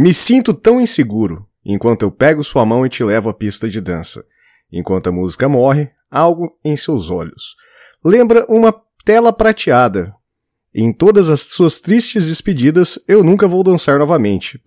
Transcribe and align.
Me 0.00 0.14
sinto 0.14 0.54
tão 0.54 0.80
inseguro, 0.80 1.44
enquanto 1.66 2.02
eu 2.02 2.10
pego 2.12 2.44
sua 2.44 2.64
mão 2.64 2.86
e 2.86 2.88
te 2.88 3.02
levo 3.02 3.28
à 3.28 3.34
pista 3.34 3.68
de 3.68 3.80
dança. 3.80 4.24
Enquanto 4.72 5.08
a 5.08 5.12
música 5.12 5.48
morre, 5.48 5.90
algo 6.08 6.56
em 6.64 6.76
seus 6.76 7.10
olhos. 7.10 7.56
Lembra 8.04 8.46
uma 8.48 8.72
tela 9.04 9.32
prateada. 9.32 10.14
Em 10.72 10.92
todas 10.92 11.28
as 11.28 11.40
suas 11.40 11.80
tristes 11.80 12.28
despedidas, 12.28 12.96
eu 13.08 13.24
nunca 13.24 13.48
vou 13.48 13.64
dançar 13.64 13.98
novamente. 13.98 14.62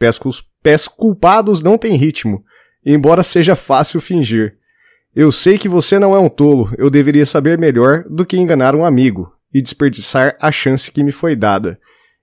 Pés, 0.61 0.85
culpados 0.89 1.61
não 1.61 1.77
têm 1.77 1.95
ritmo, 1.95 2.43
embora 2.85 3.23
seja 3.23 3.55
fácil 3.55 4.01
fingir. 4.01 4.57
Eu 5.15 5.31
sei 5.31 5.57
que 5.57 5.69
você 5.69 5.97
não 5.97 6.13
é 6.13 6.19
um 6.19 6.27
tolo, 6.27 6.73
eu 6.77 6.89
deveria 6.89 7.25
saber 7.25 7.57
melhor 7.57 8.03
do 8.09 8.25
que 8.25 8.35
enganar 8.35 8.75
um 8.75 8.83
amigo 8.83 9.31
e 9.53 9.61
desperdiçar 9.61 10.35
a 10.41 10.51
chance 10.51 10.91
que 10.91 11.01
me 11.01 11.11
foi 11.13 11.37
dada. 11.37 11.79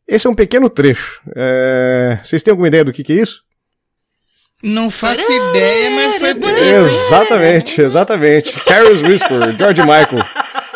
Esse 0.09 0.27
é 0.27 0.31
um 0.31 0.35
pequeno 0.35 0.71
trecho. 0.71 1.21
É... 1.37 2.19
Vocês 2.25 2.43
têm 2.43 2.51
alguma 2.51 2.69
ideia 2.69 2.85
do 2.85 2.93
que, 2.93 3.05
que 3.05 3.13
é 3.13 3.17
isso? 3.17 3.43
Não 4.63 4.91
faço 4.91 5.31
ideia, 5.31 5.91
mas 5.91 6.17
foi 6.17 6.31
aí. 6.31 6.75
Exatamente, 6.75 7.81
exatamente. 7.81 8.65
Carlos 8.65 9.01
Whisper, 9.03 9.57
George 9.57 9.83
Michael. 9.83 10.25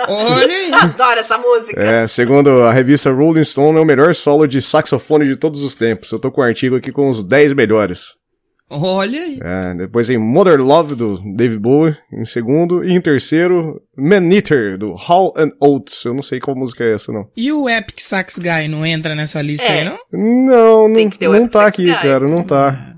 Olha. 0.09 0.77
Adoro 0.83 1.19
essa 1.19 1.39
música. 1.39 1.81
É, 1.81 2.07
segundo 2.07 2.63
a 2.63 2.73
revista 2.73 3.11
Rolling 3.11 3.43
Stone, 3.43 3.79
é 3.79 3.81
o 3.81 3.85
melhor 3.85 4.15
solo 4.15 4.47
de 4.47 4.63
saxofone 4.63 5.27
de 5.27 5.37
todos 5.37 5.65
os 5.65 5.75
tempos. 5.75 6.13
Eu 6.13 6.19
tô 6.19 6.31
com 6.31 6.43
um 6.43 6.45
artigo 6.45 6.77
aqui 6.77 6.93
com 6.93 7.09
os 7.09 7.25
10 7.25 7.55
melhores. 7.55 8.17
Olha 8.75 9.21
aí. 9.21 9.39
É, 9.43 9.75
depois 9.75 10.09
em 10.09 10.17
Mother 10.17 10.59
Love, 10.61 10.95
do 10.95 11.19
Dave 11.37 11.59
Bowie, 11.59 11.95
em 12.11 12.25
segundo. 12.25 12.83
E 12.83 12.93
em 12.93 13.01
terceiro, 13.01 13.83
Man 13.97 14.33
Eater, 14.33 14.79
do 14.79 14.95
Hall 14.95 15.35
and 15.37 15.51
Oates. 15.61 16.05
Eu 16.05 16.15
não 16.15 16.23
sei 16.23 16.41
qual 16.41 16.57
música 16.57 16.83
é 16.83 16.95
essa, 16.95 17.13
não. 17.13 17.29
E 17.37 17.53
o 17.53 17.69
Epic 17.69 18.01
Sax 18.01 18.39
Guy 18.39 18.69
não 18.69 18.85
entra 18.87 19.15
nessa 19.15 19.43
lista 19.43 19.67
é. 19.67 19.81
aí, 19.81 19.85
não? 19.85 19.99
Não, 20.13 20.89
não, 20.89 21.33
não 21.33 21.49
tá 21.49 21.67
aqui, 21.67 21.85
Guy. 21.85 21.95
cara, 21.95 22.27
não 22.27 22.43
tá. 22.43 22.95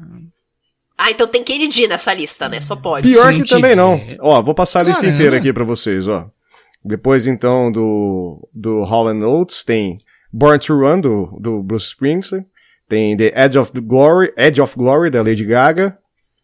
Ah, 0.97 1.11
então 1.11 1.27
tem 1.27 1.43
Kennedy 1.43 1.89
nessa 1.89 2.15
lista, 2.15 2.49
né? 2.49 2.61
Só 2.61 2.77
pode. 2.77 3.11
Pior 3.11 3.33
Sim, 3.33 3.43
que 3.43 3.51
também 3.51 3.75
não. 3.75 4.01
Ó, 4.21 4.41
vou 4.41 4.55
passar 4.55 4.81
a 4.81 4.85
lista 4.85 5.07
inteira 5.07 5.39
aqui 5.39 5.53
para 5.53 5.65
vocês, 5.65 6.07
ó. 6.07 6.31
Depois, 6.85 7.27
então, 7.27 7.73
do, 7.73 8.47
do 8.55 8.83
Hall 8.83 9.09
and 9.09 9.27
Oates, 9.27 9.65
tem 9.65 9.99
Born 10.33 10.59
to 10.59 10.79
Run, 10.79 11.01
do, 11.01 11.39
do 11.41 11.63
Bruce 11.63 11.87
Springsteen. 11.87 12.47
Tem 12.89 13.17
The 13.17 13.33
Edge 13.35 13.59
of 13.59 13.73
the 13.73 13.81
Glory, 13.81 14.33
Edge 14.37 14.61
of 14.61 14.77
Glory, 14.77 15.11
da 15.11 15.23
Lady 15.23 15.45
Gaga. 15.45 15.99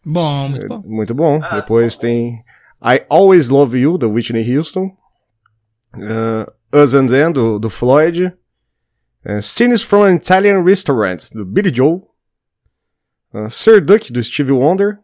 Bom, 0.05 0.49
muito 0.49 0.69
bom. 0.69 0.83
Muito 0.87 1.15
bom. 1.15 1.41
Ah, 1.43 1.61
Depois 1.61 1.99
tem 1.99 2.43
I 2.83 3.05
Always 3.09 3.49
Love 3.49 3.79
You, 3.79 3.99
da 3.99 4.09
Whitney 4.09 4.57
Houston. 4.57 4.97
Uh, 5.95 6.51
Us 6.73 6.95
and 6.95 7.09
Then, 7.09 7.33
do, 7.33 7.59
do 7.59 7.69
Floyd. 7.69 8.33
Uh, 9.25 9.41
Scenes 9.41 9.83
from 9.83 10.05
an 10.05 10.17
Italian 10.17 10.63
Restaurant, 10.65 11.31
do 11.35 11.45
Billy 11.45 11.71
Joel. 11.71 12.09
Uh, 13.35 13.49
Sir 13.49 13.81
Duck, 13.81 14.11
do 14.11 14.23
Stevie 14.23 14.53
Wonder. 14.53 15.01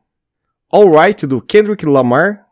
All 0.70 0.90
Right, 0.90 1.26
do 1.26 1.40
Kendrick 1.40 1.84
Lamar. 1.84 2.46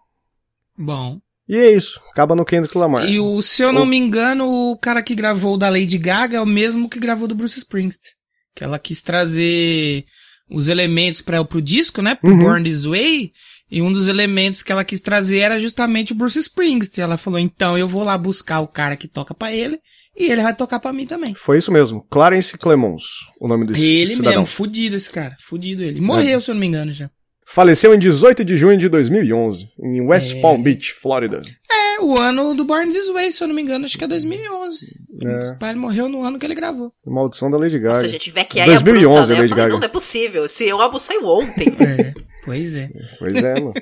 Bom. 0.77 1.21
E 1.49 1.57
é 1.57 1.71
isso, 1.71 2.01
acaba 2.11 2.35
no 2.35 2.45
Kendrick 2.45 2.77
Lamar. 2.77 3.07
E 3.09 3.19
o, 3.21 3.41
se 3.43 3.63
eu 3.63 3.73
não 3.73 3.83
o... 3.83 3.87
me 3.87 3.97
engano, 3.97 4.47
o 4.47 4.79
cara 4.79 5.03
que 5.03 5.15
gravou 5.15 5.59
da 5.59 5.69
Lady 5.69 5.99
Gaga 5.99 6.39
é 6.39 6.41
o 6.41 6.47
mesmo 6.47 6.89
que 6.89 6.99
gravou 6.99 7.29
do 7.29 7.35
Bruce 7.35 7.59
Springsteen. 7.59 8.15
Que 8.55 8.65
ela 8.65 8.79
quis 8.79 9.03
trazer 9.03 10.05
os 10.51 10.69
elementos 10.69 11.21
para 11.21 11.41
o 11.41 11.61
disco, 11.61 12.03
né? 12.03 12.15
Pro 12.15 12.31
uhum. 12.31 12.39
Born 12.39 12.65
This 12.65 12.85
Way. 12.85 13.33
E 13.71 13.83
um 13.83 13.91
dos 13.91 14.09
elementos 14.09 14.63
que 14.63 14.71
ela 14.71 14.85
quis 14.85 15.01
trazer 15.01 15.39
era 15.39 15.59
justamente 15.59 16.13
o 16.13 16.15
Bruce 16.15 16.39
Springsteen. 16.39 17.03
Ela 17.03 17.17
falou, 17.17 17.39
então 17.39 17.77
eu 17.77 17.89
vou 17.89 18.05
lá 18.05 18.17
buscar 18.17 18.61
o 18.61 18.69
cara 18.69 18.97
que 18.97 19.09
toca 19.09 19.35
para 19.35 19.53
ele 19.53 19.79
e 20.17 20.31
ele 20.31 20.43
vai 20.43 20.55
tocar 20.55 20.79
para 20.79 20.93
mim 20.93 21.07
também. 21.07 21.35
Foi 21.35 21.59
isso 21.59 21.73
mesmo. 21.73 22.07
Clarence 22.09 22.57
Clemons, 22.57 23.03
o 23.41 23.49
nome 23.49 23.67
desse 23.67 23.85
ele 23.85 24.11
cidadão. 24.11 24.33
Ele 24.33 24.41
mesmo, 24.41 24.55
fudido 24.55 24.97
esse 24.97 25.11
cara. 25.11 25.35
Fudido 25.41 25.83
ele. 25.83 26.01
Morreu, 26.01 26.39
é. 26.39 26.41
se 26.41 26.51
eu 26.51 26.55
não 26.55 26.61
me 26.61 26.67
engano, 26.67 26.93
já. 26.93 27.11
Faleceu 27.47 27.95
em 27.95 27.99
18 27.99 28.43
de 28.45 28.57
junho 28.57 28.77
de 28.79 28.89
2011, 28.89 29.69
em 29.79 30.01
West 30.01 30.37
é... 30.37 30.41
Palm 30.41 30.63
Beach, 30.63 30.93
Flórida. 30.95 31.43
É, 31.71 32.01
o 32.01 32.19
ano 32.19 32.55
do 32.55 32.65
Born 32.65 32.91
This 32.91 33.11
Way, 33.11 33.33
se 33.33 33.45
eu 33.45 33.49
não 33.49 33.55
me 33.55 33.63
engano, 33.63 33.85
acho 33.85 33.99
que 33.99 34.05
é 34.05 34.09
2011. 34.09 34.87
É. 35.23 35.53
O 35.53 35.59
pai 35.59 35.75
morreu 35.75 36.09
no 36.09 36.23
ano 36.23 36.39
que 36.39 36.47
ele 36.47 36.55
gravou. 36.55 36.91
Maldição 37.07 37.51
da 37.51 37.59
Lady 37.59 37.79
Gaga. 37.79 37.97
Nossa, 37.97 38.09
gente, 38.09 38.23
tiver 38.23 38.45
que 38.45 38.59
aí 38.59 38.67
2011 38.67 39.05
é 39.05 39.11
bruta, 39.11 39.29
né? 39.35 39.41
Lady 39.41 39.49
falei, 39.51 39.63
Gaga. 39.63 39.73
Não, 39.73 39.81
não 39.81 39.87
é 39.87 39.89
possível. 39.89 40.45
Esse 40.47 40.71
álbum 40.71 40.99
saiu 40.99 41.27
ontem. 41.27 41.67
É, 41.85 42.15
pois 42.45 42.77
é. 42.77 42.91
Pois 43.19 43.35
é, 43.35 43.61
mano. 43.61 43.75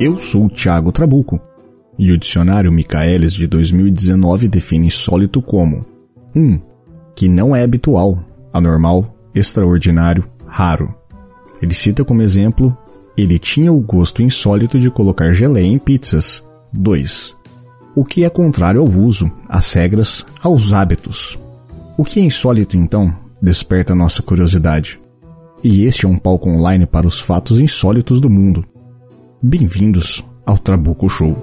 Eu 0.00 0.18
sou 0.18 0.46
o 0.46 0.50
Thiago 0.50 0.90
Trabuco. 0.90 1.40
E 1.98 2.10
o 2.10 2.18
dicionário 2.18 2.72
Michaelis 2.72 3.32
de 3.34 3.46
2019 3.46 4.48
define 4.48 4.88
insólito 4.88 5.40
como 5.40 5.86
1. 6.34 6.40
Um, 6.40 6.71
que 7.14 7.28
não 7.28 7.54
é 7.54 7.62
habitual, 7.62 8.18
anormal, 8.52 9.14
extraordinário, 9.34 10.24
raro. 10.46 10.94
Ele 11.60 11.74
cita 11.74 12.04
como 12.04 12.22
exemplo: 12.22 12.76
ele 13.16 13.38
tinha 13.38 13.72
o 13.72 13.80
gosto 13.80 14.22
insólito 14.22 14.78
de 14.78 14.90
colocar 14.90 15.32
geleia 15.32 15.66
em 15.66 15.78
pizzas. 15.78 16.42
2. 16.72 17.36
O 17.94 18.04
que 18.04 18.24
é 18.24 18.30
contrário 18.30 18.80
ao 18.80 18.88
uso, 18.88 19.30
às 19.48 19.72
regras, 19.74 20.24
aos 20.42 20.72
hábitos. 20.72 21.38
O 21.96 22.04
que 22.04 22.20
é 22.20 22.22
insólito 22.22 22.76
então 22.76 23.14
desperta 23.40 23.94
nossa 23.94 24.22
curiosidade. 24.22 25.00
E 25.62 25.84
este 25.84 26.06
é 26.06 26.08
um 26.08 26.16
palco 26.16 26.48
online 26.48 26.86
para 26.86 27.06
os 27.06 27.20
fatos 27.20 27.60
insólitos 27.60 28.20
do 28.20 28.30
mundo. 28.30 28.64
Bem-vindos 29.42 30.24
ao 30.46 30.56
Trabuco 30.56 31.08
Show. 31.08 31.36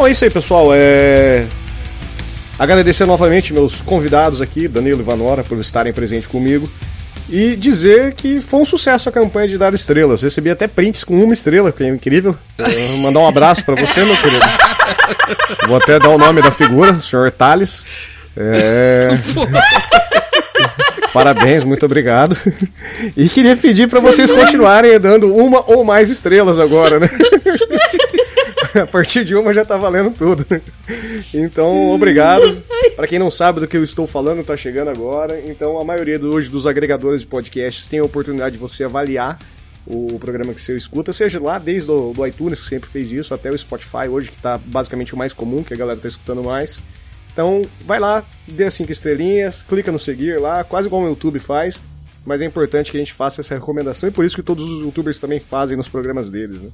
Bom, 0.00 0.06
é 0.06 0.12
isso 0.12 0.24
aí, 0.24 0.30
pessoal. 0.30 0.68
É... 0.72 1.44
Agradecer 2.58 3.04
novamente 3.04 3.52
meus 3.52 3.82
convidados 3.82 4.40
aqui, 4.40 4.66
Danilo 4.66 5.00
e 5.00 5.04
Vanora, 5.04 5.44
por 5.44 5.58
estarem 5.58 5.92
presentes 5.92 6.26
comigo. 6.26 6.70
E 7.28 7.54
dizer 7.54 8.14
que 8.14 8.40
foi 8.40 8.60
um 8.60 8.64
sucesso 8.64 9.10
a 9.10 9.12
campanha 9.12 9.46
de 9.46 9.58
dar 9.58 9.74
estrelas. 9.74 10.22
Recebi 10.22 10.48
até 10.48 10.66
prints 10.66 11.04
com 11.04 11.22
uma 11.22 11.34
estrela, 11.34 11.70
que 11.70 11.84
é 11.84 11.88
incrível. 11.88 12.34
Mandar 13.02 13.20
um 13.20 13.28
abraço 13.28 13.62
para 13.62 13.74
você, 13.74 14.02
meu 14.02 14.16
querido. 14.16 14.42
Vou 15.68 15.76
até 15.76 15.98
dar 15.98 16.08
o 16.08 16.16
nome 16.16 16.40
da 16.40 16.50
figura, 16.50 16.92
o 16.92 17.02
senhor 17.02 17.30
Thales. 17.30 17.84
É... 18.34 19.10
Parabéns, 21.12 21.62
muito 21.62 21.84
obrigado. 21.84 22.34
E 23.14 23.28
queria 23.28 23.54
pedir 23.54 23.86
para 23.86 24.00
vocês 24.00 24.32
continuarem 24.32 24.98
dando 24.98 25.34
uma 25.36 25.62
ou 25.70 25.84
mais 25.84 26.08
estrelas 26.08 26.58
agora, 26.58 26.98
né? 26.98 27.10
a 28.82 28.86
partir 28.86 29.24
de 29.24 29.34
uma 29.34 29.52
já 29.52 29.64
tá 29.64 29.76
valendo 29.76 30.10
tudo. 30.10 30.46
Então, 31.32 31.90
obrigado. 31.90 32.62
Para 32.96 33.06
quem 33.06 33.18
não 33.18 33.30
sabe 33.30 33.60
do 33.60 33.68
que 33.68 33.76
eu 33.76 33.84
estou 33.84 34.06
falando, 34.06 34.44
tá 34.44 34.56
chegando 34.56 34.88
agora. 34.88 35.40
Então, 35.46 35.78
a 35.78 35.84
maioria 35.84 36.18
do, 36.18 36.34
hoje 36.34 36.50
dos 36.50 36.66
agregadores 36.66 37.22
de 37.22 37.26
podcasts 37.26 37.86
tem 37.86 37.98
a 37.98 38.04
oportunidade 38.04 38.54
de 38.54 38.60
você 38.60 38.84
avaliar 38.84 39.38
o 39.86 40.18
programa 40.18 40.54
que 40.54 40.60
você 40.60 40.76
escuta, 40.76 41.12
seja 41.12 41.40
lá 41.40 41.58
desde 41.58 41.90
o 41.90 42.12
do 42.12 42.26
iTunes, 42.26 42.60
que 42.60 42.68
sempre 42.68 42.88
fez 42.88 43.10
isso, 43.10 43.34
até 43.34 43.50
o 43.50 43.58
Spotify 43.58 44.08
hoje, 44.08 44.30
que 44.30 44.40
tá 44.40 44.58
basicamente 44.58 45.14
o 45.14 45.16
mais 45.16 45.32
comum, 45.32 45.64
que 45.64 45.74
a 45.74 45.76
galera 45.76 45.98
tá 45.98 46.06
escutando 46.06 46.44
mais. 46.44 46.80
Então, 47.32 47.62
vai 47.86 47.98
lá, 47.98 48.24
dê 48.46 48.70
cinco 48.70 48.92
estrelinhas, 48.92 49.62
clica 49.62 49.90
no 49.90 49.98
seguir 49.98 50.38
lá, 50.38 50.62
quase 50.62 50.86
igual 50.86 51.02
o 51.02 51.08
YouTube 51.08 51.38
faz, 51.38 51.82
mas 52.26 52.42
é 52.42 52.44
importante 52.44 52.90
que 52.90 52.98
a 52.98 53.00
gente 53.00 53.12
faça 53.12 53.40
essa 53.40 53.54
recomendação 53.54 54.08
e 54.08 54.12
por 54.12 54.24
isso 54.24 54.36
que 54.36 54.42
todos 54.42 54.64
os 54.64 54.82
youtubers 54.82 55.18
também 55.18 55.40
fazem 55.40 55.76
nos 55.76 55.88
programas 55.88 56.28
deles, 56.28 56.62
né? 56.62 56.70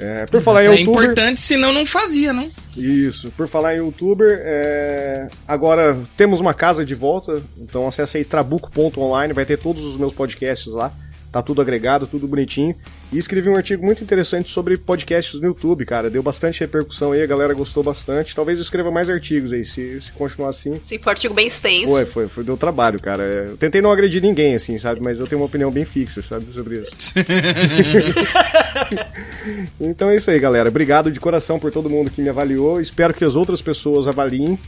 É, 0.00 0.26
por 0.26 0.40
falar 0.40 0.64
em 0.64 0.68
é 0.68 0.78
youtuber. 0.78 1.00
É 1.00 1.04
importante, 1.04 1.40
senão 1.42 1.72
não 1.72 1.84
fazia, 1.84 2.32
não? 2.32 2.50
Isso. 2.76 3.30
Por 3.36 3.46
falar 3.46 3.74
em 3.74 3.78
youtuber, 3.78 4.40
é... 4.42 5.28
agora 5.46 5.98
temos 6.16 6.40
uma 6.40 6.54
casa 6.54 6.84
de 6.84 6.94
volta, 6.94 7.42
então 7.58 7.86
acesse 7.86 8.16
aí 8.16 8.24
trabuco.online, 8.24 9.34
vai 9.34 9.44
ter 9.44 9.58
todos 9.58 9.84
os 9.84 9.96
meus 9.98 10.14
podcasts 10.14 10.72
lá. 10.72 10.90
Tá 11.30 11.40
tudo 11.40 11.62
agregado, 11.62 12.08
tudo 12.08 12.26
bonitinho. 12.26 12.74
E 13.12 13.18
escrevi 13.18 13.48
um 13.48 13.56
artigo 13.56 13.84
muito 13.84 14.02
interessante 14.02 14.50
sobre 14.50 14.76
podcasts 14.76 15.40
no 15.40 15.46
YouTube, 15.46 15.84
cara. 15.84 16.10
Deu 16.10 16.22
bastante 16.22 16.60
repercussão 16.60 17.12
aí, 17.12 17.22
a 17.22 17.26
galera 17.26 17.54
gostou 17.54 17.84
bastante. 17.84 18.34
Talvez 18.34 18.58
eu 18.58 18.62
escreva 18.62 18.90
mais 18.90 19.08
artigos 19.08 19.52
aí, 19.52 19.64
se, 19.64 20.00
se 20.00 20.12
continuar 20.12 20.48
assim. 20.48 20.78
Sim, 20.82 20.98
foi 20.98 21.10
um 21.10 21.14
artigo 21.14 21.34
bem 21.34 21.46
extenso. 21.46 21.94
Foi, 21.94 22.04
foi, 22.04 22.28
foi, 22.28 22.42
deu 22.42 22.56
trabalho, 22.56 23.00
cara. 23.00 23.22
Eu 23.22 23.56
tentei 23.56 23.80
não 23.80 23.92
agredir 23.92 24.20
ninguém, 24.20 24.56
assim, 24.56 24.76
sabe? 24.76 25.00
Mas 25.00 25.20
eu 25.20 25.26
tenho 25.26 25.40
uma 25.40 25.46
opinião 25.46 25.70
bem 25.70 25.84
fixa, 25.84 26.20
sabe, 26.20 26.52
sobre 26.52 26.80
isso. 26.80 27.14
então 29.80 30.10
é 30.10 30.16
isso 30.16 30.32
aí, 30.32 30.40
galera. 30.40 30.68
Obrigado 30.68 31.12
de 31.12 31.20
coração 31.20 31.60
por 31.60 31.70
todo 31.70 31.88
mundo 31.88 32.10
que 32.10 32.20
me 32.20 32.28
avaliou. 32.28 32.80
Espero 32.80 33.14
que 33.14 33.24
as 33.24 33.36
outras 33.36 33.62
pessoas 33.62 34.08
avaliem. 34.08 34.58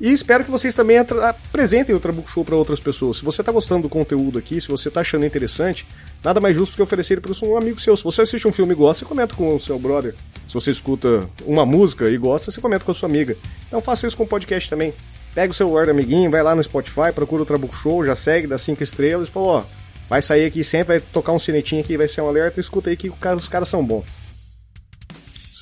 E 0.00 0.10
espero 0.10 0.42
que 0.42 0.50
vocês 0.50 0.74
também 0.74 0.98
apresentem 0.98 1.94
o 1.94 2.00
Trabuco 2.00 2.28
Show 2.28 2.44
para 2.44 2.56
outras 2.56 2.80
pessoas. 2.80 3.18
Se 3.18 3.24
você 3.24 3.40
está 3.40 3.52
gostando 3.52 3.82
do 3.82 3.88
conteúdo 3.88 4.36
aqui, 4.36 4.60
se 4.60 4.66
você 4.66 4.88
está 4.88 5.00
achando 5.00 5.24
interessante, 5.24 5.86
nada 6.24 6.40
mais 6.40 6.56
justo 6.56 6.76
que 6.76 6.82
oferecer 6.82 7.20
para 7.20 7.32
um 7.44 7.56
amigo 7.56 7.80
seu. 7.80 7.96
Se 7.96 8.04
você 8.04 8.22
assiste 8.22 8.46
um 8.46 8.52
filme 8.52 8.72
e 8.72 8.76
gosta, 8.76 9.00
você 9.00 9.08
comenta 9.08 9.34
com 9.34 9.54
o 9.54 9.60
seu 9.60 9.78
brother. 9.78 10.14
Se 10.46 10.54
você 10.54 10.70
escuta 10.70 11.28
uma 11.44 11.64
música 11.64 12.08
e 12.10 12.16
gosta, 12.16 12.50
você 12.50 12.60
comenta 12.60 12.84
com 12.84 12.90
a 12.90 12.94
sua 12.94 13.08
amiga. 13.08 13.36
Então 13.66 13.80
faça 13.80 14.06
isso 14.06 14.16
com 14.16 14.24
o 14.24 14.26
podcast 14.26 14.68
também. 14.68 14.92
Pega 15.34 15.50
o 15.50 15.54
celular 15.54 15.86
do 15.86 15.92
amiguinho, 15.92 16.30
vai 16.30 16.42
lá 16.42 16.54
no 16.54 16.62
Spotify, 16.62 17.12
procura 17.14 17.42
o 17.42 17.46
Trabuco 17.46 17.74
Show, 17.74 18.04
já 18.04 18.14
segue, 18.14 18.46
dá 18.46 18.58
cinco 18.58 18.82
estrelas 18.82 19.28
e 19.28 19.30
fala, 19.30 19.46
ó, 19.46 19.64
vai 20.08 20.20
sair 20.20 20.44
aqui 20.44 20.62
sempre, 20.62 20.98
vai 20.98 21.00
tocar 21.00 21.32
um 21.32 21.38
sinetinho 21.38 21.80
aqui, 21.80 21.96
vai 21.96 22.06
ser 22.06 22.20
um 22.20 22.28
alerta, 22.28 22.60
escuta 22.60 22.90
aí 22.90 22.96
que 22.96 23.10
os 23.10 23.48
caras 23.48 23.68
são 23.68 23.84
bons. 23.84 24.04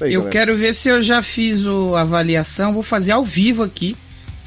Aí, 0.02 0.14
eu 0.14 0.22
galera. 0.22 0.30
quero 0.30 0.56
ver 0.56 0.72
se 0.72 0.88
eu 0.88 1.02
já 1.02 1.22
fiz 1.22 1.66
a 1.66 2.00
avaliação, 2.00 2.72
vou 2.72 2.82
fazer 2.82 3.12
ao 3.12 3.24
vivo 3.24 3.62
aqui, 3.62 3.96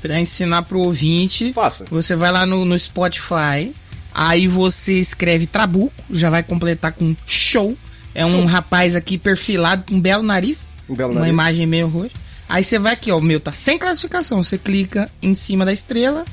para 0.01 0.19
ensinar 0.19 0.63
pro 0.63 0.79
ouvinte. 0.79 1.53
Faça. 1.53 1.85
Você 1.89 2.15
vai 2.15 2.31
lá 2.31 2.45
no, 2.45 2.65
no 2.65 2.77
Spotify, 2.77 3.71
aí 4.13 4.47
você 4.47 4.99
escreve 4.99 5.47
Trabuco, 5.47 5.93
já 6.09 6.29
vai 6.29 6.43
completar 6.43 6.93
com 6.93 7.15
show. 7.25 7.77
É 8.15 8.25
um 8.25 8.45
rapaz 8.45 8.95
aqui 8.95 9.17
perfilado 9.17 9.85
com 9.87 9.95
um 9.95 10.01
belo 10.01 10.21
nariz. 10.21 10.71
Um 10.87 10.95
belo 10.95 11.11
uma 11.11 11.21
nariz. 11.21 11.33
imagem 11.33 11.65
meio 11.65 11.87
roxa. 11.87 12.11
Aí 12.47 12.63
você 12.63 12.77
vai 12.77 12.93
aqui, 12.93 13.11
ó, 13.11 13.17
o 13.17 13.21
meu 13.21 13.39
tá 13.39 13.51
sem 13.51 13.79
classificação. 13.79 14.43
Você 14.43 14.57
clica 14.57 15.09
em 15.21 15.33
cima 15.33 15.65
da 15.65 15.73
estrela 15.73 16.23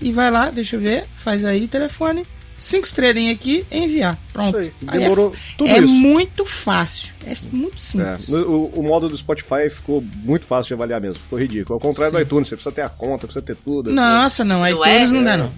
e 0.00 0.12
vai 0.12 0.30
lá, 0.30 0.50
deixa 0.50 0.76
eu 0.76 0.80
ver, 0.80 1.04
faz 1.22 1.44
aí 1.44 1.68
telefone, 1.68 2.26
cinco 2.58 2.86
estrelinhas 2.86 3.34
aqui, 3.34 3.66
enviar. 3.70 4.18
Pronto. 4.32 4.58
Isso 4.58 4.72
aí. 4.80 4.98
Demorou 4.98 5.30
aí 5.30 5.36
é, 5.36 5.54
tudo 5.56 5.70
é 5.70 5.78
isso. 5.78 5.92
É 5.92 5.96
muito 5.96 6.44
fácil. 6.46 7.14
É 7.26 7.36
muito 7.52 7.80
simples. 7.80 8.32
É. 8.32 8.38
O, 8.38 8.72
o, 8.74 8.82
modo 8.82 9.08
do 9.08 9.16
Spotify 9.16 9.68
ficou 9.68 10.02
muito 10.22 10.46
fácil 10.46 10.68
de 10.68 10.74
avaliar 10.74 11.00
mesmo. 11.00 11.22
Ficou 11.22 11.38
ridículo. 11.38 11.74
Ao 11.74 11.80
contrário 11.80 12.12
Sim. 12.12 12.16
do 12.16 12.22
iTunes, 12.22 12.48
você 12.48 12.56
precisa 12.56 12.74
ter 12.74 12.82
a 12.82 12.88
conta, 12.88 13.26
precisa 13.26 13.44
ter 13.44 13.56
tudo. 13.56 13.92
Nossa, 13.92 14.44
não. 14.44 14.60
Não 14.60 14.68
iTunes 14.68 15.10
é? 15.10 15.14
não 15.14 15.24
dá, 15.24 15.36
não. 15.36 15.52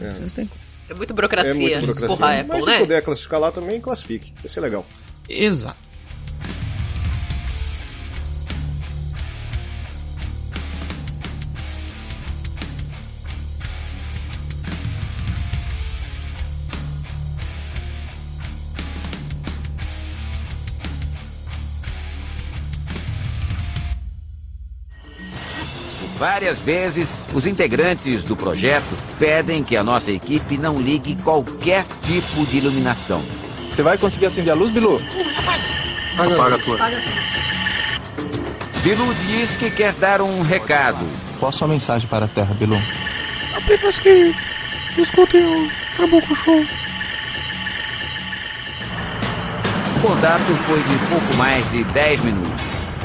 É. 0.00 0.44
É 0.88 0.94
muito 0.94 1.14
burocracia. 1.14 1.52
É 1.52 1.54
muito 1.54 1.80
burocracia. 1.80 2.08
Porra, 2.08 2.40
Apple, 2.40 2.48
Mas 2.48 2.66
né? 2.66 2.72
se 2.74 2.78
puder 2.80 3.02
classificar 3.02 3.40
lá 3.40 3.52
também, 3.52 3.80
classifique. 3.80 4.32
Vai 4.40 4.48
ser 4.50 4.60
legal. 4.60 4.86
Exato. 5.28 5.93
Várias 26.16 26.60
vezes, 26.60 27.26
os 27.34 27.46
integrantes 27.46 28.24
do 28.24 28.36
projeto 28.36 28.96
pedem 29.18 29.64
que 29.64 29.76
a 29.76 29.82
nossa 29.82 30.12
equipe 30.12 30.56
não 30.56 30.80
ligue 30.80 31.16
qualquer 31.16 31.84
tipo 32.02 32.46
de 32.46 32.58
iluminação. 32.58 33.20
Você 33.70 33.82
vai 33.82 33.98
conseguir 33.98 34.26
acender 34.26 34.52
a 34.52 34.56
luz, 34.56 34.72
Bilu? 34.72 35.00
Apaga, 36.16 36.34
Apaga 36.34 36.54
a 36.54 36.58
tua. 36.58 36.78
Bilu 38.84 39.14
diz 39.26 39.56
que 39.56 39.70
quer 39.70 39.92
dar 39.94 40.22
um 40.22 40.40
recado. 40.40 41.04
Qual 41.40 41.48
a 41.48 41.52
sua 41.52 41.66
mensagem 41.66 42.08
para 42.08 42.26
a 42.26 42.28
Terra, 42.28 42.54
Bilu? 42.54 42.80
Apenas 43.56 43.98
que 43.98 44.32
escutem 44.96 45.44
o 45.44 45.70
Trabuco 45.96 46.34
Show. 46.36 46.64
O 49.96 50.00
contato 50.00 50.54
foi 50.66 50.82
de 50.82 50.98
pouco 51.08 51.34
mais 51.34 51.68
de 51.72 51.82
10 51.82 52.20
minutos. 52.20 52.63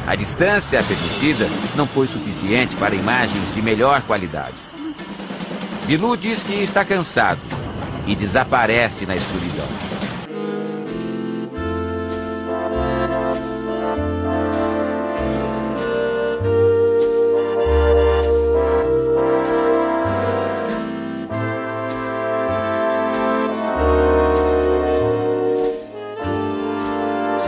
A 0.10 0.16
distância 0.16 0.84
permitida 0.84 1.48
não 1.76 1.86
foi 1.86 2.08
suficiente 2.08 2.76
para 2.78 2.96
imagens 2.96 3.54
de 3.54 3.62
melhor 3.62 4.02
qualidade. 4.02 4.56
Bilu 5.86 6.18
diz 6.18 6.42
que 6.42 6.52
está 6.64 6.84
cansado 6.84 7.40
e 8.08 8.16
desaparece 8.16 9.06
na 9.06 9.16
escuridão. 9.16 9.68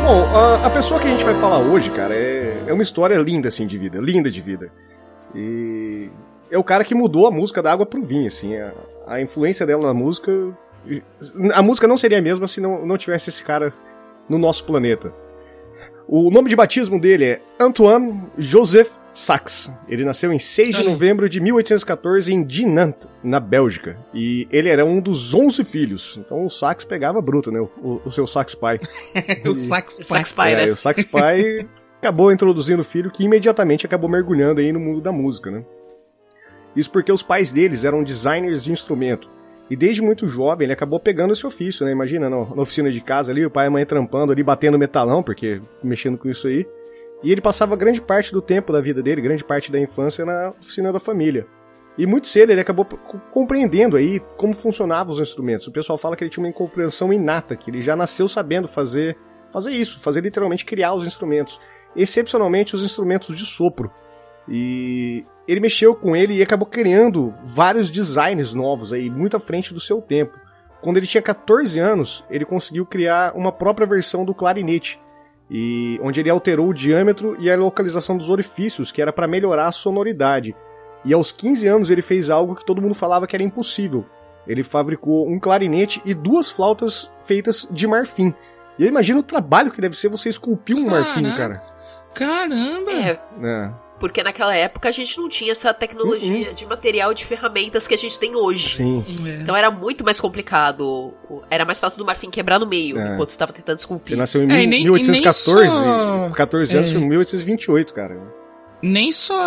Bom, 0.03 0.27
a, 0.35 0.67
a, 0.67 0.69
pessoa 0.69 0.99
que 0.99 1.07
a 1.07 1.09
gente 1.09 1.23
vai 1.23 1.33
falar 1.35 1.57
hoje, 1.57 1.89
cara, 1.89 2.13
é, 2.13 2.30
é 2.71 2.73
uma 2.73 2.83
história 2.83 3.17
linda, 3.17 3.49
assim, 3.49 3.67
de 3.67 3.77
vida. 3.77 3.99
Linda 3.99 4.31
de 4.31 4.41
vida. 4.41 4.71
E 5.35 6.09
é 6.49 6.57
o 6.57 6.63
cara 6.63 6.83
que 6.83 6.95
mudou 6.95 7.27
a 7.27 7.31
música 7.31 7.61
da 7.61 7.71
água 7.71 7.85
pro 7.85 8.01
vinho, 8.01 8.27
assim. 8.27 8.55
A, 8.55 8.73
a 9.07 9.21
influência 9.21 9.65
dela 9.65 9.87
na 9.87 9.93
música... 9.93 10.31
A 11.53 11.61
música 11.61 11.87
não 11.87 11.97
seria 11.97 12.17
a 12.17 12.21
mesma 12.21 12.47
se 12.47 12.59
não, 12.59 12.85
não 12.85 12.97
tivesse 12.97 13.29
esse 13.29 13.43
cara 13.43 13.73
no 14.27 14.37
nosso 14.37 14.65
planeta. 14.65 15.13
O 16.07 16.31
nome 16.31 16.49
de 16.49 16.55
batismo 16.55 16.99
dele 16.99 17.25
é 17.25 17.41
Antoine 17.59 18.23
Joseph 18.37 18.89
Sachs. 19.13 19.71
Ele 19.87 20.03
nasceu 20.03 20.31
em 20.33 20.39
6 20.39 20.77
de 20.77 20.83
novembro 20.83 21.29
de 21.29 21.39
1814 21.39 22.33
em 22.33 22.43
Dinant, 22.43 23.05
na 23.23 23.39
Bélgica. 23.39 23.97
E 24.13 24.47
ele 24.49 24.69
era 24.69 24.83
um 24.83 24.99
dos 24.99 25.33
11 25.33 25.63
filhos. 25.65 26.17
Então 26.17 26.45
o 26.45 26.49
Sachs 26.49 26.85
pegava 26.85 27.21
bruto, 27.21 27.51
né? 27.51 27.59
O, 27.59 28.01
o 28.03 28.09
seu 28.09 28.25
Sachs 28.25 28.55
pai. 28.55 28.79
o 29.45 29.59
Sachs 29.59 29.97
pai. 29.97 30.05
Sachs 30.05 30.33
pai, 30.33 30.53
é, 30.53 30.65
né? 30.65 30.71
o 30.71 30.75
Sachs 30.75 31.05
pai 31.05 31.67
acabou 32.01 32.31
introduzindo 32.31 32.81
o 32.81 32.83
filho 32.83 33.11
que 33.11 33.23
imediatamente 33.23 33.85
acabou 33.85 34.09
mergulhando 34.09 34.59
aí 34.59 34.73
no 34.73 34.79
mundo 34.79 34.99
da 34.99 35.11
música, 35.11 35.51
né? 35.51 35.63
Isso 36.75 36.91
porque 36.91 37.11
os 37.11 37.21
pais 37.21 37.53
deles 37.53 37.85
eram 37.85 38.03
designers 38.03 38.63
de 38.63 38.71
instrumento. 38.71 39.29
E 39.69 39.75
desde 39.75 40.01
muito 40.01 40.27
jovem 40.27 40.65
ele 40.65 40.73
acabou 40.73 40.99
pegando 40.99 41.31
esse 41.31 41.45
ofício, 41.45 41.85
né? 41.85 41.91
Imagina, 41.91 42.27
na 42.27 42.61
oficina 42.61 42.91
de 42.91 42.99
casa 43.01 43.31
ali, 43.31 43.45
o 43.45 43.51
pai 43.51 43.65
e 43.65 43.67
a 43.67 43.71
mãe 43.71 43.85
trampando 43.85 44.31
ali, 44.31 44.41
batendo 44.41 44.79
metalão, 44.79 45.21
porque 45.21 45.61
mexendo 45.83 46.17
com 46.17 46.27
isso 46.27 46.47
aí. 46.47 46.67
E 47.23 47.31
ele 47.31 47.39
passava 47.39 47.75
grande 47.75 48.01
parte 48.01 48.31
do 48.31 48.41
tempo 48.41 48.73
da 48.73 48.81
vida 48.81 49.03
dele, 49.03 49.21
grande 49.21 49.43
parte 49.43 49.71
da 49.71 49.79
infância 49.79 50.25
na 50.25 50.53
oficina 50.59 50.91
da 50.91 50.99
família. 50.99 51.45
E 51.97 52.07
muito 52.07 52.27
cedo 52.27 52.49
ele 52.49 52.61
acabou 52.61 52.85
compreendendo 53.31 53.95
aí 53.95 54.19
como 54.37 54.55
funcionavam 54.55 55.13
os 55.13 55.19
instrumentos. 55.19 55.67
O 55.67 55.71
pessoal 55.71 55.99
fala 55.99 56.15
que 56.15 56.23
ele 56.23 56.31
tinha 56.31 56.43
uma 56.43 56.51
compreensão 56.51 57.13
inata, 57.13 57.55
que 57.55 57.69
ele 57.69 57.79
já 57.79 57.95
nasceu 57.95 58.27
sabendo 58.27 58.67
fazer, 58.67 59.15
fazer 59.53 59.71
isso, 59.71 59.99
fazer 59.99 60.21
literalmente 60.21 60.65
criar 60.65 60.93
os 60.95 61.05
instrumentos. 61.05 61.59
Excepcionalmente 61.95 62.75
os 62.75 62.83
instrumentos 62.83 63.37
de 63.37 63.45
sopro. 63.45 63.91
E 64.47 65.25
ele 65.47 65.59
mexeu 65.59 65.93
com 65.95 66.15
ele 66.15 66.35
e 66.35 66.41
acabou 66.41 66.65
criando 66.65 67.33
vários 67.43 67.89
designs 67.89 68.53
novos 68.53 68.93
aí, 68.93 69.09
muito 69.09 69.37
à 69.37 69.39
frente 69.39 69.73
do 69.73 69.79
seu 69.79 70.01
tempo. 70.01 70.39
Quando 70.81 70.97
ele 70.97 71.07
tinha 71.07 71.21
14 71.21 71.79
anos, 71.79 72.25
ele 72.29 72.45
conseguiu 72.45 72.85
criar 72.85 73.35
uma 73.35 73.51
própria 73.51 73.85
versão 73.85 74.25
do 74.25 74.33
clarinete, 74.33 74.99
e 75.49 75.99
onde 76.01 76.19
ele 76.19 76.29
alterou 76.29 76.69
o 76.69 76.73
diâmetro 76.73 77.35
e 77.37 77.51
a 77.51 77.57
localização 77.57 78.17
dos 78.17 78.29
orifícios, 78.29 78.91
que 78.91 79.01
era 79.01 79.11
para 79.11 79.27
melhorar 79.27 79.67
a 79.67 79.71
sonoridade. 79.71 80.55
E 81.03 81.13
aos 81.13 81.31
15 81.31 81.67
anos 81.67 81.89
ele 81.89 82.01
fez 82.01 82.29
algo 82.29 82.55
que 82.55 82.65
todo 82.65 82.81
mundo 82.81 82.95
falava 82.95 83.27
que 83.27 83.35
era 83.35 83.43
impossível. 83.43 84.05
Ele 84.47 84.63
fabricou 84.63 85.27
um 85.27 85.37
clarinete 85.37 86.01
e 86.05 86.13
duas 86.13 86.49
flautas 86.49 87.11
feitas 87.19 87.67
de 87.69 87.85
marfim. 87.85 88.33
E 88.79 88.83
eu 88.83 88.87
imagino 88.87 89.19
o 89.19 89.23
trabalho 89.23 89.71
que 89.71 89.81
deve 89.81 89.95
ser 89.95 90.07
você 90.07 90.29
esculpir 90.29 90.77
um 90.77 90.89
marfim, 90.89 91.23
cara. 91.35 91.61
Caramba! 92.13 92.91
É. 92.91 93.19
é. 93.43 93.71
Porque 94.01 94.23
naquela 94.23 94.55
época 94.55 94.89
a 94.89 94.91
gente 94.91 95.15
não 95.19 95.29
tinha 95.29 95.51
essa 95.51 95.71
tecnologia 95.75 96.47
uhum. 96.47 96.53
de 96.55 96.65
material 96.65 97.13
de 97.13 97.23
ferramentas 97.23 97.87
que 97.87 97.93
a 97.93 97.97
gente 97.97 98.19
tem 98.19 98.35
hoje. 98.35 98.77
Sim. 98.77 99.05
É. 99.23 99.41
Então 99.41 99.55
era 99.55 99.69
muito 99.69 100.03
mais 100.03 100.19
complicado. 100.19 101.13
Era 101.51 101.65
mais 101.65 101.79
fácil 101.79 101.99
do 101.99 102.05
marfim 102.05 102.31
quebrar 102.31 102.57
no 102.57 102.65
meio, 102.65 102.97
é. 102.97 103.13
enquanto 103.13 103.29
você 103.29 103.35
estava 103.35 103.53
tentando 103.53 103.77
esculpir. 103.77 104.13
Ele 104.13 104.21
nasceu 104.21 104.41
em 104.41 104.51
é, 104.51 104.65
1814, 104.65 105.69
só... 105.69 106.29
14 106.31 106.77
anos, 106.77 106.91
é. 106.91 106.95
em 106.95 107.07
1828, 107.07 107.93
cara. 107.93 108.17
Nem 108.81 109.11
só 109.11 109.39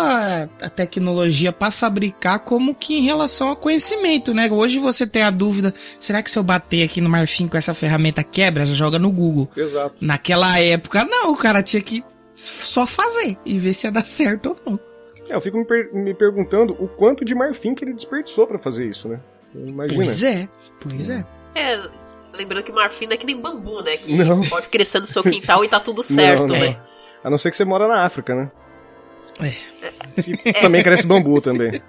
a 0.61 0.69
tecnologia 0.69 1.51
para 1.51 1.69
fabricar, 1.69 2.39
como 2.39 2.73
que 2.73 2.97
em 2.97 3.01
relação 3.03 3.49
ao 3.49 3.57
conhecimento, 3.57 4.33
né? 4.33 4.49
Hoje 4.49 4.79
você 4.79 5.05
tem 5.05 5.23
a 5.23 5.29
dúvida, 5.29 5.73
será 5.99 6.23
que 6.23 6.31
se 6.31 6.39
eu 6.39 6.43
bater 6.43 6.83
aqui 6.83 7.01
no 7.01 7.09
marfim 7.09 7.45
com 7.45 7.57
essa 7.57 7.73
ferramenta 7.73 8.23
quebra? 8.23 8.65
Já 8.65 8.73
joga 8.73 8.97
no 8.97 9.11
Google. 9.11 9.49
Exato. 9.57 9.95
Naquela 9.99 10.57
época, 10.59 11.03
não, 11.03 11.33
o 11.33 11.35
cara 11.35 11.61
tinha 11.61 11.81
que 11.81 12.01
só 12.35 12.85
fazer 12.85 13.37
e 13.45 13.57
ver 13.57 13.73
se 13.73 13.87
ia 13.87 13.91
dar 13.91 14.05
certo 14.07 14.49
ou 14.49 14.71
não. 14.71 14.79
É, 15.29 15.35
eu 15.35 15.41
fico 15.41 15.57
me, 15.57 15.65
per 15.65 15.93
me, 15.93 16.13
perguntando 16.13 16.73
o 16.73 16.87
quanto 16.87 17.25
de 17.25 17.33
marfim 17.33 17.73
que 17.73 17.83
ele 17.83 17.93
desperdiçou 17.93 18.45
para 18.45 18.59
fazer 18.59 18.87
isso, 18.87 19.07
né? 19.07 19.19
Imagina. 19.55 20.03
Pois 20.03 20.23
é, 20.23 20.49
pois 20.81 21.09
é. 21.09 21.25
É, 21.55 21.81
lembrando 22.35 22.63
que 22.63 22.71
marfim 22.71 23.05
não 23.05 23.13
é 23.13 23.17
que 23.17 23.25
nem 23.25 23.39
bambu, 23.39 23.81
né? 23.81 23.97
Que 23.97 24.13
não. 24.13 24.41
pode 24.41 24.69
crescer 24.69 24.99
no 24.99 25.07
seu 25.07 25.23
quintal 25.23 25.63
e 25.63 25.67
tá 25.67 25.79
tudo 25.79 26.03
certo, 26.03 26.47
não, 26.47 26.47
não. 26.47 26.59
né? 26.59 26.79
A 27.23 27.29
não 27.29 27.37
ser 27.37 27.49
que 27.49 27.57
você 27.57 27.65
mora 27.65 27.87
na 27.87 28.03
África, 28.03 28.35
né? 28.35 28.51
É. 29.41 29.53
E 30.47 30.53
também 30.53 30.81
cresce 30.83 31.05
bambu 31.05 31.41
também. 31.41 31.81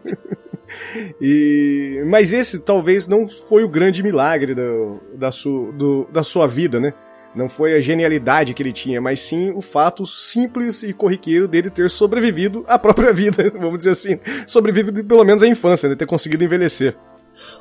e, 1.20 2.02
mas 2.06 2.32
esse 2.32 2.60
talvez 2.60 3.08
não 3.08 3.28
foi 3.28 3.64
o 3.64 3.68
grande 3.68 4.02
milagre 4.02 4.54
do, 4.54 5.00
da, 5.14 5.32
su, 5.32 5.72
do, 5.72 6.06
da 6.12 6.22
sua 6.22 6.46
vida, 6.46 6.80
né? 6.80 6.92
Não 7.34 7.48
foi 7.48 7.74
a 7.74 7.80
genialidade 7.80 8.54
que 8.54 8.62
ele 8.62 8.72
tinha, 8.72 9.00
mas 9.00 9.20
sim 9.20 9.50
o 9.50 9.60
fato 9.60 10.06
simples 10.06 10.82
e 10.82 10.92
corriqueiro 10.92 11.48
dele 11.48 11.68
ter 11.68 11.90
sobrevivido 11.90 12.64
à 12.68 12.78
própria 12.78 13.12
vida, 13.12 13.50
vamos 13.58 13.78
dizer 13.78 13.90
assim. 13.90 14.20
Sobrevivido 14.46 15.04
pelo 15.04 15.24
menos 15.24 15.42
à 15.42 15.48
infância, 15.48 15.88
né? 15.88 15.96
Ter 15.96 16.06
conseguido 16.06 16.44
envelhecer. 16.44 16.96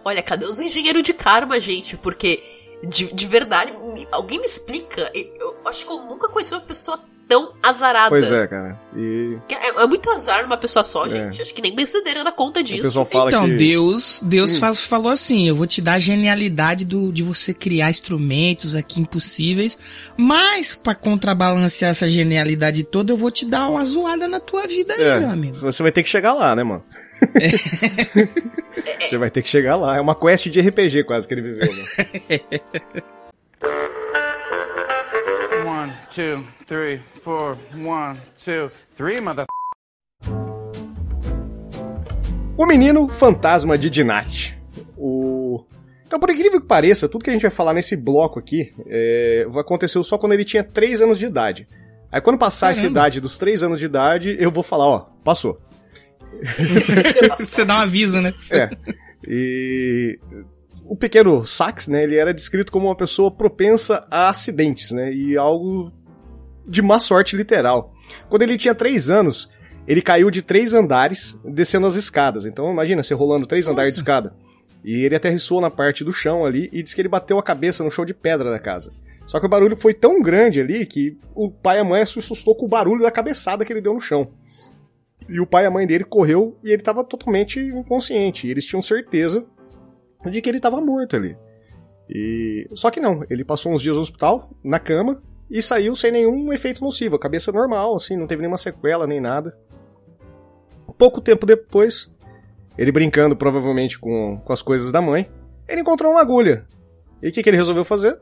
Olha, 0.05 0.21
cadê 0.21 0.45
os 0.45 0.59
engenheiros 0.59 1.01
de 1.01 1.13
karma, 1.13 1.59
gente? 1.59 1.97
Porque 1.97 2.39
De, 2.83 3.11
de 3.13 3.25
verdade, 3.27 3.73
alguém 4.11 4.39
me 4.39 4.45
explica. 4.45 5.09
Eu, 5.13 5.33
eu 5.39 5.55
acho 5.65 5.85
que 5.85 5.91
eu 5.91 6.03
nunca 6.03 6.29
conheci 6.29 6.53
uma 6.53 6.61
pessoa 6.61 6.99
tão 7.27 7.53
azarada. 7.63 8.09
Pois 8.09 8.31
é, 8.31 8.45
cara. 8.47 8.79
E 8.95 9.37
É, 9.49 9.81
é 9.83 9.87
muito 9.87 10.09
azar 10.11 10.43
numa 10.43 10.57
pessoa 10.57 10.83
só, 10.83 11.05
É. 11.05 11.09
gente. 11.09 11.41
Acho 11.41 11.53
que 11.53 11.61
nem 11.61 11.73
benzedeira 11.75 12.23
dá 12.23 12.31
conta 12.31 12.61
disso. 12.63 12.99
então, 13.27 13.45
que. 13.47 13.55
Deus, 13.57 14.21
Deus 14.23 14.53
Hum. 14.57 14.59
faz- 14.59 14.85
falou 14.85 15.11
assim: 15.11 15.47
eu 15.47 15.55
vou 15.55 15.65
te 15.65 15.81
dar 15.81 15.93
a 15.95 15.99
genialidade 15.99 16.85
do, 16.85 17.11
de 17.11 17.23
você 17.23 17.53
criar 17.53 17.89
instrumentos 17.89 18.75
aqui 18.75 18.99
impossíveis, 19.01 19.79
mas 20.17 20.75
pra 20.75 20.93
contrabalancear 20.95 21.91
essa 21.91 22.09
genialidade 22.09 22.83
toda, 22.83 23.11
eu 23.13 23.17
vou 23.17 23.31
te 23.31 23.45
dar 23.45 23.69
uma 23.69 23.83
zoada 23.85 24.27
na 24.27 24.39
tua 24.39 24.67
vida 24.67 24.93
aí, 24.93 25.01
É, 25.03 25.19
meu 25.19 25.29
amigo. 25.29 25.55
você 25.57 25.81
vai 25.81 25.91
ter 25.91 26.03
que 26.03 26.09
chegar 26.09 26.33
lá, 26.33 26.55
né, 26.55 26.63
mano? 26.63 26.83
você 29.09 29.17
vai 29.17 29.29
ter 29.29 29.41
que 29.41 29.49
chegar 29.49 29.75
lá. 29.75 29.97
É 29.97 30.01
uma 30.01 30.15
quest 30.15 30.47
de 30.49 30.59
RPG 30.61 31.03
quase 31.05 31.27
que 31.27 31.33
ele 31.33 31.41
viveu, 31.41 31.73
né? 31.73 31.83
Two, 36.13 36.45
three, 36.67 37.01
four. 37.23 37.57
One, 37.73 38.19
two, 38.37 38.69
three, 38.95 39.19
mother. 39.19 39.45
O 42.55 42.67
Menino 42.67 43.09
Fantasma 43.09 43.75
de 43.79 43.89
Dinat. 43.89 44.55
O... 44.95 45.65
Então, 46.05 46.19
por 46.19 46.29
incrível 46.29 46.61
que 46.61 46.67
pareça, 46.67 47.09
tudo 47.09 47.23
que 47.23 47.31
a 47.31 47.33
gente 47.33 47.41
vai 47.41 47.49
falar 47.49 47.73
nesse 47.73 47.97
bloco 47.97 48.37
aqui 48.37 48.71
é... 48.85 49.47
aconteceu 49.57 50.03
só 50.03 50.19
quando 50.19 50.33
ele 50.33 50.45
tinha 50.45 50.63
3 50.63 51.01
anos 51.01 51.17
de 51.17 51.25
idade. 51.25 51.67
Aí 52.11 52.21
quando 52.21 52.37
passar 52.37 52.69
essa 52.69 52.81
Caramba. 52.81 52.99
idade 52.99 53.19
dos 53.19 53.35
3 53.39 53.63
anos 53.63 53.79
de 53.79 53.85
idade, 53.85 54.37
eu 54.39 54.51
vou 54.51 54.61
falar, 54.61 54.85
ó, 54.85 54.99
passou. 55.23 55.59
Você 57.39 57.65
dá 57.65 57.79
um 57.79 57.81
aviso, 57.81 58.21
né? 58.21 58.31
É. 58.51 58.69
E 59.27 60.19
o 60.85 60.95
pequeno 60.95 61.43
Sax, 61.43 61.87
né, 61.87 62.03
ele 62.03 62.17
era 62.17 62.31
descrito 62.31 62.71
como 62.71 62.85
uma 62.85 62.95
pessoa 62.95 63.31
propensa 63.31 64.05
a 64.11 64.29
acidentes, 64.29 64.91
né, 64.91 65.11
e 65.11 65.35
algo 65.35 65.91
de 66.65 66.81
má 66.81 66.99
sorte 66.99 67.35
literal. 67.35 67.93
Quando 68.29 68.41
ele 68.43 68.57
tinha 68.57 68.75
3 68.75 69.09
anos, 69.09 69.49
ele 69.87 70.01
caiu 70.01 70.31
de 70.31 70.41
três 70.41 70.73
andares 70.73 71.39
descendo 71.43 71.87
as 71.87 71.95
escadas. 71.95 72.45
Então 72.45 72.71
imagina, 72.71 73.03
você 73.03 73.13
rolando 73.13 73.45
três 73.45 73.67
andares 73.67 73.93
de 73.93 73.99
escada. 73.99 74.33
E 74.83 75.05
ele 75.05 75.15
aterrissou 75.15 75.61
na 75.61 75.69
parte 75.69 76.03
do 76.03 76.11
chão 76.11 76.45
ali 76.45 76.69
e 76.71 76.83
disse 76.83 76.95
que 76.95 77.01
ele 77.01 77.09
bateu 77.09 77.37
a 77.37 77.43
cabeça 77.43 77.83
no 77.83 77.91
chão 77.91 78.05
de 78.05 78.13
pedra 78.13 78.49
da 78.49 78.59
casa. 78.59 78.91
Só 79.25 79.39
que 79.39 79.45
o 79.45 79.49
barulho 79.49 79.77
foi 79.77 79.93
tão 79.93 80.21
grande 80.21 80.59
ali 80.59 80.85
que 80.85 81.17
o 81.33 81.49
pai 81.49 81.77
e 81.77 81.79
a 81.79 81.83
mãe 81.83 82.05
se 82.05 82.19
assustou 82.19 82.55
com 82.55 82.65
o 82.65 82.69
barulho 82.69 83.01
da 83.01 83.11
cabeçada 83.11 83.63
que 83.63 83.71
ele 83.71 83.81
deu 83.81 83.93
no 83.93 84.01
chão. 84.01 84.33
E 85.29 85.39
o 85.39 85.47
pai 85.47 85.63
e 85.63 85.67
a 85.67 85.71
mãe 85.71 85.87
dele 85.87 86.03
correu 86.03 86.57
e 86.63 86.67
ele 86.67 86.81
estava 86.81 87.03
totalmente 87.03 87.59
inconsciente. 87.59 88.47
E 88.47 88.51
eles 88.51 88.65
tinham 88.65 88.81
certeza 88.81 89.45
de 90.29 90.41
que 90.41 90.49
ele 90.49 90.57
estava 90.57 90.81
morto 90.81 91.15
ali. 91.15 91.37
E 92.09 92.67
só 92.73 92.91
que 92.91 92.99
não, 92.99 93.23
ele 93.29 93.45
passou 93.45 93.71
uns 93.71 93.81
dias 93.81 93.95
no 93.95 94.01
hospital, 94.01 94.49
na 94.61 94.79
cama, 94.79 95.23
e 95.49 95.61
saiu 95.61 95.95
sem 95.95 96.11
nenhum 96.11 96.51
efeito 96.51 96.83
nocivo, 96.83 97.15
a 97.15 97.19
cabeça 97.19 97.51
normal, 97.51 97.95
assim, 97.95 98.15
não 98.17 98.27
teve 98.27 98.41
nenhuma 98.41 98.57
sequela 98.57 99.05
nem 99.07 99.21
nada. 99.21 99.55
Pouco 100.97 101.19
tempo 101.21 101.45
depois, 101.45 102.11
ele 102.77 102.91
brincando 102.91 103.35
provavelmente 103.35 103.99
com, 103.99 104.39
com 104.43 104.53
as 104.53 104.61
coisas 104.61 104.91
da 104.91 105.01
mãe, 105.01 105.29
ele 105.67 105.81
encontrou 105.81 106.11
uma 106.11 106.21
agulha. 106.21 106.65
E 107.21 107.29
o 107.29 107.31
que, 107.31 107.41
que 107.41 107.49
ele 107.49 107.57
resolveu 107.57 107.83
fazer? 107.85 108.19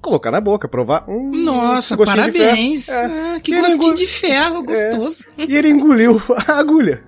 Colocar 0.00 0.30
na 0.32 0.40
boca, 0.40 0.66
provar 0.66 1.04
um 1.08 1.30
Nossa, 1.30 1.94
gostinho 1.94 2.24
de 2.24 2.32
ferro. 2.32 2.44
parabéns. 2.48 2.88
É. 2.88 3.04
Ah, 3.04 3.40
que 3.40 3.54
gostinho 3.54 3.82
engol- 3.84 3.94
de 3.94 4.06
ferro, 4.08 4.62
gostoso. 4.64 5.26
E 5.38 5.54
ele 5.56 5.68
engoliu 5.68 6.20
a 6.48 6.58
agulha. 6.58 7.02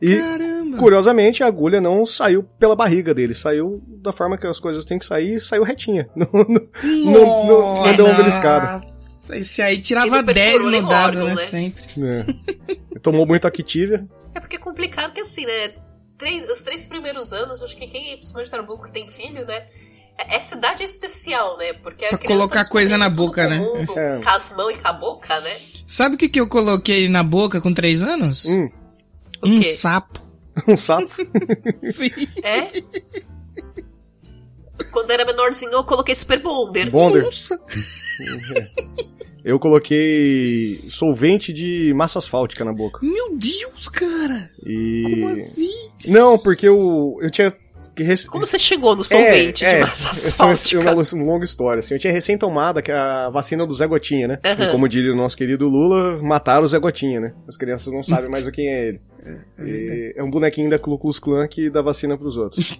E, 0.00 0.16
Caramba. 0.18 0.76
curiosamente, 0.76 1.42
a 1.42 1.46
agulha 1.46 1.80
não 1.80 2.04
saiu 2.04 2.42
pela 2.58 2.76
barriga 2.76 3.14
dele, 3.14 3.32
saiu 3.34 3.82
da 3.86 4.12
forma 4.12 4.36
que 4.36 4.46
as 4.46 4.60
coisas 4.60 4.84
têm 4.84 4.98
que 4.98 5.06
sair, 5.06 5.40
saiu 5.40 5.62
retinha. 5.62 6.08
Não, 6.16 6.28
não, 6.32 6.44
não, 6.84 7.46
não, 7.46 7.84
não 7.86 7.96
deu 7.96 8.06
uma 8.06 8.14
beliscada. 8.14 8.72
Nossa, 8.72 9.36
Esse 9.36 9.62
aí 9.62 9.76
E 9.76 9.80
tirava 9.80 10.22
não 10.22 10.24
10 10.24 10.52
perfurou 10.52 10.82
no 10.82 10.88
dado, 10.88 11.24
né? 11.24 11.34
né? 11.34 11.40
Sempre. 11.42 11.82
É. 12.02 12.98
Tomou 13.00 13.26
muito 13.26 13.46
Activia. 13.46 14.06
É 14.34 14.40
porque 14.40 14.56
é 14.56 14.58
complicado 14.58 15.12
que 15.12 15.20
assim, 15.20 15.46
né? 15.46 15.70
Três, 16.18 16.50
os 16.50 16.62
três 16.62 16.86
primeiros 16.86 17.32
anos, 17.32 17.62
acho 17.62 17.76
que 17.76 17.86
quem, 17.86 18.16
principalmente 18.16 18.50
Tarbuco, 18.50 18.84
que 18.84 18.92
tem 18.92 19.06
filho, 19.08 19.44
né? 19.46 19.66
Essa 20.30 20.56
idade 20.56 20.82
é 20.82 20.84
especial, 20.84 21.58
né? 21.58 21.74
Porque 21.74 22.04
a 22.06 22.16
Pra 22.16 22.18
colocar 22.26 22.64
coisa 22.68 22.96
na 22.96 23.08
boca, 23.08 23.46
né? 23.46 23.58
Mundo, 23.58 23.92
É. 23.98 24.18
Com 24.22 24.30
as 24.30 24.52
mãos 24.52 24.70
e 24.70 24.78
com 24.78 24.88
a 24.88 24.92
boca, 24.92 25.40
né? 25.40 25.56
Sabe 25.86 26.14
o 26.14 26.18
que, 26.18 26.28
que 26.28 26.40
eu 26.40 26.48
coloquei 26.48 27.08
na 27.08 27.22
boca 27.22 27.60
com 27.60 27.72
3 27.72 28.02
anos? 28.02 28.46
Hum, 28.46 28.68
Um 29.46 29.60
quê? 29.60 29.72
sapo. 29.72 30.20
um 30.68 30.76
sapo. 30.76 31.08
Sim. 31.92 32.10
É? 32.42 32.82
Quando 34.90 35.10
era 35.10 35.24
menorzinho, 35.24 35.72
eu 35.72 35.84
coloquei 35.84 36.14
Super 36.14 36.40
Bonder. 36.40 36.90
Bonder. 36.90 37.22
Nossa. 37.22 37.60
Eu 39.46 39.60
coloquei 39.60 40.84
solvente 40.88 41.52
de 41.52 41.94
massa 41.94 42.18
asfáltica 42.18 42.64
na 42.64 42.72
boca. 42.72 42.98
Meu 43.00 43.36
Deus, 43.36 43.86
cara. 43.86 44.50
E. 44.64 45.04
Como 45.04 45.28
assim? 45.28 45.90
Não, 46.08 46.36
porque 46.36 46.66
eu, 46.66 47.16
eu 47.20 47.30
tinha. 47.30 47.54
Que 47.96 48.02
rec- 48.04 48.26
Como 48.26 48.44
você 48.46 48.58
chegou 48.58 48.94
no 48.94 49.02
solvente 49.02 49.64
É, 49.64 49.70
de 49.70 49.76
é, 49.76 49.80
massa 49.80 50.44
é 50.44 50.78
uma, 50.78 51.02
uma 51.02 51.24
longa 51.32 51.44
história. 51.44 51.80
Assim, 51.80 51.94
eu 51.94 51.98
tinha 51.98 52.12
recém 52.12 52.36
tomado 52.38 52.80
a 52.92 53.30
vacina 53.30 53.66
do 53.66 53.74
Zé 53.74 53.86
Gotinha, 53.86 54.28
né? 54.28 54.38
Aham. 54.44 54.64
E 54.64 54.70
como 54.70 54.88
diria 54.88 55.12
o 55.12 55.16
nosso 55.16 55.36
querido 55.36 55.68
Lula, 55.68 56.22
mataram 56.22 56.64
o 56.64 56.66
Zé 56.68 56.78
Gotinha, 56.78 57.20
né? 57.20 57.32
As 57.48 57.56
crianças 57.56 57.92
não 57.92 58.02
sabem 58.02 58.30
mais 58.30 58.46
o 58.46 58.52
quem 58.52 58.68
é 58.68 58.88
ele. 58.88 59.00
E 59.60 60.14
é 60.16 60.22
um 60.22 60.30
bonequinho 60.30 60.70
da 60.70 60.78
Ku 60.78 60.96
Klux 60.98 61.18
Klan 61.18 61.48
que 61.48 61.68
dá 61.68 61.82
vacina 61.82 62.16
pros 62.16 62.36
outros. 62.36 62.78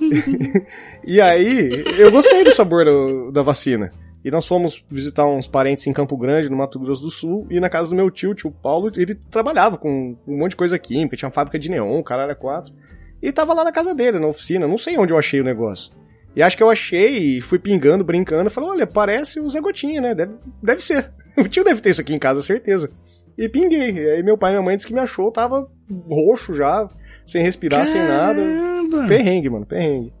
e 1.06 1.20
aí, 1.20 1.68
eu 1.98 2.10
gostei 2.10 2.44
do 2.44 2.50
sabor 2.52 2.84
do- 2.84 3.30
da 3.30 3.42
vacina. 3.42 3.90
E 4.24 4.30
nós 4.30 4.46
fomos 4.46 4.84
visitar 4.88 5.26
uns 5.26 5.48
parentes 5.48 5.84
em 5.86 5.92
Campo 5.92 6.16
Grande, 6.16 6.48
no 6.48 6.56
Mato 6.56 6.78
Grosso 6.78 7.02
do 7.02 7.10
Sul, 7.10 7.46
e 7.50 7.58
na 7.58 7.68
casa 7.68 7.90
do 7.90 7.96
meu 7.96 8.08
tio, 8.10 8.34
tio 8.34 8.52
Paulo, 8.52 8.90
ele 8.96 9.16
trabalhava 9.16 9.76
com 9.76 10.16
um 10.26 10.38
monte 10.38 10.50
de 10.52 10.56
coisa 10.56 10.78
química, 10.78 11.16
tinha 11.16 11.26
uma 11.28 11.32
fábrica 11.34 11.58
de 11.58 11.68
neon, 11.68 11.98
o 11.98 12.04
cara 12.04 12.22
era 12.22 12.34
quatro. 12.34 12.72
E 13.22 13.30
tava 13.30 13.54
lá 13.54 13.62
na 13.62 13.70
casa 13.70 13.94
dele, 13.94 14.18
na 14.18 14.26
oficina, 14.26 14.66
não 14.66 14.76
sei 14.76 14.98
onde 14.98 15.12
eu 15.12 15.18
achei 15.18 15.40
o 15.40 15.44
negócio. 15.44 15.92
E 16.34 16.42
acho 16.42 16.56
que 16.56 16.62
eu 16.62 16.70
achei 16.70 17.36
e 17.36 17.40
fui 17.40 17.58
pingando, 17.58 18.02
brincando, 18.02 18.50
falei, 18.50 18.70
olha, 18.70 18.86
parece 18.86 19.38
o 19.38 19.48
Zé 19.48 19.60
Gotinha, 19.60 20.00
né? 20.00 20.14
Deve, 20.14 20.34
deve 20.62 20.82
ser. 20.82 21.12
O 21.34 21.48
tio 21.48 21.64
deve 21.64 21.80
ter 21.80 21.88
isso 21.88 22.00
aqui 22.02 22.14
em 22.14 22.18
casa, 22.18 22.42
certeza. 22.42 22.92
E 23.38 23.48
pinguei. 23.48 23.92
E 23.92 24.10
aí 24.10 24.22
meu 24.22 24.36
pai 24.36 24.50
e 24.50 24.54
minha 24.54 24.62
mãe 24.62 24.76
disse 24.76 24.86
que 24.86 24.92
me 24.92 25.00
achou, 25.00 25.32
tava 25.32 25.66
roxo 26.06 26.52
já, 26.52 26.90
sem 27.26 27.42
respirar, 27.42 27.86
sem 27.86 28.02
nada. 28.02 28.38
Caramba. 28.38 29.08
Perrengue, 29.08 29.48
mano, 29.48 29.64
perrengue. 29.64 30.12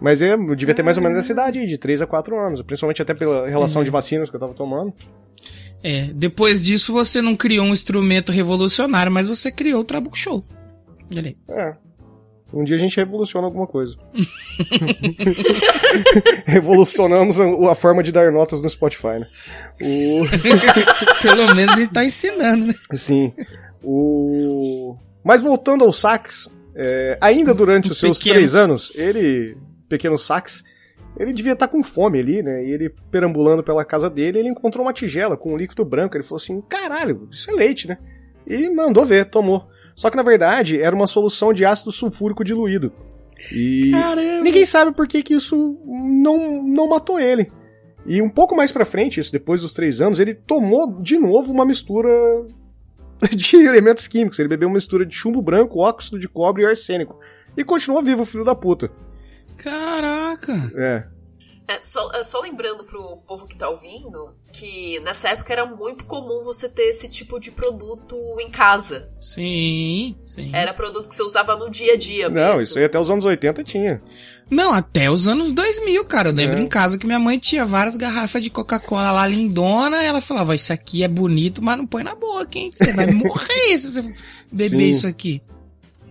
Mas 0.00 0.22
é, 0.22 0.34
eu 0.34 0.54
devia 0.54 0.74
ter 0.76 0.84
mais 0.84 0.96
ou 0.96 1.02
menos 1.02 1.18
essa 1.18 1.32
idade 1.32 1.58
aí, 1.58 1.66
de 1.66 1.76
3 1.76 2.02
a 2.02 2.06
4 2.06 2.38
anos. 2.38 2.62
Principalmente 2.62 3.02
até 3.02 3.14
pela 3.14 3.48
relação 3.48 3.82
de 3.82 3.90
vacinas 3.90 4.30
que 4.30 4.36
eu 4.36 4.40
tava 4.40 4.54
tomando. 4.54 4.94
É, 5.82 6.12
depois 6.14 6.62
disso 6.62 6.92
você 6.92 7.20
não 7.20 7.34
criou 7.34 7.66
um 7.66 7.72
instrumento 7.72 8.30
revolucionário, 8.30 9.10
mas 9.10 9.26
você 9.26 9.50
criou 9.50 9.80
o 9.80 9.84
Trabuco 9.84 10.16
Show. 10.16 10.44
Aí. 11.16 11.36
É. 11.48 11.74
Um 12.52 12.64
dia 12.64 12.76
a 12.76 12.78
gente 12.78 12.96
revoluciona 12.96 13.46
alguma 13.46 13.66
coisa. 13.66 13.96
Revolucionamos 16.46 17.40
a, 17.40 17.44
a 17.70 17.74
forma 17.76 18.02
de 18.02 18.10
dar 18.10 18.32
notas 18.32 18.60
no 18.60 18.68
Spotify, 18.68 19.20
né? 19.20 19.26
O... 19.80 20.24
Pelo 21.22 21.54
menos 21.54 21.76
gente 21.76 21.92
tá 21.92 22.04
ensinando, 22.04 22.66
né? 22.66 22.74
Sim. 22.92 23.32
O... 23.84 24.96
Mas 25.22 25.42
voltando 25.42 25.84
ao 25.84 25.92
sax, 25.92 26.52
é, 26.74 27.16
ainda 27.20 27.54
durante 27.54 27.92
os 27.92 28.00
seus 28.00 28.18
pequeno. 28.18 28.34
três 28.34 28.56
anos, 28.56 28.90
ele, 28.96 29.56
pequeno 29.88 30.18
sax, 30.18 30.64
ele 31.16 31.32
devia 31.32 31.52
estar 31.52 31.68
com 31.68 31.82
fome 31.82 32.18
ali, 32.18 32.42
né? 32.42 32.64
E 32.64 32.72
ele, 32.72 32.90
perambulando 33.10 33.62
pela 33.62 33.84
casa 33.84 34.10
dele, 34.10 34.40
ele 34.40 34.48
encontrou 34.48 34.84
uma 34.84 34.92
tigela 34.92 35.36
com 35.36 35.52
um 35.52 35.56
líquido 35.56 35.84
branco. 35.84 36.16
Ele 36.16 36.24
falou 36.24 36.36
assim: 36.36 36.60
caralho, 36.62 37.28
isso 37.30 37.50
é 37.50 37.54
leite, 37.54 37.86
né? 37.86 37.98
E 38.46 38.68
mandou 38.70 39.06
ver, 39.06 39.26
tomou. 39.26 39.68
Só 40.00 40.08
que 40.08 40.16
na 40.16 40.22
verdade 40.22 40.80
era 40.80 40.96
uma 40.96 41.06
solução 41.06 41.52
de 41.52 41.62
ácido 41.62 41.92
sulfúrico 41.92 42.42
diluído. 42.42 42.90
E 43.52 43.90
Caramba. 43.90 44.42
ninguém 44.42 44.64
sabe 44.64 44.92
por 44.92 45.06
que, 45.06 45.22
que 45.22 45.34
isso 45.34 45.78
não, 45.84 46.62
não 46.62 46.88
matou 46.88 47.20
ele. 47.20 47.52
E 48.06 48.22
um 48.22 48.30
pouco 48.30 48.56
mais 48.56 48.72
pra 48.72 48.86
frente, 48.86 49.20
isso 49.20 49.30
depois 49.30 49.60
dos 49.60 49.74
três 49.74 50.00
anos, 50.00 50.18
ele 50.18 50.34
tomou 50.34 50.98
de 51.02 51.18
novo 51.18 51.52
uma 51.52 51.66
mistura 51.66 52.08
de 53.30 53.56
elementos 53.56 54.08
químicos. 54.08 54.38
Ele 54.38 54.48
bebeu 54.48 54.68
uma 54.68 54.76
mistura 54.76 55.04
de 55.04 55.14
chumbo 55.14 55.42
branco, 55.42 55.80
óxido 55.80 56.18
de 56.18 56.30
cobre 56.30 56.62
e 56.62 56.66
arsênico. 56.66 57.20
E 57.54 57.62
continuou 57.62 58.02
vivo, 58.02 58.24
filho 58.24 58.42
da 58.42 58.54
puta. 58.54 58.90
Caraca. 59.58 60.72
É. 60.76 61.06
É, 61.68 61.78
só, 61.82 62.10
é, 62.14 62.24
só 62.24 62.40
lembrando 62.40 62.84
pro 62.84 63.18
povo 63.26 63.46
que 63.46 63.54
tá 63.54 63.68
ouvindo 63.68 64.34
que 64.52 64.98
nessa 65.00 65.28
época 65.28 65.52
era 65.52 65.64
muito 65.66 66.04
comum 66.06 66.42
você 66.42 66.68
ter 66.68 66.82
esse 66.82 67.08
tipo 67.08 67.38
de 67.38 67.50
produto 67.50 68.14
em 68.40 68.50
casa. 68.50 69.08
Sim, 69.20 70.16
sim. 70.24 70.50
Era 70.52 70.74
produto 70.74 71.08
que 71.08 71.14
você 71.14 71.22
usava 71.22 71.56
no 71.56 71.70
dia 71.70 71.94
a 71.94 71.96
dia 71.96 72.28
Não, 72.28 72.52
mesmo. 72.54 72.62
isso 72.62 72.78
aí 72.78 72.84
até 72.84 72.98
os 72.98 73.10
anos 73.10 73.24
80 73.24 73.62
tinha. 73.64 74.02
Não, 74.50 74.72
até 74.72 75.08
os 75.08 75.28
anos 75.28 75.52
2000, 75.52 76.04
cara. 76.06 76.30
Eu 76.30 76.34
lembro 76.34 76.58
É. 76.58 76.60
em 76.60 76.68
casa 76.68 76.98
que 76.98 77.06
minha 77.06 77.20
mãe 77.20 77.38
tinha 77.38 77.64
várias 77.64 77.96
garrafas 77.96 78.42
de 78.42 78.50
Coca-Cola 78.50 79.12
lá 79.12 79.26
lindona 79.26 80.02
e 80.02 80.06
ela 80.06 80.20
falava, 80.20 80.54
isso 80.56 80.72
aqui 80.72 81.04
é 81.04 81.08
bonito, 81.08 81.62
mas 81.62 81.78
não 81.78 81.86
põe 81.86 82.02
na 82.02 82.16
boca, 82.16 82.58
hein? 82.58 82.68
Você 82.76 82.92
vai 82.92 83.06
morrer 83.12 83.78
se 83.78 83.92
você 83.92 84.02
beber 84.50 84.68
Sim. 84.68 84.88
isso 84.88 85.06
aqui. 85.06 85.40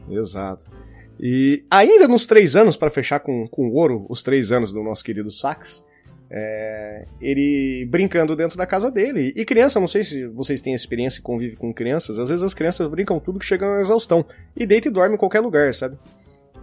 Exato. 0.09 0.71
E 1.19 1.61
ainda 1.69 2.07
nos 2.07 2.25
três 2.25 2.55
anos, 2.55 2.77
para 2.77 2.89
fechar 2.89 3.19
com, 3.19 3.45
com 3.47 3.69
ouro, 3.71 4.05
os 4.09 4.21
três 4.21 4.53
anos 4.53 4.71
do 4.71 4.81
nosso 4.81 5.03
querido 5.03 5.29
Sax, 5.29 5.85
é, 6.31 7.05
ele 7.19 7.87
brincando 7.89 8.35
dentro 8.35 8.57
da 8.57 8.65
casa 8.65 8.91
dele. 8.91 9.33
E 9.35 9.43
criança, 9.43 9.79
não 9.79 9.87
sei 9.87 10.03
se 10.03 10.27
vocês 10.27 10.61
têm 10.61 10.73
experiência 10.73 11.19
e 11.19 11.23
convivem 11.23 11.57
com 11.57 11.73
crianças, 11.73 12.19
às 12.19 12.29
vezes 12.29 12.45
as 12.45 12.53
crianças 12.53 12.87
brincam 12.87 13.19
tudo 13.19 13.39
que 13.39 13.45
chegam 13.45 13.73
à 13.73 13.79
exaustão. 13.79 14.25
E 14.55 14.65
deita 14.65 14.87
e 14.87 14.91
dorme 14.91 15.15
em 15.15 15.17
qualquer 15.17 15.39
lugar, 15.39 15.73
sabe? 15.73 15.97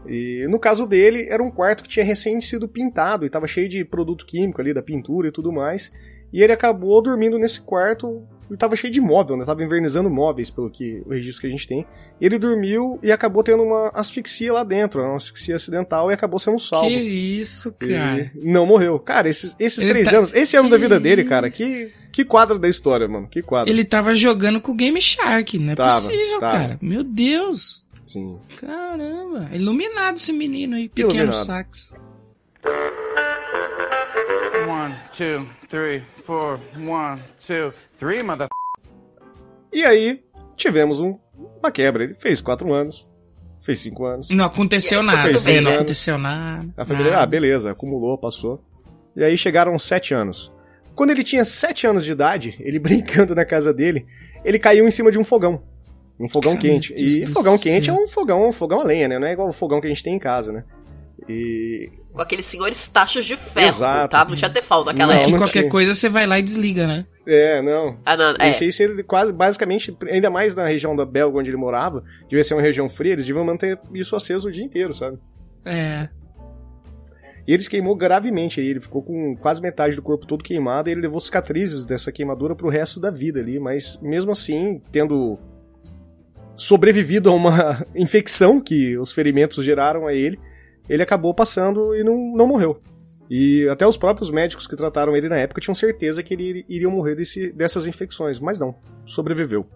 E 0.06 0.46
no 0.48 0.60
caso 0.60 0.86
dele, 0.86 1.26
era 1.28 1.42
um 1.42 1.50
quarto 1.50 1.82
que 1.82 1.88
tinha 1.88 2.04
recém 2.04 2.40
sido 2.40 2.68
pintado 2.68 3.24
e 3.24 3.26
estava 3.26 3.46
cheio 3.46 3.68
de 3.68 3.84
produto 3.84 4.24
químico 4.24 4.60
ali, 4.60 4.72
da 4.72 4.82
pintura 4.82 5.28
e 5.28 5.32
tudo 5.32 5.52
mais. 5.52 5.92
E 6.32 6.42
ele 6.42 6.52
acabou 6.52 7.02
dormindo 7.02 7.38
nesse 7.38 7.60
quarto 7.60 8.26
tava 8.58 8.76
cheio 8.76 8.92
de 8.92 9.00
móvel, 9.00 9.36
né? 9.36 9.44
Tava 9.44 9.62
invernizando 9.64 10.10
móveis, 10.10 10.50
pelo 10.50 10.70
que 10.70 11.02
o 11.06 11.10
registro 11.10 11.40
que 11.42 11.46
a 11.46 11.50
gente 11.50 11.66
tem. 11.66 11.86
Ele 12.20 12.38
dormiu 12.38 12.98
e 13.02 13.10
acabou 13.10 13.42
tendo 13.42 13.62
uma 13.62 13.88
asfixia 13.94 14.52
lá 14.52 14.62
dentro, 14.62 15.02
uma 15.02 15.16
asfixia 15.16 15.56
acidental 15.56 16.10
e 16.10 16.14
acabou 16.14 16.38
sendo 16.38 16.58
salvo. 16.58 16.88
Que 16.88 16.94
isso, 17.00 17.72
cara. 17.72 18.30
E 18.34 18.52
não 18.52 18.66
morreu. 18.66 18.98
Cara, 18.98 19.28
esses, 19.28 19.56
esses 19.58 19.84
Ele 19.84 19.92
três 19.92 20.08
tá- 20.10 20.16
anos, 20.18 20.34
esse 20.34 20.56
ano 20.56 20.68
da 20.68 20.76
vida 20.76 20.96
Que- 20.96 21.02
dele, 21.02 21.24
cara, 21.24 21.50
que, 21.50 21.90
que 22.12 22.24
quadro 22.24 22.58
da 22.58 22.68
história, 22.68 23.08
mano. 23.08 23.26
Que 23.26 23.42
quadro. 23.42 23.72
Ele 23.72 23.84
tava 23.84 24.14
jogando 24.14 24.60
com 24.60 24.72
o 24.72 24.74
Game 24.76 25.00
Shark, 25.00 25.58
não 25.58 25.72
é 25.72 25.74
Tava, 25.74 25.92
possível, 25.94 26.40
tava. 26.40 26.58
cara. 26.58 26.78
Meu 26.82 27.02
Deus. 27.02 27.84
Sim. 28.04 28.38
Caramba. 28.60 29.48
Iluminado 29.52 30.16
esse 30.16 30.32
menino 30.32 30.76
aí, 30.76 30.88
pequeno 30.88 31.12
Iluminado. 31.14 31.44
sax. 31.44 31.94
Two, 35.16 35.46
three, 35.70 36.02
four. 36.26 36.60
One, 36.76 37.22
two, 37.40 37.72
three, 37.98 38.22
mother. 38.22 38.48
E 39.72 39.82
aí, 39.82 40.22
tivemos 40.54 41.00
um, 41.00 41.18
uma 41.58 41.70
quebra. 41.70 42.04
Ele 42.04 42.12
fez 42.12 42.42
quatro 42.42 42.70
anos, 42.74 43.08
fez 43.62 43.78
cinco 43.78 44.04
anos. 44.04 44.28
Não 44.28 44.44
aconteceu 44.44 45.00
aí, 45.00 45.06
nada. 45.06 45.38
bem, 45.42 45.62
não 45.62 45.72
aconteceu 45.72 46.18
nada. 46.18 46.68
A 46.76 46.84
família, 46.84 47.12
nada. 47.12 47.22
ah, 47.22 47.26
beleza, 47.26 47.70
acumulou, 47.70 48.18
passou. 48.18 48.62
E 49.16 49.24
aí 49.24 49.38
chegaram 49.38 49.78
sete 49.78 50.12
anos. 50.12 50.52
Quando 50.94 51.12
ele 51.12 51.24
tinha 51.24 51.46
sete 51.46 51.86
anos 51.86 52.04
de 52.04 52.12
idade, 52.12 52.54
ele 52.60 52.76
brincando 52.80 53.34
na 53.34 53.46
casa 53.46 53.72
dele, 53.72 54.06
ele 54.44 54.58
caiu 54.58 54.86
em 54.86 54.90
cima 54.90 55.10
de 55.10 55.18
um 55.18 55.24
fogão. 55.24 55.62
Um 56.20 56.28
fogão 56.28 56.52
Cara, 56.52 56.62
quente. 56.62 56.94
E 56.94 57.26
fogão 57.26 57.56
quente 57.56 57.88
é 57.88 57.92
um 57.92 58.06
fogão, 58.06 58.46
um 58.48 58.52
fogão 58.52 58.80
a 58.80 58.84
lenha, 58.84 59.08
né? 59.08 59.18
Não 59.18 59.26
é 59.26 59.32
igual 59.32 59.48
o 59.48 59.52
fogão 59.52 59.80
que 59.80 59.86
a 59.86 59.90
gente 59.90 60.02
tem 60.02 60.14
em 60.14 60.18
casa, 60.18 60.52
né? 60.52 60.64
E. 61.28 61.90
Com 62.12 62.22
aqueles 62.22 62.46
senhores 62.46 62.86
tachos 62.86 63.24
de 63.26 63.36
ferro, 63.36 63.66
Exato. 63.68 64.10
tá? 64.12 64.24
Não 64.24 64.34
tinha 64.36 64.48
default 64.48 64.86
naquela 64.86 65.14
Não, 65.14 65.20
que 65.22 65.28
época. 65.28 65.38
qualquer 65.44 65.60
tinha. 65.60 65.70
coisa 65.70 65.94
você 65.94 66.08
vai 66.08 66.26
lá 66.26 66.38
e 66.38 66.42
desliga, 66.42 66.86
né? 66.86 67.06
É, 67.26 67.60
não. 67.60 67.98
Ah, 68.04 68.16
não, 68.16 68.36
é. 68.38 68.50
Esse 68.50 68.64
aí 68.64 68.72
seria 68.72 69.02
quase, 69.02 69.32
basicamente, 69.32 69.96
ainda 70.08 70.30
mais 70.30 70.54
na 70.54 70.66
região 70.66 70.94
da 70.94 71.04
Belga 71.04 71.38
onde 71.38 71.50
ele 71.50 71.56
morava, 71.56 72.04
devia 72.28 72.44
ser 72.44 72.54
uma 72.54 72.62
região 72.62 72.88
fria, 72.88 73.12
eles 73.12 73.24
deviam 73.24 73.44
manter 73.44 73.78
isso 73.92 74.14
aceso 74.14 74.48
o 74.48 74.52
dia 74.52 74.64
inteiro, 74.64 74.94
sabe? 74.94 75.18
É. 75.64 76.08
E 77.46 77.52
ele 77.52 77.62
se 77.62 77.68
queimou 77.70 77.94
gravemente 77.96 78.60
aí, 78.60 78.68
ele 78.68 78.80
ficou 78.80 79.02
com 79.02 79.36
quase 79.36 79.60
metade 79.60 79.94
do 79.96 80.02
corpo 80.02 80.26
todo 80.26 80.42
queimado 80.42 80.88
e 80.88 80.92
ele 80.92 81.00
levou 81.02 81.20
cicatrizes 81.20 81.84
dessa 81.86 82.10
queimadura 82.10 82.54
pro 82.56 82.68
resto 82.68 82.98
da 83.00 83.10
vida 83.10 83.40
ali, 83.40 83.58
mas 83.60 83.98
mesmo 84.00 84.30
assim, 84.32 84.80
tendo 84.90 85.38
sobrevivido 86.56 87.28
a 87.28 87.32
uma 87.34 87.84
infecção 87.94 88.60
que 88.60 88.96
os 88.98 89.12
ferimentos 89.12 89.64
geraram 89.64 90.06
a 90.06 90.14
ele, 90.14 90.38
ele 90.88 91.02
acabou 91.02 91.34
passando 91.34 91.94
e 91.94 92.02
não, 92.02 92.16
não 92.36 92.46
morreu. 92.46 92.80
E 93.28 93.68
até 93.68 93.86
os 93.86 93.96
próprios 93.96 94.30
médicos 94.30 94.66
que 94.66 94.76
trataram 94.76 95.16
ele 95.16 95.28
na 95.28 95.36
época 95.36 95.60
tinham 95.60 95.74
certeza 95.74 96.22
que 96.22 96.32
ele 96.34 96.64
iria 96.68 96.88
morrer 96.88 97.16
desse, 97.16 97.52
dessas 97.52 97.86
infecções, 97.86 98.38
mas 98.38 98.60
não, 98.60 98.74
sobreviveu. 99.04 99.66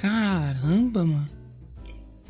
Caramba, 0.00 1.04
mano. 1.04 1.28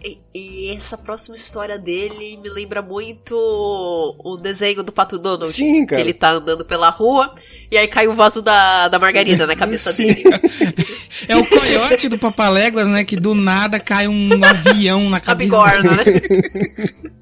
E, 0.05 0.17
e 0.33 0.77
essa 0.77 0.97
próxima 0.97 1.35
história 1.35 1.77
dele 1.77 2.37
me 2.37 2.49
lembra 2.49 2.81
muito 2.81 3.35
o 3.37 4.37
desenho 4.37 4.85
do 4.85 4.93
Pato 4.93 5.19
Donald. 5.19 5.49
Sim, 5.53 5.85
cara. 5.85 6.01
Que 6.01 6.07
ele 6.09 6.15
tá 6.15 6.31
andando 6.35 6.65
pela 6.65 6.89
rua 6.89 7.35
e 7.69 7.77
aí 7.77 7.89
cai 7.89 8.07
o 8.07 8.15
vaso 8.15 8.41
da, 8.41 8.87
da 8.87 8.99
margarina 9.01 9.45
na 9.45 9.57
cabeça 9.57 9.91
Sim. 9.91 10.07
dele. 10.15 10.23
É 11.27 11.37
o 11.37 11.45
coiote 11.45 12.09
do 12.09 12.17
Papaléguas, 12.17 12.89
né? 12.89 13.05
Que 13.05 13.17
do 13.17 13.35
nada 13.35 13.81
cai 13.81 14.07
um 14.07 14.31
avião 14.45 15.11
na 15.11 15.17
A 15.17 15.21
cabeça. 15.21 15.51
bigorna, 15.51 15.91
né? 15.97 16.05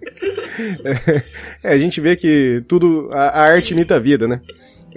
É, 1.63 1.73
a 1.73 1.79
gente 1.79 2.01
vê 2.01 2.17
que 2.17 2.63
tudo, 2.69 3.09
a, 3.13 3.29
a 3.29 3.43
arte 3.43 3.73
imita 3.73 3.97
a 3.97 3.99
vida, 3.99 4.27
né? 4.29 4.41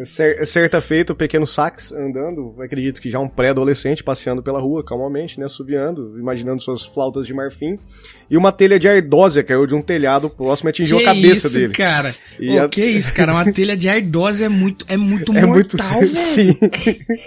Cer- 0.01 0.45
Certa 0.45 0.79
feita, 0.79 1.11
o 1.11 1.15
pequeno 1.15 1.45
Sax 1.45 1.91
andando, 1.91 2.55
acredito 2.61 3.01
que 3.01 3.09
já 3.09 3.19
um 3.19 3.27
pré-adolescente 3.27 4.01
passeando 4.01 4.41
pela 4.41 4.57
rua, 4.61 4.81
calmamente, 4.81 5.37
né, 5.37 5.45
assobiando, 5.45 6.17
imaginando 6.17 6.61
suas 6.61 6.85
flautas 6.85 7.27
de 7.27 7.33
marfim, 7.33 7.77
e 8.31 8.37
uma 8.37 8.53
telha 8.53 8.79
de 8.79 8.87
ardósia 8.87 9.43
caiu 9.43 9.67
de 9.67 9.75
um 9.75 9.81
telhado 9.81 10.29
próximo 10.29 10.69
e 10.69 10.71
atingiu 10.71 10.99
que 10.99 11.03
a 11.03 11.07
cabeça 11.13 11.47
isso, 11.47 11.59
dele. 11.59 11.73
cara? 11.73 12.15
E 12.39 12.49
Ô, 12.57 12.63
a- 12.63 12.69
Que 12.69 12.81
isso, 12.85 13.13
cara? 13.13 13.33
Uma 13.33 13.51
telha 13.51 13.75
de 13.75 13.89
ardose 13.89 14.41
é 14.45 14.47
muito, 14.47 14.85
é 14.87 14.95
muito 14.95 15.33
É 15.35 15.45
muito. 15.45 15.75
mortal, 15.77 15.99
velho. 15.99 16.15
Sim. 16.15 16.55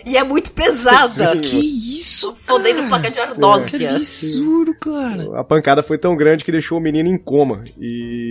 E 0.06 0.16
é 0.16 0.24
muito 0.24 0.50
pesada. 0.52 1.36
Que 1.40 1.56
isso, 1.58 2.34
Fodendo 2.38 2.76
cara? 2.76 2.88
placa 2.88 3.10
de 3.10 3.16
Que 3.18 3.20
ardósia. 3.20 3.90
absurdo, 3.90 4.74
cara. 4.80 5.38
A 5.38 5.44
pancada 5.44 5.82
foi 5.82 5.98
tão 5.98 6.16
grande 6.16 6.42
que 6.42 6.50
deixou 6.50 6.78
o 6.78 6.80
menino 6.80 7.10
em 7.10 7.18
coma. 7.18 7.64
E 7.78 8.21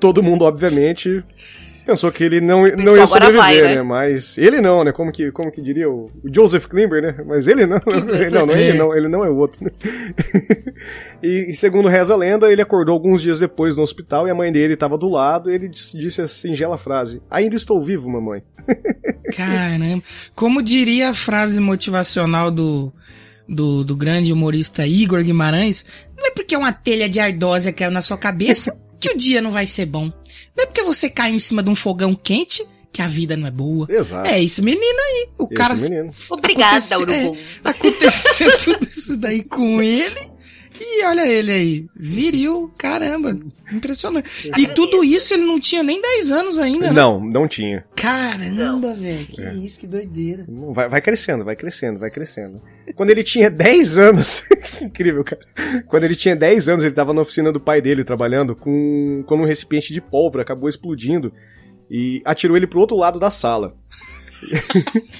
todo 0.00 0.22
mundo, 0.22 0.44
obviamente, 0.44 1.24
pensou 1.88 2.12
que 2.12 2.22
ele 2.22 2.38
não, 2.38 2.66
não 2.66 2.96
ia 2.96 3.06
sobreviver, 3.06 3.40
vai, 3.40 3.60
né? 3.62 3.74
né? 3.76 3.82
Mas 3.82 4.36
ele 4.36 4.60
não, 4.60 4.84
né? 4.84 4.92
Como 4.92 5.10
que, 5.10 5.32
como 5.32 5.50
que 5.50 5.62
diria 5.62 5.88
o, 5.88 6.10
o 6.22 6.34
Joseph 6.34 6.66
Klimber, 6.66 7.00
né? 7.00 7.24
Mas 7.26 7.48
ele 7.48 7.66
não. 7.66 7.80
não, 8.30 8.46
não 8.46 8.54
é 8.54 8.62
ele 8.62 8.70
É. 8.70 8.74
não, 8.74 8.94
ele 8.94 9.08
não 9.08 9.24
é 9.24 9.30
o 9.30 9.36
outro. 9.36 9.64
Né? 9.64 9.70
e, 11.22 11.50
e 11.50 11.54
segundo 11.54 11.88
reza 11.88 12.12
a 12.12 12.16
lenda, 12.16 12.52
ele 12.52 12.60
acordou 12.60 12.92
alguns 12.92 13.22
dias 13.22 13.40
depois 13.40 13.74
no 13.74 13.82
hospital 13.82 14.28
e 14.28 14.30
a 14.30 14.34
mãe 14.34 14.52
dele 14.52 14.74
estava 14.74 14.98
do 14.98 15.08
lado 15.08 15.50
e 15.50 15.54
ele 15.54 15.66
disse, 15.66 15.98
disse 15.98 16.20
a 16.20 16.28
singela 16.28 16.76
frase: 16.76 17.22
Ainda 17.30 17.56
estou 17.56 17.80
vivo, 17.80 18.10
mamãe. 18.10 18.42
Caramba. 19.34 20.02
Como 20.34 20.62
diria 20.62 21.08
a 21.08 21.14
frase 21.14 21.58
motivacional 21.58 22.50
do, 22.50 22.92
do, 23.48 23.82
do 23.82 23.96
grande 23.96 24.30
humorista 24.30 24.86
Igor 24.86 25.22
Guimarães, 25.22 25.86
não 26.14 26.26
é 26.26 26.30
porque 26.32 26.54
uma 26.54 26.72
telha 26.72 27.08
de 27.08 27.18
ardósia 27.18 27.72
caiu 27.72 27.90
na 27.90 28.02
sua 28.02 28.18
cabeça 28.18 28.76
que 29.00 29.10
o 29.10 29.16
dia 29.16 29.40
não 29.40 29.50
vai 29.50 29.66
ser 29.66 29.86
bom. 29.86 30.12
Não 30.56 30.64
é 30.64 30.66
porque 30.66 30.82
você 30.82 31.08
caiu 31.08 31.34
em 31.34 31.38
cima 31.38 31.62
de 31.62 31.70
um 31.70 31.74
fogão 31.74 32.14
quente 32.14 32.66
que 32.92 33.02
a 33.02 33.06
vida 33.06 33.36
não 33.36 33.46
é 33.46 33.50
boa. 33.50 33.86
Exato. 33.88 34.26
É 34.28 34.42
esse 34.42 34.60
menino 34.62 34.98
aí. 34.98 35.28
O 35.38 35.44
Esse 35.44 35.54
cara 35.54 35.74
menino. 35.74 36.10
Obrigada, 36.30 36.76
Aconteceu- 36.78 37.00
Urubu. 37.00 37.38
é, 37.64 37.68
aconteceu 37.70 38.58
tudo 38.60 38.84
isso 38.86 39.16
daí 39.16 39.44
com 39.44 39.80
ele. 39.82 40.37
E 40.90 41.04
olha 41.04 41.26
ele 41.26 41.52
aí. 41.52 41.86
Viril, 41.94 42.72
caramba. 42.78 43.38
Impressionante. 43.70 44.50
E 44.56 44.66
tudo 44.68 45.04
isso 45.04 45.34
ele 45.34 45.44
não 45.44 45.60
tinha 45.60 45.82
nem 45.82 46.00
10 46.00 46.32
anos 46.32 46.58
ainda, 46.58 46.88
né? 46.88 46.92
Não, 46.92 47.20
não 47.20 47.46
tinha. 47.46 47.84
Caramba, 47.94 48.94
velho. 48.94 49.26
Que 49.26 49.42
isso, 49.64 49.80
que 49.80 49.86
doideira. 49.86 50.46
Vai, 50.72 50.88
vai 50.88 51.00
crescendo, 51.00 51.44
vai 51.44 51.54
crescendo, 51.54 51.98
vai 51.98 52.10
crescendo. 52.10 52.60
Quando 52.96 53.10
ele 53.10 53.22
tinha 53.22 53.50
10 53.50 53.98
anos, 53.98 54.40
que 54.80 54.84
incrível, 54.84 55.22
cara. 55.22 55.40
Quando 55.86 56.04
ele 56.04 56.16
tinha 56.16 56.34
10 56.34 56.68
anos, 56.68 56.84
ele 56.84 56.94
tava 56.94 57.12
na 57.12 57.20
oficina 57.20 57.52
do 57.52 57.60
pai 57.60 57.82
dele 57.82 58.02
trabalhando 58.02 58.56
com 58.56 59.22
quando 59.26 59.42
um 59.42 59.46
recipiente 59.46 59.92
de 59.92 60.00
pólvora 60.00 60.42
acabou 60.42 60.68
explodindo 60.68 61.32
e 61.90 62.22
atirou 62.24 62.56
ele 62.56 62.66
pro 62.66 62.80
outro 62.80 62.96
lado 62.96 63.18
da 63.18 63.30
sala. 63.30 63.76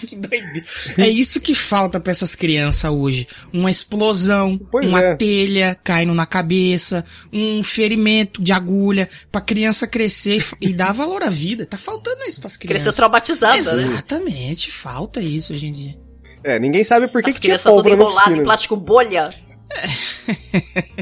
Que 0.07 0.17
doideira. 0.17 0.67
É 0.99 1.09
isso 1.09 1.41
que 1.41 1.55
falta 1.55 1.99
pra 1.99 2.11
essas 2.11 2.35
crianças 2.35 2.91
hoje. 2.91 3.27
Uma 3.53 3.71
explosão, 3.71 4.59
Pois 4.71 4.91
uma 4.91 5.01
é. 5.01 5.17
telha 5.17 5.79
caindo 5.83 6.15
na 6.15 6.27
cabeça, 6.27 7.05
um 7.33 7.63
ferimento 7.63 8.43
de 8.43 8.53
agulha 8.53 9.09
pra 9.31 9.41
criança 9.41 9.87
crescer 9.87 10.45
e, 10.61 10.73
dar 10.73 10.93
valor 10.93 11.23
à 11.23 11.31
vida. 11.31 11.67
Tá 11.67 11.77
faltando 11.77 12.23
isso 12.25 12.41
pras 12.41 12.57
crianças. 12.57 12.85
Cresceu 12.85 12.93
traumatizada, 12.93 13.55
né? 13.55 13.93
Exatamente, 13.93 14.71
falta 14.71 15.21
isso 15.21 15.53
hoje 15.53 15.67
em 15.67 15.73
dia. 15.73 15.99
É, 16.45 16.59
ninguém 16.59 16.85
sabe 16.85 17.09
por 17.09 17.23
que, 17.23 17.31
As 17.31 17.37
que 17.37 17.43
tinha 17.43 17.59
pólvora 17.59 17.97
na 17.97 18.03
enrolado 18.03 18.37
em 18.37 18.43
plástico 18.43 18.77
bolha. 18.77 19.25
Não 19.29 19.39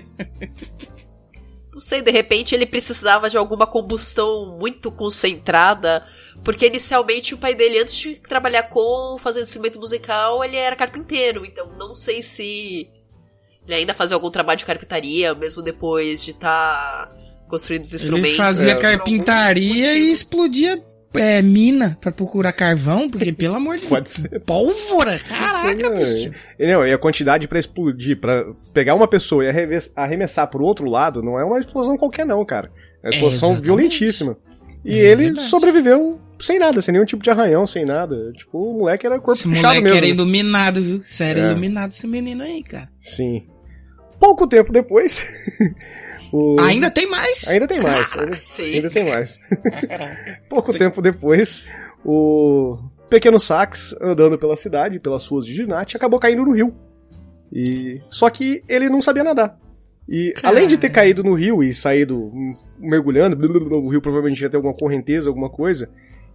sei, 1.87 2.03
de 2.03 2.11
repente 2.11 2.55
ele 2.55 2.67
precisava 2.67 3.31
de 3.31 3.37
alguma 3.37 3.67
combustão 3.67 4.57
muito 4.59 4.91
concentrada, 4.91 6.05
porque 6.43 6.67
inicialmente 6.67 7.33
o 7.35 7.39
pai 7.39 7.55
dele, 7.55 7.79
antes 7.79 7.95
de 7.97 8.17
trabalhar 8.17 8.65
com 8.65 9.17
fazendo 9.21 9.45
instrumento 9.45 9.79
musical, 9.79 10.43
ele 10.43 10.57
era 10.57 10.75
carpinteiro, 10.75 11.45
então 11.47 11.71
não 11.79 11.95
sei 11.95 12.23
se 12.23 12.89
ele 13.67 13.75
ainda 13.75 13.95
fazia 13.95 14.17
algum 14.17 14.31
trabalho 14.31 14.59
de 14.59 14.65
carpintaria, 14.65 15.35
mesmo 15.35 15.63
depois 15.63 16.25
de 16.25 16.31
estar 16.33 17.13
construindo 17.49 17.85
os 17.85 17.93
Ele 17.93 18.03
instrumentos. 18.03 18.37
fazia 18.37 18.73
É. 18.73 18.75
carpintaria 18.75 19.95
e 19.95 20.11
explodia 20.11 20.85
é, 21.15 21.41
mina 21.43 21.97
pra 22.01 22.13
procurar 22.13 22.53
carvão, 22.53 23.09
porque 23.11 23.33
pelo 23.33 23.55
amor 23.55 23.77
de 23.79 23.87
Pode 23.89 24.05
Deus. 24.05 24.29
ser. 24.31 24.41
Pólvora! 24.41 25.19
Caraca, 25.21 25.91
bicho. 25.91 26.31
E, 26.59 26.67
não, 26.67 26.87
e 26.87 26.93
a 26.93 26.99
quantidade 26.99 27.49
pra 27.49 27.59
explodir, 27.59 28.21
pra 28.21 28.45
pegar 28.75 28.95
uma 28.95 29.09
pessoa 29.09 29.45
e 29.45 29.49
arremessar 29.97 30.47
pro 30.49 30.63
outro 30.65 30.89
lado, 30.89 31.23
não 31.23 31.39
é 31.39 31.45
uma 31.45 31.59
explosão 31.59 31.97
qualquer 31.97 32.27
não, 32.27 32.45
cara. 32.45 32.71
É 33.03 33.09
uma 33.09 33.11
explosão 33.15 33.37
exatamente. 33.51 33.65
violentíssima. 33.65 34.37
E 34.85 34.99
É 34.99 35.05
ele 35.05 35.25
verdade. 35.27 35.47
sobreviveu 35.47 36.21
sem 36.39 36.59
nada, 36.59 36.83
sem 36.83 36.93
nenhum 36.93 37.07
tipo 37.07 37.23
de 37.23 37.31
arranhão, 37.31 37.67
sem 37.67 37.85
nada. 37.87 38.31
Tipo, 38.37 38.59
o 38.59 38.79
moleque 38.79 39.07
era 39.07 39.17
corpo 39.17 39.33
Esse 39.33 39.49
fechado 39.49 39.63
moleque 39.65 39.83
mesmo. 39.85 39.97
era 39.97 40.07
iluminado, 40.07 40.83
viu? 40.83 41.01
Sério, 41.03 41.43
É. 41.43 41.47
iluminado 41.51 41.91
esse 41.93 42.07
menino 42.07 42.43
aí, 42.43 42.63
cara. 42.63 42.89
Sim. 43.01 43.47
pouco 44.21 44.47
tempo 44.47 44.71
depois. 44.73 45.23
o- 46.33 46.57
Ainda 46.61 46.91
tem 46.91 47.09
mais? 47.09 47.47
Ainda 47.49 47.67
tem 47.67 47.81
mais. 47.81 48.13
Ainda, 48.17 48.39
ainda 48.77 48.91
tem 48.91 49.09
mais. 49.11 49.39
Pouco 50.49 50.73
tempo 50.73 51.01
depois, 51.03 51.65
o 52.05 52.79
pequeno 53.09 53.39
Sax, 53.39 53.95
andando 54.01 54.39
pela 54.39 54.57
cidade, 54.57 54.99
pelas 55.01 55.27
ruas 55.27 55.45
de 55.47 55.55
Ginate, 55.55 55.97
acabou 55.97 56.19
caindo 56.19 56.45
no 56.45 56.53
rio. 56.55 56.75
E 57.53 58.01
só 58.11 58.29
que 58.29 58.63
ele 58.69 58.89
não 58.89 59.01
sabia 59.01 59.23
nadar. 59.25 59.59
E 60.09 60.33
além 60.43 60.67
de 60.67 60.79
ter 60.79 60.91
caído 60.91 61.25
no 61.25 61.35
rio 61.35 61.63
e 61.65 61.75
saído 61.75 62.17
hum, 62.27 62.55
mergulhando, 62.79 63.37
o 63.77 63.89
rio 63.89 64.01
provavelmente 64.01 64.41
ia 64.41 64.49
ter 64.51 64.57
alguma 64.57 64.75
correnteza, 64.75 65.29
alguma 65.29 65.51
coisa, 65.51 65.91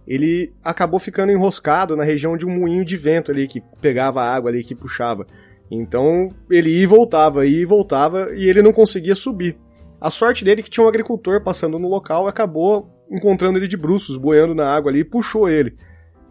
ele 0.06 0.52
acabou 0.62 0.98
ficando 0.98 1.32
enroscado 1.32 1.96
na 1.96 2.04
região 2.04 2.36
de 2.36 2.44
um 2.44 2.50
moinho 2.50 2.84
de 2.84 2.96
vento 2.96 3.30
ali 3.30 3.46
que 3.46 3.62
pegava 3.80 4.22
a 4.22 4.34
água 4.34 4.50
ali 4.50 4.62
que 4.62 4.74
puxava. 4.74 5.26
Então 5.70 6.34
ele 6.50 6.68
ia 6.70 6.82
e 6.82 6.86
voltava, 6.86 7.46
ia 7.46 7.62
e 7.62 7.64
voltava 7.64 8.30
e 8.34 8.46
ele 8.48 8.60
não 8.60 8.72
conseguia 8.72 9.14
subir. 9.14 9.56
A 10.02 10.10
sorte 10.10 10.44
dele 10.44 10.60
é 10.60 10.64
que 10.64 10.70
tinha 10.70 10.84
um 10.84 10.88
agricultor 10.88 11.40
passando 11.42 11.78
no 11.78 11.88
local 11.88 12.26
e 12.26 12.28
acabou 12.28 12.90
encontrando 13.10 13.56
ele 13.58 13.68
de 13.68 13.76
bruços, 13.76 14.16
boiando 14.16 14.54
na 14.54 14.68
água 14.74 14.90
ali 14.90 15.00
e 15.00 15.04
puxou 15.04 15.48
ele. 15.48 15.76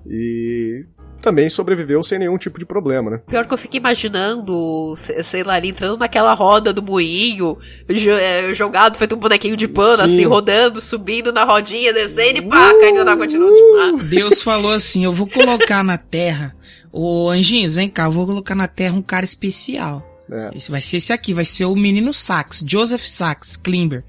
E 0.05 0.85
também 1.21 1.47
sobreviveu 1.49 2.03
sem 2.03 2.17
nenhum 2.19 2.37
tipo 2.37 2.59
de 2.59 2.65
problema, 2.65 3.11
né? 3.11 3.21
Pior 3.27 3.45
que 3.47 3.53
eu 3.53 3.57
fico 3.57 3.77
imaginando, 3.77 4.93
se- 4.97 5.23
sei 5.23 5.43
lá, 5.43 5.57
ele 5.57 5.69
entrando 5.69 5.97
naquela 5.99 6.33
roda 6.33 6.73
do 6.73 6.81
moinho, 6.81 7.57
é, 7.87 8.53
jogado, 8.53 8.97
feito 8.97 9.15
um 9.15 9.19
bonequinho 9.19 9.55
de 9.55 9.67
pano, 9.67 9.97
Sim. 9.99 10.03
assim, 10.05 10.25
rodando, 10.25 10.81
subindo 10.81 11.31
na 11.31 11.43
rodinha, 11.43 11.93
descendo 11.93 12.39
e 12.39 12.41
pá, 12.41 12.73
caindo 12.79 13.05
na 13.05 13.11
água 13.13 13.27
de 13.27 13.37
novo. 13.37 13.53
Ah, 13.79 13.91
Deus 14.09 14.41
falou 14.41 14.71
assim: 14.71 15.05
eu 15.05 15.13
vou 15.13 15.27
colocar 15.27 15.83
na 15.83 15.97
terra. 15.97 16.55
Ô, 16.91 17.29
anjinhos, 17.29 17.75
vem 17.75 17.87
cá, 17.87 18.05
eu 18.05 18.11
vou 18.11 18.25
colocar 18.25 18.55
na 18.55 18.67
terra 18.67 18.97
um 18.97 19.01
cara 19.03 19.23
especial. 19.23 20.05
É. 20.31 20.49
Esse 20.57 20.71
vai 20.71 20.81
ser 20.81 20.97
esse 20.97 21.11
aqui, 21.11 21.33
vai 21.33 21.43
ser 21.45 21.65
o 21.65 21.75
menino 21.75 22.13
Sax, 22.13 22.63
Joseph 22.67 23.03
Sax, 23.03 23.57
Klimber. 23.57 24.03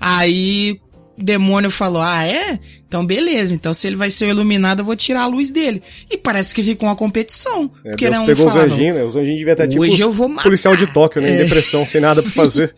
Aí 0.00 0.80
o 1.18 1.22
demônio 1.22 1.70
falou: 1.70 2.02
Ah, 2.02 2.24
é? 2.26 2.58
Então 2.88 3.04
beleza, 3.04 3.52
então 3.54 3.74
se 3.74 3.86
ele 3.86 3.96
vai 3.96 4.10
ser 4.10 4.26
o 4.26 4.28
iluminado, 4.28 4.80
eu 4.80 4.84
vou 4.84 4.94
tirar 4.94 5.22
a 5.22 5.26
luz 5.26 5.50
dele. 5.50 5.82
E 6.10 6.16
parece 6.16 6.54
que 6.54 6.62
ficou 6.62 6.88
uma 6.88 6.94
competição. 6.96 7.70
É, 7.84 7.90
porque 7.90 8.04
Deus 8.06 8.16
não 8.18 8.26
pegou 8.26 8.46
os 8.46 8.52
falava, 8.52 8.72
anjinhos, 8.72 8.96
né? 8.96 9.02
Os 9.04 9.16
anjinhos 9.16 9.38
deviam 9.38 9.52
estar 9.52 9.66
tipo 9.68 9.82
Hoje 9.82 9.92
os 9.94 10.00
eu 10.00 10.12
vou 10.12 10.28
matar. 10.28 10.44
policial 10.44 10.76
de 10.76 10.86
Tóquio, 10.86 11.20
né? 11.20 11.28
Em 11.30 11.32
É. 11.32 11.42
depressão, 11.44 11.84
sem 11.84 12.00
nada 12.00 12.22
pra 12.22 12.30
fazer. 12.30 12.72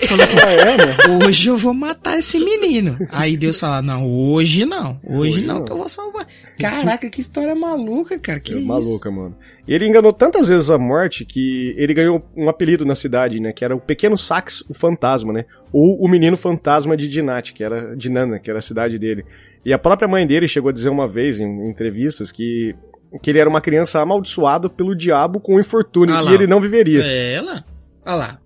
Falou 0.00 0.24
assim, 0.24 0.38
Ah, 0.42 0.50
é, 0.52 0.76
né? 0.78 0.96
Hoje 1.26 1.48
eu 1.50 1.58
vou 1.58 1.74
matar 1.74 2.18
esse 2.18 2.38
menino. 2.40 2.96
Aí 3.10 3.36
Deus 3.36 3.60
fala, 3.60 3.82
não, 3.82 4.06
hoje 4.06 4.64
não. 4.64 4.98
Hoje, 5.04 5.38
Hoje 5.38 5.40
não, 5.42 5.56
não. 5.58 5.64
que 5.66 5.72
eu 5.72 5.76
vou 5.76 5.88
salvar. 5.88 6.26
Caraca, 6.60 7.08
que 7.10 7.20
história 7.20 7.54
maluca, 7.54 8.18
cara. 8.18 8.40
Que 8.40 8.52
É 8.52 8.56
isso? 8.56 8.66
maluca, 8.66 9.10
mano. 9.10 9.36
Ele 9.66 9.86
enganou 9.86 10.12
tantas 10.12 10.48
vezes 10.48 10.70
a 10.70 10.78
morte 10.78 11.24
que 11.24 11.74
ele 11.76 11.94
ganhou 11.94 12.22
um 12.36 12.48
apelido 12.48 12.84
na 12.84 12.94
cidade, 12.94 13.40
né? 13.40 13.52
Que 13.52 13.64
era 13.64 13.74
o 13.74 13.80
Pequeno 13.80 14.16
Sax, 14.16 14.62
o 14.68 14.74
Fantasma, 14.74 15.32
né? 15.32 15.44
Ou 15.72 15.98
o 16.02 16.08
Menino 16.08 16.36
Fantasma 16.36 16.96
de 16.96 17.08
Dinat, 17.08 17.52
que 17.52 17.62
era 17.62 17.96
de 17.96 18.10
Nana, 18.10 18.38
que 18.38 18.50
era 18.50 18.58
a 18.58 18.62
cidade 18.62 18.98
dele. 18.98 19.24
E 19.64 19.72
a 19.72 19.78
própria 19.78 20.08
mãe 20.08 20.26
dele 20.26 20.48
chegou 20.48 20.70
a 20.70 20.72
dizer 20.72 20.88
uma 20.90 21.06
vez 21.06 21.40
em, 21.40 21.68
entrevistas 21.68 22.32
que, 22.32 22.74
que 23.22 23.30
ele 23.30 23.38
era 23.38 23.48
uma 23.48 23.60
criança 23.60 24.00
amaldiçoado 24.00 24.68
pelo 24.70 24.94
diabo 24.94 25.40
com 25.40 25.60
infortúnio 25.60 26.14
Ah 26.14 26.24
e 26.30 26.34
ele 26.34 26.46
não 26.46 26.60
viveria. 26.60 27.02
É 27.04 27.34
ela? 27.34 27.64
Olha 28.04 28.14
lá. 28.14 28.40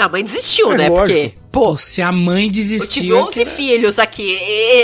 Não, 0.00 0.06
a 0.06 0.08
mãe 0.08 0.24
desistiu, 0.24 0.72
É, 0.72 0.76
né? 0.78 0.88
lógico. 0.88 1.18
Porque, 1.20 1.34
pô, 1.52 1.60
Pô, 1.72 1.76
se 1.76 2.00
a 2.00 2.10
mãe 2.10 2.46
eu 2.46 2.50
desistiu. 2.50 3.02
tive 3.02 3.12
11 3.14 3.44
filhos 3.44 3.98
aqui. 3.98 4.30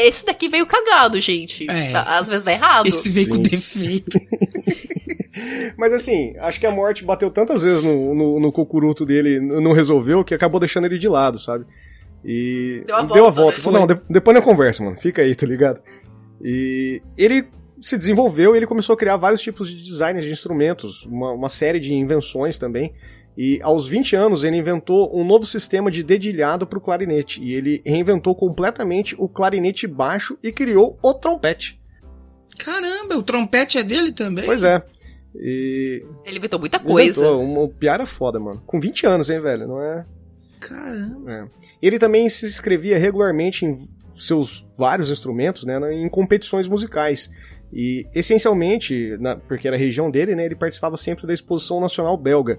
Esse 0.07 0.26
daqui 0.26 0.48
veio 0.48 0.66
cagado, 0.66 1.20
gente. 1.20 1.66
É. 1.70 1.90
Tá- 1.92 2.18
Às 2.18 2.29
vezes 2.29 2.44
dá 2.44 2.52
errado. 2.52 2.87
Esse 2.87 3.09
veio 3.09 3.29
com 3.29 3.35
Sim. 3.37 3.42
defeito. 3.42 4.18
Mas 5.76 5.92
assim, 5.92 6.35
acho 6.40 6.59
que 6.59 6.66
a 6.66 6.70
morte 6.70 7.05
bateu 7.05 7.31
tantas 7.31 7.62
vezes 7.62 7.83
no, 7.83 8.14
no, 8.14 8.40
no 8.40 8.52
cocuruto 8.52 9.05
dele, 9.05 9.38
não 9.40 9.72
resolveu, 9.72 10.24
que 10.24 10.35
acabou 10.35 10.59
deixando 10.59 10.87
ele 10.87 10.98
de 10.98 11.09
lado, 11.09 11.38
sabe? 11.38 11.66
E 12.24 12.83
Deu 12.87 12.96
a 12.96 13.02
deu 13.02 13.26
a 13.26 13.31
volta, 13.31 13.33
volta. 13.42 13.57
né? 13.59 13.62
Falou, 13.62 13.81
não, 13.81 13.87
de- 13.87 14.02
depois 14.09 14.35
na 14.35 14.42
conversa, 14.42 14.83
mano. 14.83 14.96
Fica 14.98 15.22
aí, 15.22 15.35
tá 15.35 15.46
ligado? 15.46 15.81
E 16.42 17.00
ele 17.16 17.46
se 17.81 17.96
desenvolveu 17.98 18.55
e 18.55 18.59
ele 18.59 18.66
começou 18.66 18.94
a 18.94 18.96
criar 18.96 19.16
vários 19.16 19.42
tipos 19.42 19.68
de 19.70 19.76
designs 19.83 20.24
de 20.24 20.33
instrumentos, 20.33 21.05
uma, 21.05 21.33
uma 21.33 21.48
série 21.48 21.79
de 21.79 21.94
invenções 21.94 22.57
também. 22.59 22.92
E 23.37 23.61
aos 23.62 23.87
20 23.87 24.16
anos 24.16 24.44
ele 24.44 24.57
inventou 24.57 25.11
um 25.14 25.22
novo 25.25 25.44
sistema 25.44 25.90
de 25.90 26.03
dedilhado 26.03 26.66
para 26.66 26.79
o 26.79 26.81
clarinete. 26.81 27.42
E 27.44 27.53
ele 27.55 27.83
reinventou 27.85 28.35
completamente 28.35 29.14
o 29.18 29.29
clarinete 29.29 29.87
baixo 29.87 30.38
e 30.42 30.51
criou 30.51 30.99
o 31.03 31.12
trompete. 31.12 31.79
Caramba, 32.59 33.16
o 33.16 33.22
trompete 33.22 33.77
é 33.79 33.83
dele 33.83 34.12
também? 34.12 34.46
Pois 34.46 34.64
é. 34.64 34.83
E 35.35 36.03
Ele 36.25 36.38
inventou 36.38 36.59
muita 36.59 36.79
coisa. 36.79 37.20
Inventou, 37.27 37.42
uma- 37.44 37.61
o 37.64 37.68
piar 37.68 38.01
é 38.01 38.07
foda, 38.07 38.40
mano. 38.40 38.62
Com 38.64 38.81
20 38.81 39.07
anos, 39.07 39.29
hein, 39.29 39.38
velho? 39.40 39.68
Não 39.68 39.83
é. 39.83 40.07
Caramba. 40.59 41.31
é. 41.31 41.44
Ele 41.83 41.99
também 41.99 42.27
se 42.31 42.46
inscrevia 42.46 42.96
regularmente 42.99 43.66
em 43.66 43.75
seus 44.18 44.66
vários 44.79 45.11
instrumentos, 45.11 45.64
né? 45.64 45.79
Em 45.92 46.09
competições 46.09 46.66
musicais. 46.66 47.31
E, 47.70 48.07
essencialmente, 48.14 49.14
na- 49.20 49.37
porque 49.37 49.66
era 49.68 49.77
a 49.77 49.79
região 49.79 50.11
dele, 50.11 50.35
né? 50.35 50.46
Ele 50.46 50.55
participava 50.57 50.96
sempre 50.96 51.27
da 51.27 51.35
Exposição 51.35 51.79
Nacional 51.81 52.16
Belga. 52.16 52.59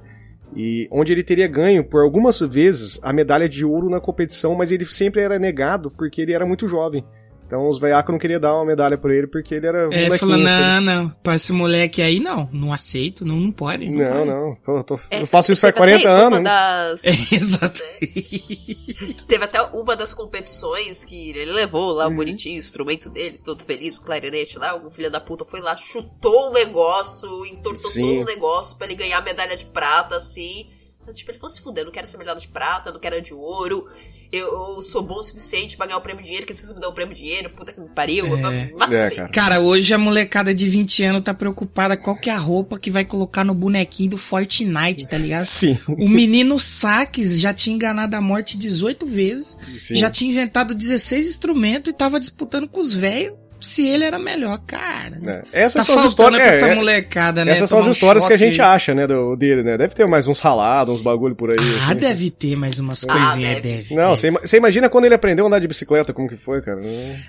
E 0.55 0.87
onde 0.91 1.11
ele 1.11 1.23
teria 1.23 1.47
ganho 1.47 1.83
por 1.83 2.01
algumas 2.01 2.39
vezes 2.39 2.99
a 3.03 3.11
medalha 3.11 3.47
de 3.47 3.65
ouro 3.65 3.89
na 3.89 3.99
competição, 3.99 4.55
mas 4.55 4.71
ele 4.71 4.85
sempre 4.85 5.21
era 5.21 5.37
negado 5.37 5.91
porque 5.91 6.21
ele 6.21 6.33
era 6.33 6.45
muito 6.45 6.67
jovem. 6.67 7.05
Então 7.47 7.67
os 7.69 7.79
veiacos 7.79 8.11
não 8.11 8.19
queriam 8.19 8.41
dar 8.41 8.53
uma 8.55 8.65
medalha 8.65 8.97
pra 8.97 9.15
ele 9.15 9.25
porque 9.25 9.55
ele 9.55 9.65
era 9.67 9.83
É, 9.83 9.85
molequinho, 9.85 10.17
falou, 10.19 10.37
sabe? 10.37 10.61
não, 10.61 10.81
não, 10.81 11.09
pra 11.23 11.35
esse 11.35 11.53
moleque 11.53 12.01
aí, 12.01 12.19
não, 12.19 12.49
não 12.51 12.73
aceito, 12.73 13.23
não, 13.23 13.37
não 13.37 13.51
pode. 13.53 13.89
Não, 13.89 13.97
Não, 14.03 14.11
pode. 14.11 14.25
não. 14.29 14.55
Pô, 14.65 14.77
eu, 14.79 14.83
tô- 14.83 14.99
É, 15.09 15.21
eu 15.21 15.25
faço 15.25 15.53
isso 15.53 15.61
faz 15.61 15.73
teve 15.73 15.93
até 15.95 16.03
40 16.03 16.09
uma 16.09 16.25
anos. 16.27 16.39
né? 16.39 16.43
Das... 16.43 17.03
É, 17.31 17.35
exato. 17.35 17.79
Teve 19.27 19.43
até 19.45 19.61
uma 19.61 19.95
das 19.95 20.13
competições 20.13 21.05
que 21.05 21.29
ele 21.29 21.51
levou 21.51 21.91
lá, 21.91 22.07
Uhum. 22.07 22.15
bonitinho, 22.15 22.55
o 22.55 22.59
instrumento 22.59 23.09
dele, 23.09 23.39
todo 23.43 23.63
feliz, 23.63 23.97
o 23.97 24.01
clarinete 24.03 24.57
lá, 24.57 24.71
algum 24.71 24.89
filho 24.89 25.09
da 25.11 25.19
puta 25.19 25.45
foi 25.45 25.61
lá, 25.61 25.75
chutou 25.75 26.49
o 26.49 26.53
negócio, 26.53 27.45
entortou 27.45 27.91
Sim. 27.91 28.01
todo 28.01 28.21
o 28.21 28.25
negócio 28.25 28.77
pra 28.77 28.87
ele 28.87 28.95
ganhar 28.95 29.19
a 29.19 29.21
medalha 29.21 29.55
de 29.55 29.65
prata, 29.67 30.15
assim. 30.17 30.67
Então, 31.01 31.13
tipo, 31.13 31.31
ele 31.31 31.37
falou 31.39 31.53
se 31.55 31.61
fuder, 31.61 31.81
eu 31.83 31.85
não 31.85 31.91
quero 31.93 32.05
essa 32.05 32.17
medalha 32.17 32.39
de 32.39 32.47
prata, 32.49 32.89
eu 32.89 32.93
não 32.93 32.99
quero 32.99 33.15
a 33.15 33.19
de 33.19 33.33
ouro. 33.33 33.85
Eu, 34.31 34.75
eu 34.75 34.81
sou 34.81 35.01
bom 35.01 35.15
o 35.15 35.23
suficiente 35.23 35.77
pra 35.77 35.85
ganhar 35.85 35.97
o 35.97 36.01
prêmio 36.01 36.21
de 36.21 36.27
dinheiro, 36.27 36.45
que 36.45 36.53
vocês 36.53 36.73
me 36.73 36.81
dão 36.81 36.89
o 36.89 36.93
prêmio 36.93 37.13
de 37.13 37.21
dinheiro, 37.21 37.49
puta 37.51 37.71
que 37.71 37.79
me 37.79 37.89
pariu. 37.89 38.25
É. 38.25 38.71
Mas 38.77 38.93
É, 38.93 39.09
cara. 39.09 39.29
Cara, 39.29 39.61
hoje 39.61 39.93
a 39.93 39.97
molecada 39.97 40.53
de 40.53 40.67
20 40.67 41.03
anos 41.03 41.21
tá 41.21 41.33
preocupada 41.33 41.95
qual 41.95 42.15
que 42.15 42.29
é 42.29 42.33
a 42.33 42.37
roupa 42.37 42.77
que 42.77 42.91
vai 42.91 43.05
colocar 43.05 43.43
no 43.43 43.53
bonequinho 43.53 44.11
do 44.11 44.17
Fortnite, 44.17 45.07
tá 45.07 45.17
ligado? 45.17 45.45
Sim. 45.45 45.77
O 45.87 46.09
menino 46.09 46.59
Saques 46.59 47.39
já 47.39 47.53
tinha 47.53 47.75
enganado 47.75 48.15
a 48.15 48.21
morte 48.21 48.57
18 48.57 49.05
vezes, 49.05 49.57
Sim. 49.79 49.95
já 49.95 50.09
tinha 50.09 50.31
inventado 50.31 50.73
16 50.75 51.27
instrumentos 51.27 51.91
e 51.91 51.95
tava 51.95 52.19
disputando 52.19 52.67
com 52.67 52.79
os 52.79 52.93
velhos 52.93 53.33
se 53.59 53.87
ele 53.87 54.03
era 54.03 54.19
melhor, 54.19 54.59
cara. 54.67 55.19
É. 55.25 55.43
Essas 55.63 55.85
Tá 55.85 55.93
são 55.93 56.03
as 56.03 56.09
histórias. 56.09 56.39
pra 56.41 56.49
essa 56.49 56.67
é, 56.67 56.71
é, 56.71 56.75
molecada, 56.75 57.43
né? 57.45 57.51
essas 57.51 57.69
são 57.69 57.79
as 57.79 57.85
tomar 57.85 57.89
um 57.89 57.91
histórias 57.93 58.25
que 58.25 58.33
a 58.33 58.37
gente 58.37 58.61
acha, 58.61 58.93
né, 58.93 59.07
do, 59.07 59.35
dele, 59.35 59.63
né? 59.63 59.77
Deve 59.77 59.93
ter 59.95 60.07
mais 60.07 60.27
uns 60.27 60.39
ralados, 60.39 60.95
uns 60.95 61.01
bagulho 61.01 61.35
por 61.35 61.49
aí. 61.49 61.57
Ah, 61.59 61.85
assim. 61.91 61.95
deve 61.95 62.29
ter 62.31 62.55
mais 62.55 62.79
umas 62.79 63.03
Ah, 63.07 63.13
coisinhas, 63.13 63.55
deve. 63.55 63.77
deve. 63.77 63.95
Não, 63.95 64.03
deve. 64.09 64.15
você 64.17 64.27
ima- 64.27 64.39
você 64.43 64.57
imagina 64.57 64.89
quando 64.89 65.05
ele 65.05 65.15
aprendeu 65.15 65.45
a 65.45 65.47
andar 65.47 65.59
de 65.59 65.67
bicicleta, 65.67 66.13
como 66.13 66.27
que 66.29 66.35
foi, 66.35 66.61
cara? 66.61 66.81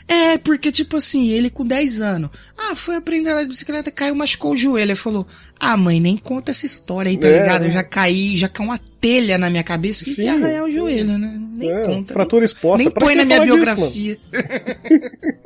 É, 0.06 0.38
porque, 0.38 0.70
tipo 0.72 0.96
assim, 0.96 1.28
ele 1.28 1.50
com 1.50 1.64
10 1.64 2.00
anos. 2.00 2.30
Ah, 2.56 2.74
foi 2.74 2.96
aprender 2.96 3.30
a 3.30 3.32
andar 3.34 3.42
de 3.42 3.48
bicicleta, 3.48 3.90
caiu, 3.90 4.14
machucou 4.14 4.52
o 4.52 4.56
joelho. 4.56 4.88
Ele 4.90 4.96
falou: 4.96 5.26
Ah, 5.60 5.76
mãe, 5.76 5.98
nem 6.00 6.16
conta 6.16 6.50
essa 6.50 6.66
história 6.66 7.08
aí, 7.10 7.16
tá 7.16 7.26
É. 7.28 7.40
ligado? 7.42 7.64
Eu 7.64 7.70
já 7.70 7.82
caí, 7.84 8.36
já 8.36 8.48
caiu 8.48 8.68
uma 8.70 8.78
telha 9.00 9.38
na 9.38 9.48
minha 9.50 9.62
cabeça. 9.64 10.04
Que 10.04 10.10
Sim. 10.10 10.22
que 10.22 10.28
arranhar 10.28 10.64
o 10.64 10.70
joelho, 10.70 11.16
né? 11.18 11.38
Nem 11.56 11.70
É, 11.72 11.84
conta. 11.86 12.12
fratura 12.12 12.40
nem, 12.40 12.44
exposta. 12.44 12.78
Nem 12.84 12.90
Pra 12.90 13.00
põe 13.04 13.10
que 13.16 13.18
na 13.18 13.24
minha 13.24 13.36
falar 13.38 13.46
disso, 13.46 14.20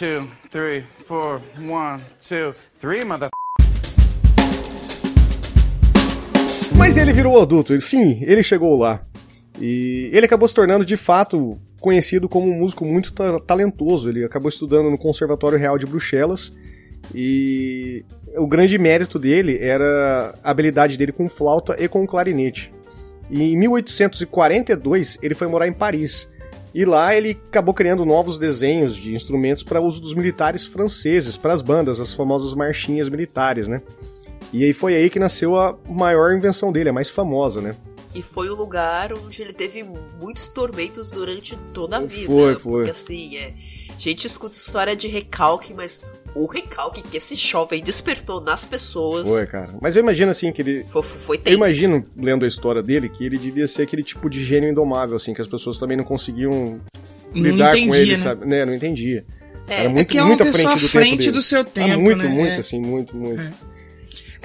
two, 0.00 0.26
three, 0.50 0.82
four. 1.06 1.42
One, 1.58 2.00
two, 2.26 2.54
three, 2.80 3.04
mother. 3.04 3.28
Mas 6.74 6.96
ele 6.96 7.12
virou 7.12 7.40
adulto, 7.42 7.78
sim, 7.78 8.24
ele 8.24 8.42
chegou 8.42 8.78
lá. 8.78 9.04
E 9.60 10.08
ele 10.14 10.24
acabou 10.24 10.48
se 10.48 10.54
tornando, 10.54 10.86
de 10.86 10.96
fato, 10.96 11.58
conhecido 11.78 12.30
como 12.30 12.50
um 12.50 12.58
músico 12.60 12.82
muito 12.86 13.12
ta- 13.12 13.38
talentoso. 13.40 14.08
Ele 14.08 14.24
acabou 14.24 14.48
estudando 14.48 14.90
no 14.90 14.96
Conservatório 14.96 15.58
Real 15.58 15.76
de 15.76 15.84
Bruxelas. 15.84 16.54
E 17.14 18.02
o 18.38 18.46
grande 18.48 18.78
mérito 18.78 19.18
dele 19.18 19.58
era 19.60 20.34
a 20.42 20.50
habilidade 20.50 20.96
dele 20.96 21.12
com 21.12 21.28
flauta 21.28 21.76
e 21.78 21.86
com 21.88 22.06
clarinete. 22.06 22.72
E 23.28 23.52
em 23.52 23.56
1842 23.58 25.18
ele 25.22 25.34
foi 25.34 25.46
morar 25.46 25.68
em 25.68 25.72
Paris. 25.74 26.30
E 26.74 26.84
lá 26.84 27.16
ele 27.16 27.38
acabou 27.48 27.74
criando 27.74 28.04
novos 28.04 28.38
desenhos 28.38 28.96
de 28.96 29.14
instrumentos 29.14 29.62
para 29.62 29.80
uso 29.80 30.00
dos 30.00 30.14
militares 30.14 30.66
franceses, 30.66 31.36
para 31.36 31.52
as 31.52 31.62
bandas, 31.62 32.00
as 32.00 32.14
famosas 32.14 32.54
marchinhas 32.54 33.08
militares, 33.08 33.68
né? 33.68 33.82
E 34.52 34.64
aí 34.64 34.72
foi 34.72 34.94
aí 34.94 35.10
que 35.10 35.18
nasceu 35.18 35.56
a 35.56 35.76
maior 35.88 36.34
invenção 36.34 36.72
dele, 36.72 36.90
a 36.90 36.92
mais 36.92 37.08
famosa, 37.08 37.60
né? 37.60 37.76
E 38.14 38.22
foi 38.22 38.48
o 38.48 38.54
lugar 38.56 39.12
onde 39.12 39.40
ele 39.40 39.52
teve 39.52 39.84
muitos 40.20 40.48
tormentos 40.48 41.12
durante 41.12 41.56
toda 41.72 41.98
a 41.98 42.00
vida. 42.00 42.26
Foi, 42.26 42.54
foi. 42.56 42.72
Porque 42.72 42.90
assim, 42.90 43.36
é. 43.36 43.54
A 43.88 44.02
gente 44.02 44.26
escuta 44.26 44.56
história 44.56 44.96
de 44.96 45.06
recalque, 45.06 45.74
mas 45.74 46.02
o 46.34 46.46
recalque 46.46 47.02
que 47.02 47.16
esse 47.16 47.34
jovem 47.34 47.82
despertou 47.82 48.40
nas 48.40 48.64
pessoas 48.64 49.26
Foi, 49.28 49.46
cara. 49.46 49.70
Mas 49.80 49.96
eu 49.96 50.02
imagino 50.02 50.30
assim 50.30 50.52
que 50.52 50.62
ele. 50.62 50.86
foi, 50.90 51.02
foi 51.02 51.36
Eu 51.36 51.40
tenso. 51.42 51.56
imagino, 51.56 52.04
lendo 52.16 52.44
a 52.44 52.48
história 52.48 52.82
dele, 52.82 53.08
que 53.08 53.24
ele 53.24 53.36
devia 53.38 53.66
ser 53.66 53.82
aquele 53.82 54.02
tipo 54.02 54.28
de 54.30 54.42
gênio 54.44 54.70
indomável, 54.70 55.16
assim, 55.16 55.34
que 55.34 55.40
as 55.42 55.48
pessoas 55.48 55.78
também 55.78 55.96
não 55.96 56.04
conseguiam 56.04 56.80
Não 57.34 57.42
lidar 57.42 57.72
com 57.72 57.78
entendia, 57.78 58.00
ele, 58.00 58.10
né? 58.10 58.16
sabe? 58.16 58.46
Né, 58.46 58.64
não 58.64 58.74
entendia. 58.74 59.24
É, 59.68 59.74
Era 59.74 59.84
É 59.84 59.88
muito, 59.88 60.06
que 60.08 60.18
é 60.18 60.22
muito 60.24 60.42
à 60.42 60.46
pessoa 60.46 60.62
frente 60.70 60.78
à 60.78 60.80
do 60.82 60.88
frente 60.88 61.10
tempo 61.10 61.18
dele. 61.22 61.32
do 61.32 61.40
seu 61.42 61.60
Ah, 61.60 61.64
tempo, 61.64 62.00
muito, 62.00 62.22
né? 62.24 62.28
muito, 62.28 62.52
É. 62.56 62.58
assim, 62.58 62.80
muito, 62.80 63.16
muito. 63.16 63.52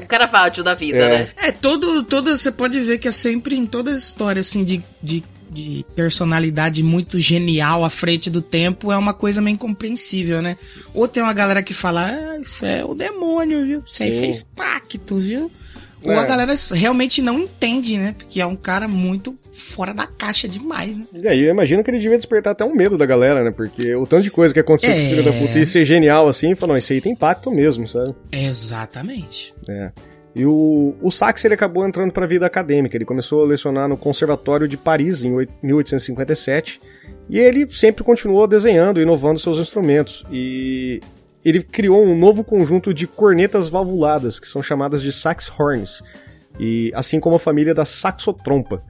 Um 0.01 0.05
Caravaggio 0.05 0.63
da 0.63 0.75
vida, 0.75 0.97
É. 0.97 1.09
né? 1.19 1.29
É, 1.37 1.51
todo, 1.51 2.03
todo, 2.03 2.35
você 2.35 2.51
pode 2.51 2.79
ver 2.81 2.97
que 2.99 3.07
é 3.07 3.11
sempre 3.11 3.55
em 3.55 3.65
todas 3.65 3.93
as 3.97 4.03
histórias, 4.03 4.47
assim, 4.49 4.63
de, 4.63 4.83
de, 5.01 5.23
de 5.51 5.85
personalidade 5.95 6.81
muito 6.83 7.19
genial 7.19 7.83
à 7.85 7.89
frente 7.89 8.29
do 8.29 8.41
tempo, 8.41 8.91
é 8.91 8.97
uma 8.97 9.13
coisa 9.13 9.41
meio 9.41 9.55
incompreensível, 9.55 10.41
né? 10.41 10.57
Ou 10.93 11.07
tem 11.07 11.21
uma 11.23 11.33
galera 11.33 11.61
que 11.63 11.73
fala, 11.73 12.05
ah, 12.07 12.37
isso 12.39 12.65
é 12.65 12.83
o 12.83 12.93
demônio, 12.95 13.65
viu? 13.65 13.83
Isso 13.85 14.03
aí 14.03 14.11
Sim. 14.11 14.19
fez 14.19 14.43
pacto, 14.55 15.17
viu? 15.17 15.51
Ou 16.03 16.11
É. 16.11 16.19
a 16.19 16.25
galera 16.25 16.53
realmente 16.73 17.19
não 17.21 17.39
entende, 17.39 17.97
né? 17.97 18.13
Porque 18.15 18.39
é 18.39 18.45
um 18.45 18.55
cara 18.55 18.87
muito 18.87 19.35
fora 19.51 19.91
da 19.93 20.05
caixa 20.05 20.47
demais, 20.47 20.95
né? 20.95 21.03
E 21.23 21.27
aí 21.27 21.39
eu 21.41 21.49
imagino 21.49 21.83
que 21.83 21.89
ele 21.89 21.97
devia 21.97 22.17
despertar 22.17 22.51
até 22.51 22.63
um 22.63 22.75
medo 22.75 22.95
da 22.97 23.05
galera, 23.07 23.43
né? 23.43 23.49
Porque 23.49 23.95
o 23.95 24.05
tanto 24.05 24.21
de 24.23 24.29
coisa 24.29 24.53
que 24.53 24.59
aconteceu 24.59 24.91
com 24.91 24.97
esse 24.97 25.07
É. 25.07 25.09
filho 25.09 25.23
da 25.23 25.33
puta 25.33 25.57
e 25.57 25.65
ser 25.65 25.83
genial 25.83 26.27
assim, 26.27 26.53
falou, 26.53 26.73
não, 26.73 26.77
isso 26.77 26.93
aí 26.93 27.01
tem 27.01 27.13
impacto 27.13 27.49
mesmo, 27.49 27.87
sabe? 27.87 28.13
Exatamente. 28.31 29.53
É. 29.67 29.91
E 30.35 30.45
o, 30.45 30.93
o 31.01 31.09
Sax 31.09 31.45
ele 31.45 31.53
acabou 31.53 31.87
entrando 31.87 32.11
para 32.11 32.25
a 32.25 32.27
vida 32.27 32.45
acadêmica. 32.45 32.97
Ele 32.97 33.05
começou 33.05 33.43
a 33.43 33.47
lecionar 33.47 33.87
no 33.87 33.95
Conservatório 33.95 34.67
de 34.67 34.75
Paris 34.75 35.23
em 35.23 35.33
oit- 35.33 35.51
1857 35.63 36.81
e 37.29 37.39
ele 37.39 37.67
sempre 37.69 38.03
continuou 38.03 38.45
desenhando 38.45 38.99
e 38.99 39.03
inovando 39.03 39.39
seus 39.39 39.57
instrumentos. 39.57 40.25
E 40.29 41.01
ele 41.43 41.63
criou 41.63 42.03
um 42.03 42.17
novo 42.17 42.43
conjunto 42.43 42.93
de 42.93 43.07
cornetas 43.07 43.69
valvuladas, 43.69 44.39
que 44.39 44.47
são 44.47 44.61
chamadas 44.61 45.01
de 45.01 45.13
sax 45.13 45.49
horns, 45.57 46.01
e 46.59 46.91
assim 46.95 47.19
como 47.19 47.35
a 47.35 47.39
família 47.39 47.73
da 47.73 47.85
saxotrompa. 47.85 48.83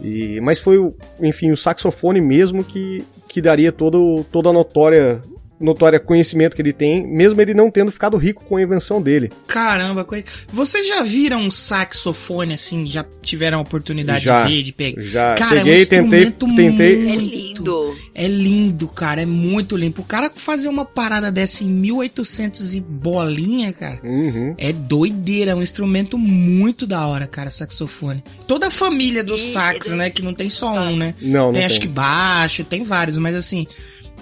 E, 0.00 0.40
mas 0.40 0.60
foi, 0.60 0.78
o, 0.78 0.94
enfim, 1.20 1.50
o 1.50 1.56
saxofone 1.56 2.20
mesmo 2.20 2.62
que, 2.62 3.04
que 3.26 3.40
daria 3.40 3.72
todo, 3.72 4.24
toda 4.30 4.48
a 4.48 4.52
notória, 4.52 5.20
notória 5.60 5.98
conhecimento 5.98 6.54
que 6.54 6.62
ele 6.62 6.72
tem, 6.72 7.06
mesmo 7.06 7.40
ele 7.40 7.52
não 7.54 7.70
tendo 7.70 7.90
ficado 7.90 8.16
rico 8.16 8.44
com 8.44 8.56
a 8.56 8.62
invenção 8.62 9.00
dele. 9.02 9.30
Caramba, 9.46 10.04
coisa. 10.04 10.24
Vocês 10.52 10.86
já 10.86 11.02
viram 11.02 11.40
um 11.42 11.50
saxofone 11.50 12.54
assim? 12.54 12.86
Já 12.86 13.04
tiveram 13.22 13.58
a 13.58 13.60
oportunidade 13.62 14.24
Já, 14.24 14.44
de 14.44 14.52
ver, 14.54 14.62
de 14.62 14.72
pegar? 14.72 15.02
já. 15.02 15.34
Cara, 15.34 15.60
é 15.60 15.62
um 15.62 15.66
Cheguei, 15.66 15.86
tentei- 15.86 16.22
instrumento 16.24 16.56
tentei- 16.56 16.96
muito- 16.98 17.10
É 17.12 17.16
lindo. 17.16 17.96
É 18.14 18.26
lindo, 18.28 18.88
cara. 18.88 19.22
É 19.22 19.26
muito 19.26 19.76
limpo. 19.76 20.02
O 20.02 20.04
cara 20.04 20.30
fazer 20.34 20.68
uma 20.68 20.84
parada 20.84 21.30
dessa 21.30 21.64
em 21.64 21.68
1800 21.68 22.74
e 22.76 22.80
bolinha, 22.80 23.72
cara. 23.72 24.00
Uhum. 24.04 24.54
É 24.58 24.72
doideira, 24.72 25.52
é 25.52 25.54
um 25.54 25.62
instrumento 25.62 26.16
muito 26.18 26.86
da 26.86 27.06
hora, 27.06 27.26
cara, 27.26 27.50
saxofone. 27.50 28.22
Toda 28.46 28.68
a 28.68 28.70
família 28.70 29.22
do 29.24 29.34
E 29.34 29.38
sax, 29.38 29.92
né, 29.92 30.10
que 30.10 30.22
não 30.22 30.34
tem 30.34 30.48
só 30.50 30.72
Sax. 30.74 30.86
um, 30.86 30.96
né? 30.96 31.14
Não, 31.20 31.46
não 31.46 31.52
tem, 31.52 31.64
acho 31.64 31.80
tem. 31.80 31.88
que 31.88 31.92
baixo, 31.94 32.64
tem 32.64 32.82
vários, 32.82 33.18
mas 33.18 33.34
assim, 33.36 33.66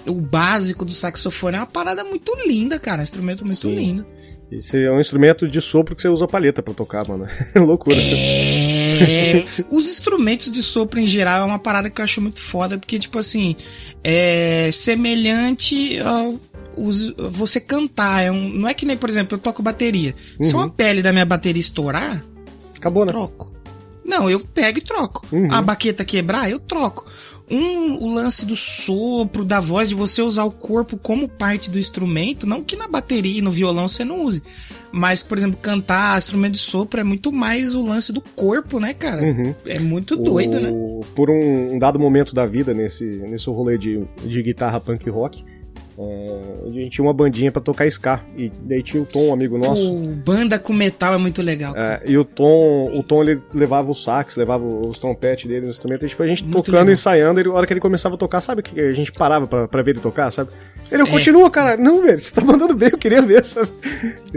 o 0.07 0.15
básico 0.15 0.83
do 0.85 0.91
saxofone 0.91 1.57
é 1.57 1.59
uma 1.59 1.65
parada 1.67 2.03
muito 2.03 2.33
linda, 2.45 2.79
cara, 2.79 2.99
um 3.01 3.03
instrumento 3.03 3.43
muito 3.43 3.59
Sim. 3.59 3.75
lindo. 3.75 4.05
Esse 4.49 4.85
é 4.85 4.91
um 4.91 4.99
instrumento 4.99 5.47
de 5.47 5.59
sopro 5.61 5.93
que 5.93 6.01
você 6.01 6.07
usa 6.07 6.25
palheta 6.25 6.63
pra 6.63 6.73
tocar, 6.73 7.05
mano. 7.07 7.27
É 7.53 7.59
loucura. 7.59 7.97
Você... 8.01 8.15
É, 8.15 9.45
os 9.69 9.85
instrumentos 9.89 10.49
de 10.51 10.63
sopro 10.63 10.99
em 10.99 11.07
geral 11.07 11.41
é 11.41 11.45
uma 11.45 11.59
parada 11.59 11.89
que 11.89 11.99
eu 11.99 12.03
acho 12.03 12.21
muito 12.21 12.39
foda, 12.39 12.77
porque, 12.77 12.97
tipo 12.97 13.19
assim, 13.19 13.55
é 14.03 14.69
semelhante 14.71 15.99
ao 15.99 16.39
você 17.31 17.59
cantar. 17.59 18.23
É 18.23 18.31
um, 18.31 18.49
não 18.49 18.67
é 18.69 18.73
que 18.73 18.85
nem, 18.85 18.95
por 18.95 19.09
exemplo, 19.09 19.35
eu 19.35 19.39
toco 19.39 19.61
bateria. 19.63 20.15
Se 20.41 20.53
Uhum. 20.53 20.61
uma 20.61 20.69
pele 20.69 21.01
da 21.01 21.11
minha 21.11 21.25
bateria 21.25 21.59
estourar, 21.59 22.23
Acabou, 22.77 23.05
né? 23.05 23.11
troco. 23.11 23.51
Não, 24.05 24.29
eu 24.29 24.39
pego 24.39 24.77
e 24.77 24.81
troco. 24.81 25.25
Uhum. 25.31 25.51
A 25.51 25.61
baqueta 25.61 26.05
quebrar, 26.05 26.49
eu 26.49 26.59
troco. 26.59 27.05
Um, 27.49 28.03
o 28.03 28.13
lance 28.13 28.45
do 28.45 28.57
sopro, 28.57 29.45
da 29.45 29.59
voz, 29.61 29.87
de 29.87 29.95
você 29.95 30.21
usar 30.21 30.43
o 30.43 30.51
corpo 30.51 30.97
como 30.97 31.29
parte 31.29 31.71
do 31.71 31.79
instrumento, 31.79 32.45
não 32.45 32.61
que 32.61 32.75
na 32.75 32.89
bateria 32.89 33.39
e 33.39 33.41
no 33.41 33.51
violão 33.51 33.87
você 33.87 34.03
não 34.03 34.21
use. 34.21 34.43
Mas, 34.91 35.23
por 35.23 35.37
exemplo, 35.37 35.57
cantar 35.61 36.17
instrumento 36.17 36.53
de 36.53 36.59
sopro 36.59 36.99
é 36.99 37.03
muito 37.05 37.31
mais 37.31 37.73
o 37.73 37.85
lance 37.85 38.11
do 38.11 38.19
corpo, 38.19 38.79
né, 38.81 38.93
cara? 38.93 39.21
Uhum. 39.23 39.55
É 39.65 39.79
muito 39.79 40.17
doido, 40.17 40.57
O- 40.57 40.59
né? 40.59 41.05
Por 41.15 41.29
um, 41.29 41.77
dado 41.77 41.97
momento 41.97 42.33
da 42.35 42.45
vida, 42.45 42.73
nesse, 42.73 43.05
nesse 43.05 43.49
rolê 43.49 43.77
de, 43.77 44.03
de 44.25 44.43
guitarra 44.43 44.79
punk 44.81 45.09
rock, 45.09 45.43
é, 45.99 46.67
a 46.67 46.71
gente 46.71 46.89
tinha 46.91 47.05
uma 47.05 47.13
bandinha 47.13 47.51
pra 47.51 47.59
tocar 47.61 47.87
ska. 47.87 48.23
E 48.37 48.51
daí 48.61 48.83
tinha 48.83 49.01
o 49.01 49.05
Tom, 49.05 49.29
um 49.29 49.33
amigo 49.33 49.57
nosso. 49.57 49.91
Pô, 49.93 49.97
banda 50.31 50.59
com 50.59 50.71
metal 50.71 51.15
é 51.15 51.17
muito 51.17 51.41
legal, 51.41 51.73
cara. 51.73 52.01
É, 52.05 52.11
e 52.11 52.17
o 52.17 52.23
Tom, 52.23 52.95
o 52.95 53.01
Tom 53.01 53.23
ele 53.23 53.41
levava 53.53 53.89
o 53.89 53.95
sax, 53.95 54.35
levava 54.35 54.63
os 54.63 54.99
trompetes 54.99 55.45
dele 55.47 55.61
no 55.61 55.69
instrumento, 55.69 56.05
e 56.05 56.09
tipo, 56.09 56.21
a 56.21 56.27
gente 56.27 56.43
Muito 56.43 56.57
tocando, 56.57 56.75
legal. 56.75 56.93
ensaiando, 56.93 57.39
ele, 57.39 57.49
a 57.49 57.53
hora 57.53 57.65
que 57.65 57.73
ele 57.73 57.79
começava 57.79 58.13
a 58.13 58.17
tocar, 58.17 58.41
sabe 58.41 58.61
o 58.61 58.63
que 58.63 58.79
a 58.79 58.91
gente 58.93 59.11
parava 59.11 59.47
pra, 59.47 59.67
pra 59.67 59.81
ver 59.81 59.91
ele 59.91 59.99
tocar, 59.99 60.29
sabe? 60.29 60.51
Ele, 60.91 61.01
É. 61.01 61.05
continua, 61.09 61.49
cara. 61.49 61.75
Não, 61.77 62.03
velho, 62.03 62.19
você 62.19 62.33
tá 62.33 62.41
mandando 62.41 62.75
bem, 62.75 62.89
eu 62.91 62.97
queria 62.97 63.21
ver, 63.21 63.43
sabe? 63.43 63.67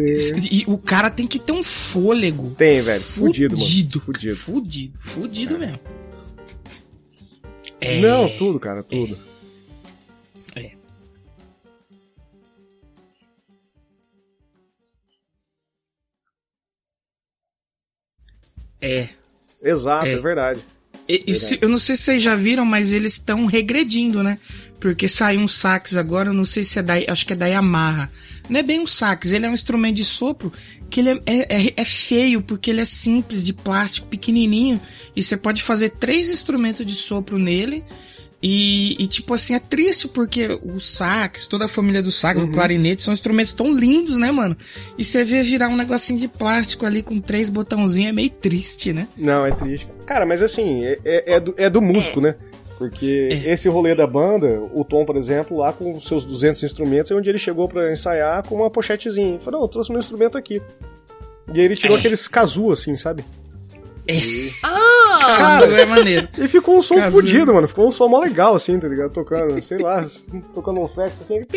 E 0.51 0.65
o 0.67 0.79
cara 0.79 1.11
tem 1.11 1.27
que 1.27 1.39
ter 1.39 1.53
um 1.53 1.63
fôlego. 1.63 2.51
Tem, 2.57 2.81
velho, 2.81 3.01
fudido, 3.03 3.55
mano, 3.57 3.67
Fudido, 3.67 4.01
fudido. 4.01 4.37
Fudido, 4.37 4.99
fudido 4.99 5.59
mesmo. 5.59 5.79
É, 7.81 8.01
Não, 8.01 8.29
tudo, 8.37 8.59
cara, 8.59 8.83
tudo. 8.83 9.17
É. 18.81 19.09
Exato, 19.63 20.07
é, 20.07 20.13
É. 20.13 20.21
verdade. 20.21 20.61
E- 21.09 21.25
e 21.27 21.35
se- 21.35 21.59
eu 21.61 21.69
não 21.69 21.79
sei 21.79 21.97
se 21.97 22.03
vocês 22.03 22.23
já 22.23 22.35
viram, 22.37 22.65
mas 22.65 22.93
eles 22.93 23.15
estão 23.15 23.45
regredindo, 23.47 24.23
né? 24.23 24.39
Porque 24.81 25.09
saiu 25.09 25.41
um 25.41 25.49
sax 25.49 25.97
agora, 25.97 26.31
eu 26.31 26.35
não 26.35 26.45
sei 26.45 26.63
se 26.65 26.79
é 26.79 26.83
da, 26.83 26.95
acho 27.09 27.27
que 27.27 27.33
é 27.33 27.37
da 27.37 27.47
Yamaha. 27.47 28.11
Não 28.49 28.59
é 28.59 28.63
bem 28.63 28.81
um 28.81 28.87
sax, 28.87 29.33
ele 29.33 29.47
é 29.47 29.51
um 29.51 29.55
instrumento 29.55 29.97
de 29.97 30.05
sopro 30.05 30.53
que 30.89 31.01
ele 31.01 31.11
é, 31.11 31.21
é- 31.27 31.67
é- 31.69 31.73
é 31.77 31.85
feio 31.85 32.43
porque 32.43 32.71
ele 32.71 32.81
é 32.81 32.85
simples, 32.85 33.43
de 33.43 33.53
plástico, 33.53 34.07
pequenininho. 34.09 34.81
E 35.15 35.23
você 35.23 35.37
pode 35.37 35.63
fazer 35.63 35.91
três 35.91 36.31
instrumentos 36.31 36.85
de 36.87 36.95
sopro 36.95 37.39
nele. 37.39 37.85
E, 38.43 38.97
e, 38.99 39.07
tipo 39.07 39.35
assim, 39.35 39.55
é 39.55 39.61
triste 39.61 40.09
porque 40.09 40.59
o 40.63 40.81
sax, 40.81 41.47
toda 41.47 41.67
a 41.67 41.69
família 41.69 42.03
do 42.03 42.11
sax, 42.11 42.43
o 42.43 42.49
clarinete, 42.49 43.03
são 43.03 43.13
instrumentos 43.13 43.53
tão 43.53 43.71
lindos, 43.75 44.17
né, 44.17 44.33
mano? 44.33 44.57
E 44.97 45.05
você 45.05 45.23
vê 45.25 45.43
virar 45.43 45.69
um 45.69 45.77
negocinho 45.77 46.19
de 46.19 46.27
plástico 46.27 46.87
ali 46.87 47.03
com 47.03 47.21
três 47.21 47.51
botãozinhos, 47.51 48.09
é 48.09 48.13
meio 48.13 48.31
triste, 48.31 48.95
né? 48.95 49.09
Não, 49.15 49.45
é 49.45 49.51
triste. 49.53 49.89
Cara, 50.07 50.25
mas 50.25 50.41
assim, 50.41 50.83
é, 50.85 50.99
é, 51.05 51.33
é 51.35 51.41
do, 51.41 51.55
é 51.59 51.69
do 51.69 51.83
músico, 51.83 52.21
né? 52.23 52.35
Porque 52.79 53.29
É. 53.31 53.53
esse 53.53 53.69
rolê 53.69 53.95
da 53.95 54.07
banda, 54.07 54.59
o 54.73 54.83
Tom, 54.87 55.05
por 55.05 55.19
exemplo, 55.19 55.59
lá 55.59 55.71
com 55.71 56.01
seus 56.01 56.25
200 56.25 56.63
instrumentos, 56.63 57.11
é 57.11 57.15
onde 57.15 57.29
ele 57.29 57.37
chegou 57.37 57.69
pra 57.69 57.93
ensaiar 57.93 58.43
com 58.49 58.55
uma 58.55 58.71
pochetezinha. 58.71 59.33
Ele 59.35 59.39
falou, 59.39 59.61
não, 59.61 59.65
eu 59.67 59.69
trouxe 59.69 59.91
meu 59.91 59.99
instrumento 60.01 60.39
aqui. 60.39 60.63
E 61.55 61.59
aí 61.61 61.65
ele 61.67 61.77
tirou 61.77 61.95
É. 61.97 62.01
aqueles 62.01 62.27
kazu, 62.27 62.71
assim, 62.73 62.97
sabe? 62.97 63.23
Ah! 64.63 65.35
Cara, 65.37 65.67
é 65.81 65.85
maneiro. 65.87 66.29
E 66.39 66.49
ficou 66.49 66.79
um 66.79 66.83
som 66.83 66.97
fudido, 67.11 67.53
mano. 67.55 67.67
Ficou 67.69 67.87
um 67.87 67.91
som 67.91 68.09
mó 68.09 68.21
legal, 68.21 68.55
assim, 68.55 68.79
tá 68.79 68.89
ligado? 68.89 69.11
Tocando, 69.13 69.61
sei 69.63 69.79
lá, 69.79 70.05
tocando 70.55 70.81
um 70.81 70.87
flex, 70.87 71.21
assim. 71.21 71.43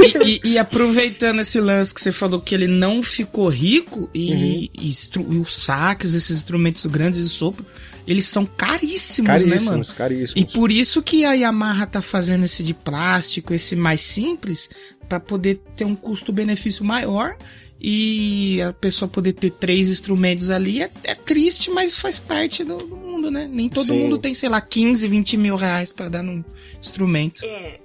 E, 0.00 0.18
e- 0.24 0.40
e 0.52 0.58
aproveitando 0.58 1.40
esse 1.40 1.60
lance 1.60 1.94
que 1.94 2.00
você 2.00 2.12
falou 2.12 2.40
que 2.40 2.54
ele 2.54 2.66
não 2.66 3.02
ficou 3.02 3.48
rico 3.48 4.08
e, 4.14 4.70
e 4.74 4.88
instru- 4.88 5.26
e 5.30 5.36
os 5.38 5.54
saques, 5.54 6.14
esses 6.14 6.38
instrumentos 6.38 6.84
grandes 6.86 7.22
de 7.22 7.28
sopro, 7.28 7.64
eles 8.06 8.24
são 8.24 8.44
caríssimos, 8.46 9.28
né, 9.44 9.56
mano? 9.60 9.84
Caríssimos, 9.84 9.90
E 9.90 9.94
caríssimos. 9.94 10.52
por 10.52 10.70
isso 10.70 11.02
que 11.02 11.24
a 11.24 11.32
Yamaha 11.32 11.86
tá 11.86 12.02
fazendo 12.02 12.44
esse 12.44 12.62
de 12.62 12.74
plástico, 12.74 13.52
esse 13.54 13.76
mais 13.76 14.02
simples, 14.02 14.70
pra 15.08 15.20
poder 15.20 15.60
ter 15.76 15.84
um 15.84 15.94
custo-benefício 15.94 16.84
maior 16.84 17.36
e 17.80 18.60
a 18.62 18.72
pessoa 18.74 19.08
poder 19.08 19.32
ter 19.32 19.50
três 19.50 19.88
instrumentos 19.88 20.50
ali 20.50 20.82
é, 20.82 20.90
é 21.04 21.14
triste, 21.14 21.70
mas 21.70 21.98
faz 21.98 22.18
parte 22.18 22.62
do, 22.62 22.76
do 22.76 22.96
mundo, 22.96 23.30
né? 23.30 23.48
Nem 23.50 23.68
todo 23.68 23.86
Sim. 23.86 23.98
mundo 24.02 24.18
tem, 24.18 24.34
sei 24.34 24.48
lá, 24.48 24.60
15, 24.60 25.08
20 25.08 25.36
mil 25.36 25.56
reais 25.56 25.92
pra 25.92 26.08
dar 26.08 26.22
num 26.22 26.44
instrumento. 26.78 27.42
É. 27.44 27.80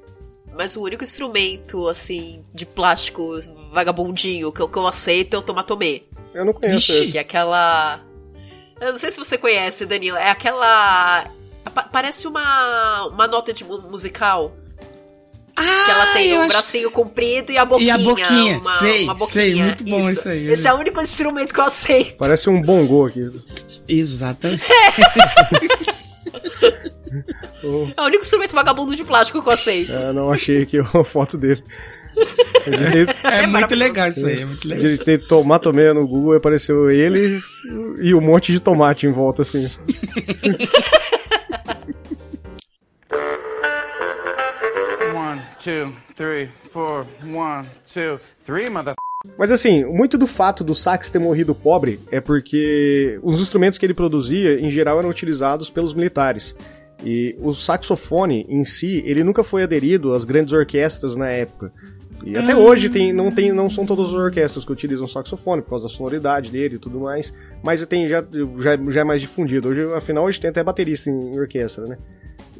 Mas 0.57 0.75
o 0.77 0.81
único 0.83 1.03
instrumento, 1.03 1.87
assim, 1.87 2.41
de 2.53 2.65
plástico 2.65 3.29
vagabundinho 3.73 4.51
que 4.51 4.61
eu, 4.61 4.69
que 4.69 4.77
eu 4.77 4.87
aceito 4.87 5.35
é 5.35 5.39
o 5.39 5.41
tomatomê. 5.41 6.03
Eu 6.33 6.45
não 6.45 6.53
conheço 6.53 6.93
Vixe. 6.93 7.11
Que 7.11 7.17
é 7.17 7.21
aquela. 7.21 8.01
Eu 8.79 8.91
não 8.91 8.97
sei 8.99 9.11
se 9.11 9.17
você 9.17 9.37
conhece, 9.37 9.85
Danilo. 9.85 10.17
É 10.17 10.29
aquela. 10.29 11.29
pa- 11.73 11.83
Parece 11.91 12.27
uma, 12.27 13.07
uma 13.07 13.27
nota 13.27 13.51
de 13.53 13.63
mu- 13.65 13.81
musical. 13.89 14.55
Ah, 15.57 15.61
Que 15.85 15.91
ela 15.91 16.05
tem 16.13 16.29
eu 16.31 16.37
um 16.37 16.39
acho- 16.41 16.49
bracinho 16.49 16.91
comprido 16.91 17.51
e 17.51 17.57
a 17.57 17.63
boquinha. 17.65 17.87
E 17.87 17.91
a 17.91 17.97
boquinha, 17.97 18.59
uma, 18.59 18.71
sei, 18.79 19.03
uma 19.05 19.13
boquinha. 19.13 19.43
sei, 19.43 19.55
muito 19.55 19.83
bom 19.85 20.09
isso 20.09 20.27
aí. 20.27 20.47
Esse 20.51 20.67
é 20.67 20.73
o 20.73 20.77
único 20.77 20.99
instrumento 21.01 21.53
que 21.53 21.59
eu 21.59 21.63
aceito. 21.63 22.15
Parece 22.17 22.49
um 22.49 22.61
bongô 22.61 23.05
aqui. 23.05 23.31
Exatamente. 23.87 24.63
É 27.95 28.01
o 28.01 28.05
único 28.05 28.23
instrumento 28.23 28.53
vagabundo 28.53 28.95
de 28.95 29.03
plástico 29.03 29.41
que 29.41 29.47
eu 29.47 29.53
aceito. 29.53 29.91
É, 29.93 30.11
não 30.11 30.31
achei 30.31 30.61
aqui 30.63 30.77
a 30.79 31.03
foto 31.03 31.37
dele. 31.37 31.63
Eu 32.65 32.71
digitei, 32.77 33.15
É, 33.23 33.47
muito 33.47 33.75
legal 33.75 34.07
isso 34.09 34.25
aí, 34.25 34.41
é 34.41 34.45
muito 34.45 34.67
legal. 34.67 34.81
digitei 34.83 35.17
tomatomé 35.17 35.91
no 35.93 36.07
Google 36.07 36.33
e 36.33 36.37
apareceu 36.37 36.89
ele 36.89 37.39
e 38.01 38.13
um 38.15 38.21
monte 38.21 38.51
de 38.53 38.59
tomate 38.59 39.05
em 39.05 39.11
volta, 39.11 39.41
assim. 39.41 39.65
two, 45.65 45.91
three, 46.15 46.49
four. 46.71 47.07
One, 47.23 47.67
two, 47.91 48.19
three, 48.45 48.69
mother. 48.69 48.93
Mas 49.39 49.51
assim, 49.51 49.83
muito 49.83 50.17
do 50.19 50.27
fato 50.27 50.63
do 50.63 50.75
sax 50.75 51.09
ter 51.09 51.17
morrido 51.17 51.55
pobre 51.55 51.99
é 52.11 52.21
porque 52.21 53.19
os 53.23 53.41
instrumentos 53.41 53.79
que 53.79 53.85
ele 53.85 53.95
produzia, 53.95 54.59
em 54.59 54.69
geral, 54.69 54.99
eram 54.99 55.09
utilizados 55.09 55.71
pelos 55.71 55.95
militares. 55.95 56.55
E 57.03 57.35
o 57.39 57.53
saxofone 57.53 58.45
em 58.47 58.63
si, 58.63 59.03
ele 59.05 59.23
nunca 59.23 59.43
foi 59.43 59.63
aderido 59.63 60.13
às 60.13 60.23
grandes 60.23 60.53
orquestras 60.53 61.15
na 61.15 61.29
época. 61.29 61.73
E 62.23 62.37
até 62.37 62.55
hoje 62.55 62.89
tem, 62.89 63.11
não, 63.11 63.31
tem, 63.31 63.51
não 63.51 63.69
são 63.69 63.85
todas 63.85 64.09
as 64.09 64.13
orquestras 64.13 64.63
que 64.63 64.71
utilizam 64.71 65.07
saxofone 65.07 65.61
por 65.61 65.71
causa 65.71 65.87
da 65.87 65.93
sonoridade 65.93 66.51
dele 66.51 66.75
e 66.75 66.79
tudo 66.79 66.99
mais. 66.99 67.35
Mas 67.63 67.85
tem, 67.85 68.07
já, 68.07 68.23
já, 68.59 68.77
já 68.89 69.01
é 69.01 69.03
mais 69.03 69.21
difundido. 69.21 69.69
Hoje, 69.69 69.93
afinal, 69.93 70.23
hoje 70.23 70.39
tem 70.39 70.49
até 70.49 70.63
baterista 70.63 71.09
em 71.09 71.37
orquestra, 71.37 71.85
né? 71.85 71.97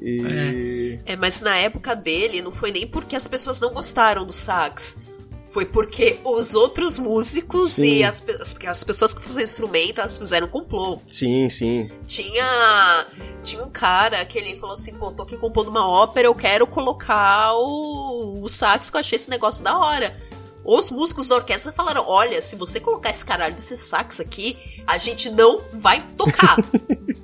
E. 0.05 0.99
É, 1.03 1.15
mas 1.15 1.41
na 1.41 1.57
época 1.57 1.95
dele 1.95 2.41
não 2.41 2.51
foi 2.51 2.71
nem 2.71 2.85
porque 2.85 3.15
as 3.15 3.27
pessoas 3.27 3.59
não 3.59 3.73
gostaram 3.73 4.23
do 4.23 4.31
sax. 4.31 4.97
Foi 5.41 5.65
porque 5.65 6.19
os 6.23 6.53
outros 6.53 6.97
músicos 6.97 7.71
Sim. 7.71 7.99
e 7.99 8.03
as, 8.03 8.23
as 8.67 8.83
pessoas 8.83 9.13
que 9.13 9.21
faziam 9.21 9.43
instrumento, 9.43 10.01
elas 10.01 10.17
fizeram 10.17 10.47
complô. 10.47 10.99
Sim, 11.07 11.49
sim. 11.49 11.89
Tinha, 12.05 13.05
tinha 13.43 13.63
um 13.63 13.69
cara 13.69 14.25
que 14.25 14.37
ele 14.37 14.59
falou 14.59 14.73
assim, 14.73 14.93
pô, 14.93 15.11
tô 15.11 15.23
aqui 15.23 15.37
compondo 15.37 15.69
uma 15.69 15.87
ópera, 15.87 16.27
eu 16.27 16.35
quero 16.35 16.65
colocar 16.65 17.53
o, 17.53 18.41
o 18.41 18.49
sax, 18.49 18.89
que 18.89 18.97
eu 18.97 18.99
achei 18.99 19.15
esse 19.15 19.29
negócio 19.29 19.63
da 19.63 19.77
hora. 19.77 20.15
Os 20.63 20.89
músicos 20.89 21.27
da 21.27 21.35
orquestra 21.35 21.71
falaram, 21.71 22.03
olha, 22.07 22.41
se 22.41 22.55
você 22.55 22.79
colocar 22.79 23.11
esse 23.11 23.23
caralho 23.23 23.53
desse 23.53 23.77
sax 23.77 24.19
aqui, 24.19 24.57
a 24.87 24.97
gente 24.97 25.29
não 25.29 25.61
vai 25.73 26.05
tocar. 26.17 26.57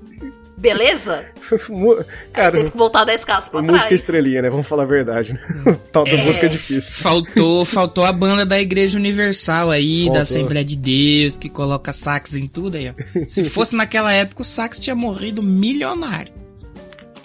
Beleza? 0.62 1.26
Cara, 2.32 2.52
teve 2.52 2.69
que 2.69 2.78
voltar 2.78 3.04
10 3.04 3.26
casas 3.26 3.50
pra 3.50 3.62
música 3.63 3.80
trás. 3.88 4.00
estrelinha, 4.02 4.43
né? 4.43 4.50
Vamos 4.50 4.67
falar 4.67 4.84
a 4.84 4.86
verdade. 4.86 5.34
Né? 5.34 5.78
Tal 5.91 6.04
da 6.04 6.12
É. 6.12 6.24
música 6.24 6.45
é 6.45 6.50
difícil. 6.50 6.97
Faltou, 6.97 7.65
faltou 7.65 8.04
a 8.06 8.12
banda 8.12 8.45
da 8.45 8.62
Igreja 8.62 8.97
Universal 9.00 9.71
aí, 9.71 10.02
Faltou. 10.04 10.13
da 10.13 10.21
Assembleia 10.21 10.63
de 10.63 10.76
Deus, 10.76 11.36
que 11.38 11.50
coloca 11.50 11.91
sax 11.91 12.36
em 12.36 12.47
tudo 12.47 12.78
aí, 12.78 12.89
ó. 12.89 12.93
Se 13.28 13.43
fosse 13.50 13.76
naquela 13.76 14.13
época, 14.13 14.43
o 14.43 14.45
sax 14.45 14.78
tinha 14.80 14.95
morrido 14.95 15.41
milionário. 15.41 16.32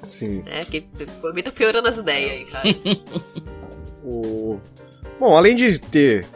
Sim. 0.07 0.43
É, 0.47 0.65
que 0.65 0.87
foi 1.21 1.33
muita 1.33 1.51
feura 1.51 1.83
nas 1.83 1.99
ideias 1.99 2.31
aí, 2.31 2.45
cara. 2.47 2.69
O... 4.03 4.59
Bom, 5.21 5.37
além 5.37 5.55
de 5.55 5.79
ter 5.79 6.27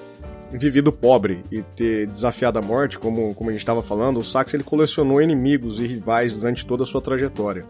vivido 0.53 0.93
pobre 0.93 1.45
e 1.51 1.63
ter 1.63 2.07
desafiado 2.07 2.59
a 2.59 2.63
morte, 2.63 2.99
como, 2.99 3.35
como 3.35 3.51
a 3.51 3.53
gente 3.53 3.63
estava 3.63 3.83
falando, 3.83 4.19
o 4.19 4.25
Sax 4.25 4.53
ele 4.55 4.63
colecionou 4.65 5.21
inimigos 5.23 5.79
e 5.79 5.87
rivais 5.87 6.35
durante 6.37 6.67
toda 6.67 6.83
a 6.83 6.87
sua 6.87 7.01
trajetória. 7.01 7.65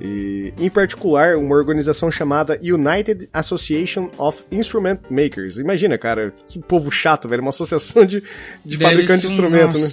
E, 0.00 0.52
em 0.58 0.68
particular, 0.68 1.36
uma 1.36 1.54
organização 1.54 2.10
chamada 2.10 2.58
United 2.60 3.28
Association 3.32 4.10
of 4.18 4.42
Instrument 4.50 4.98
Makers. 5.08 5.56
Imagina, 5.58 5.96
cara, 5.96 6.32
que 6.48 6.58
povo 6.58 6.90
chato, 6.90 7.28
velho. 7.28 7.42
Uma 7.42 7.50
associação 7.50 8.04
de, 8.04 8.20
de 8.64 8.76
Deve 8.76 8.90
fabricantes 8.90 9.22
de 9.22 9.28
ser 9.28 9.34
um- 9.34 9.46
instrumento, 9.46 9.78
né? 9.78 9.86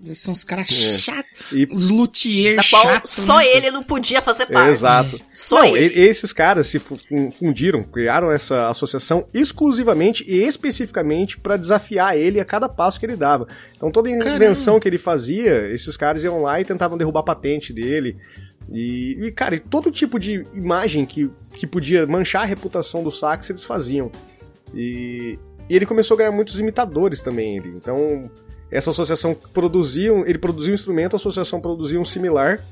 Deve 0.00 0.14
ser 0.14 0.30
uns 0.30 0.44
caras 0.44 0.68
chatos. 0.68 1.52
E- 1.52 1.68
Os 1.72 1.90
luthiers 1.90 2.56
Da 2.56 2.62
qual 2.70 2.92
chatos. 2.94 3.10
só 3.10 3.38
né? 3.38 3.46
ele 3.56 3.70
não 3.70 3.82
podia 3.82 4.22
fazer 4.22 4.46
parte. 4.46 4.70
Exato. 4.70 5.20
Só 5.32 5.62
Não, 5.62 5.76
ele. 5.76 5.94
e- 5.94 6.00
esses 6.06 6.32
caras 6.32 6.66
se 6.68 6.78
fu- 6.78 6.96
fun- 6.96 7.30
fundiram, 7.30 7.82
criaram 7.82 8.30
essa 8.30 8.68
associação 8.68 9.26
exclusivamente 9.34 10.24
e 10.28 10.36
especificamente 10.42 11.38
para 11.38 11.56
desafiar 11.56 12.16
ele 12.16 12.38
a 12.40 12.44
cada 12.44 12.68
passo 12.68 13.00
que 13.00 13.06
ele 13.06 13.16
dava. 13.16 13.46
Então 13.76 13.90
toda 13.90 14.08
invenção 14.10 14.78
que 14.78 14.88
ele 14.88 14.98
fazia, 14.98 15.66
esses 15.72 15.96
caras 15.96 16.22
iam 16.24 16.40
lá 16.42 16.60
e 16.60 16.64
tentavam 16.64 16.96
derrubar 16.96 17.20
a 17.20 17.24
patente 17.24 17.72
dele. 17.72 18.16
E, 18.70 19.18
e, 19.26 19.32
cara, 19.32 19.54
e 19.56 19.60
todo 19.60 19.90
tipo 19.90 20.18
de 20.18 20.46
imagem 20.54 21.06
que, 21.06 21.30
que 21.54 21.66
podia 21.66 22.06
manchar 22.06 22.42
a 22.42 22.44
reputação 22.44 23.02
do 23.02 23.10
sax 23.10 23.48
eles 23.50 23.64
faziam. 23.64 24.12
E, 24.74 25.38
e 25.68 25.74
ele 25.74 25.86
começou 25.86 26.14
a 26.14 26.18
ganhar 26.18 26.30
muitos 26.32 26.60
imitadores 26.60 27.22
também. 27.22 27.56
Ele. 27.56 27.70
Então, 27.70 28.30
essa 28.70 28.90
associação 28.90 29.34
produzia, 29.52 30.10
ele 30.26 30.38
produzia 30.38 30.72
um 30.72 30.74
instrumento, 30.74 31.14
a 31.14 31.16
associação 31.16 31.60
produzia 31.60 32.00
um 32.00 32.04
similar. 32.04 32.64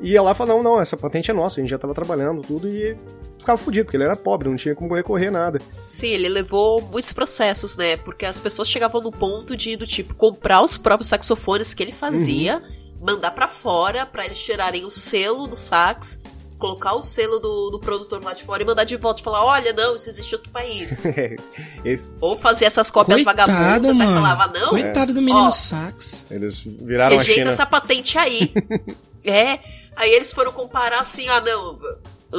E 0.00 0.12
ia 0.12 0.22
lá 0.22 0.32
e 0.32 0.34
falava, 0.34 0.56
não, 0.58 0.62
não, 0.64 0.80
essa 0.80 0.96
patente 0.96 1.30
é 1.30 1.34
nossa, 1.34 1.60
a 1.60 1.62
gente 1.62 1.70
já 1.70 1.78
tava 1.78 1.94
trabalhando 1.94 2.42
tudo 2.42 2.66
e 2.68 2.96
ficava 3.38 3.56
fudido, 3.56 3.84
porque 3.84 3.96
ele 3.96 4.02
era 4.04 4.16
pobre, 4.16 4.48
não 4.48 4.56
tinha 4.56 4.74
como 4.74 4.94
recorrer 4.94 5.28
a 5.28 5.30
nada. 5.30 5.62
Sim, 5.88 6.08
ele 6.08 6.28
levou 6.28 6.80
muitos 6.80 7.12
processos, 7.12 7.76
né? 7.76 7.96
Porque 7.98 8.26
as 8.26 8.40
pessoas 8.40 8.68
chegavam 8.68 9.00
no 9.00 9.12
ponto 9.12 9.56
de, 9.56 9.76
do 9.76 9.86
tipo, 9.86 10.12
comprar 10.14 10.60
os 10.60 10.76
próprios 10.76 11.08
saxofones 11.08 11.72
que 11.72 11.82
ele 11.84 11.92
fazia, 11.92 12.56
Uhum. 12.58 13.06
mandar 13.06 13.30
pra 13.30 13.46
fora 13.46 14.04
pra 14.04 14.24
eles 14.24 14.42
tirarem 14.42 14.84
o 14.84 14.90
selo 14.90 15.46
do 15.46 15.54
sax, 15.54 16.20
colocar 16.62 16.94
o 16.94 17.02
selo 17.02 17.38
do, 17.40 17.70
do 17.70 17.80
produtor 17.80 18.22
lá 18.22 18.32
de 18.32 18.44
fora 18.44 18.62
e 18.62 18.66
mandar 18.66 18.84
de 18.84 18.96
volta 18.96 19.20
e 19.20 19.24
falar: 19.24 19.44
olha, 19.44 19.72
não, 19.72 19.96
isso 19.96 20.08
existe 20.08 20.32
em 20.32 20.36
outro 20.36 20.50
país. 20.52 21.04
Esse- 21.84 22.08
Ou 22.20 22.36
fazer 22.36 22.64
essas 22.66 22.90
cópias 22.90 23.22
Coitado, 23.24 23.50
vagabundas, 23.52 23.96
daí 23.98 24.06
mano. 24.06 24.26
falava: 24.26 24.58
não, 24.58 24.70
Coitado 24.70 25.12
do 25.12 25.20
menino 25.20 25.46
Ó. 25.48 25.50
sax. 25.50 26.24
eles 26.30 26.60
viraram 26.64 27.16
a 27.16 27.18
rejeita 27.18 27.40
China. 27.40 27.50
essa 27.50 27.66
patente 27.66 28.16
aí. 28.16 28.52
é. 29.24 29.58
Aí 29.96 30.10
eles 30.12 30.32
foram 30.32 30.52
comparar 30.52 31.00
assim, 31.00 31.28
ah, 31.28 31.40
não, 31.40 31.78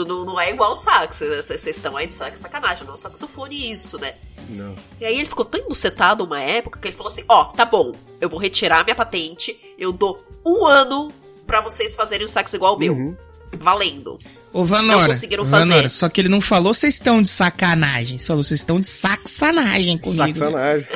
não, 0.06 0.26
não 0.26 0.40
é 0.42 0.50
igual 0.50 0.72
o 0.72 0.76
sax. 0.76 1.20
Vocês 1.20 1.68
estão 1.68 1.96
aí 1.96 2.08
de 2.08 2.14
sax, 2.14 2.40
sacanagem, 2.40 2.84
não 2.86 2.94
é 2.94 2.96
o 2.96 2.98
saxofone 3.00 3.72
isso, 3.72 4.00
né? 4.00 4.16
Não. 4.50 4.76
E 5.00 5.06
aí 5.06 5.18
ele 5.20 5.28
ficou 5.28 5.46
tão 5.46 5.60
embucetado 5.60 6.24
uma 6.24 6.42
época 6.42 6.80
que 6.80 6.88
ele 6.88 6.96
falou 6.96 7.12
assim, 7.12 7.24
ó, 7.30 7.46
tá 7.46 7.64
bom, 7.66 7.94
eu 8.20 8.28
vou 8.30 8.40
retirar 8.40 8.84
minha 8.84 8.96
patente, 8.96 9.56
eu 9.78 9.92
dou 9.94 10.20
um 10.46 10.66
ano 10.66 11.12
pra 11.46 11.62
vocês 11.62 11.96
fazerem 11.96 12.26
um 12.26 12.30
sax 12.30 12.54
igual 12.54 12.74
ao 12.74 12.80
meu. 12.80 12.94
Uhum. 12.94 13.16
Valendo. 13.60 14.18
Ô, 14.52 14.64
Vanora, 14.64 15.08
conseguiram 15.08 15.44
Vanora, 15.46 15.84
fazer. 15.84 15.90
só 15.90 16.10
que 16.10 16.22
ele 16.22 16.30
não 16.30 16.40
falou 16.40 16.74
vocês 16.74 16.94
estão 16.94 17.22
de 17.22 17.30
sacanagem. 17.30 18.16
Ele 18.18 18.24
falou 18.24 18.44
vocês 18.44 18.60
estão 18.60 18.80
de 18.80 18.88
saxanagem 18.88 19.98
comigo. 19.98 20.22
né? 20.22 20.34
Saxanagem. 20.34 20.88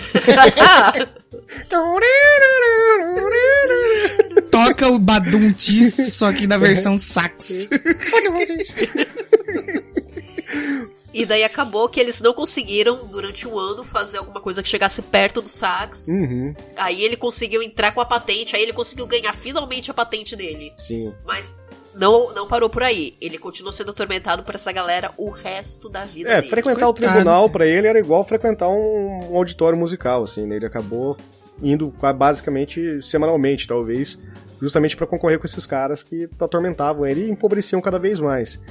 Toca 4.52 4.90
o 4.90 5.00
Baduntis, 5.00 6.14
só 6.14 6.32
que 6.32 6.48
na 6.48 6.58
versão 6.58 6.98
sax. 7.02 7.70
e 11.14 11.26
daí 11.26 11.44
acabou 11.44 11.90
que 11.90 12.00
eles 12.00 12.22
não 12.22 12.34
conseguiram, 12.34 13.08
durante 13.08 13.48
um 13.48 13.58
ano, 13.58 13.84
fazer 13.84 14.18
alguma 14.20 14.40
coisa 14.42 14.62
que 14.62 14.70
chegasse 14.70 15.02
perto 15.02 15.42
do 15.42 15.50
sax. 15.50 16.08
Uhum, 16.08 16.56
Aí 16.76 17.04
ele 17.04 17.18
conseguiu 17.18 17.62
entrar 17.62 17.92
com 17.92 18.02
a 18.02 18.06
patente, 18.06 18.56
aí 18.56 18.62
ele 18.62 18.74
conseguiu 18.74 19.06
ganhar 19.08 19.34
finalmente 19.34 19.90
a 19.92 19.94
patente 19.94 20.36
dele. 20.36 20.72
sim. 20.78 21.14
Mas 21.26 21.56
não, 22.00 22.34
não 22.34 22.48
parou 22.48 22.70
por 22.70 22.84
aí. 22.84 23.16
Ele 23.20 23.38
continuou 23.38 23.72
sendo 23.72 23.92
atormentado 23.92 24.44
por 24.44 24.56
essa 24.56 24.72
galera 24.72 25.12
o 25.18 25.30
resto 25.30 25.90
da 25.90 26.06
vida 26.06 26.30
É, 26.30 26.36
dele. 26.38 26.48
frequentar 26.50 26.88
o 26.88 26.94
Coitado. 26.94 27.14
tribunal 27.14 27.50
pra 27.50 27.66
ele 27.66 27.88
era 27.88 28.00
igual 28.00 28.24
frequentar 28.24 28.70
um, 28.70 29.32
um 29.32 29.36
auditório 29.38 29.78
musical, 29.78 30.24
assim, 30.24 30.46
né? 30.46 30.56
Ele 30.58 30.66
acabou 30.66 31.18
indo 31.62 31.94
basicamente 32.16 33.02
semanalmente, 33.02 33.68
talvez, 33.68 34.20
justamente 34.62 34.96
pra 34.96 35.08
concorrer 35.08 35.40
com 35.40 35.46
esses 35.46 35.66
caras 35.66 36.04
que 36.04 36.30
atormentavam 36.40 37.06
ele 37.06 37.26
e 37.26 37.32
empobreciam 37.32 37.82
cada 37.82 37.98
vez 37.98 38.20
mais. 38.20 38.62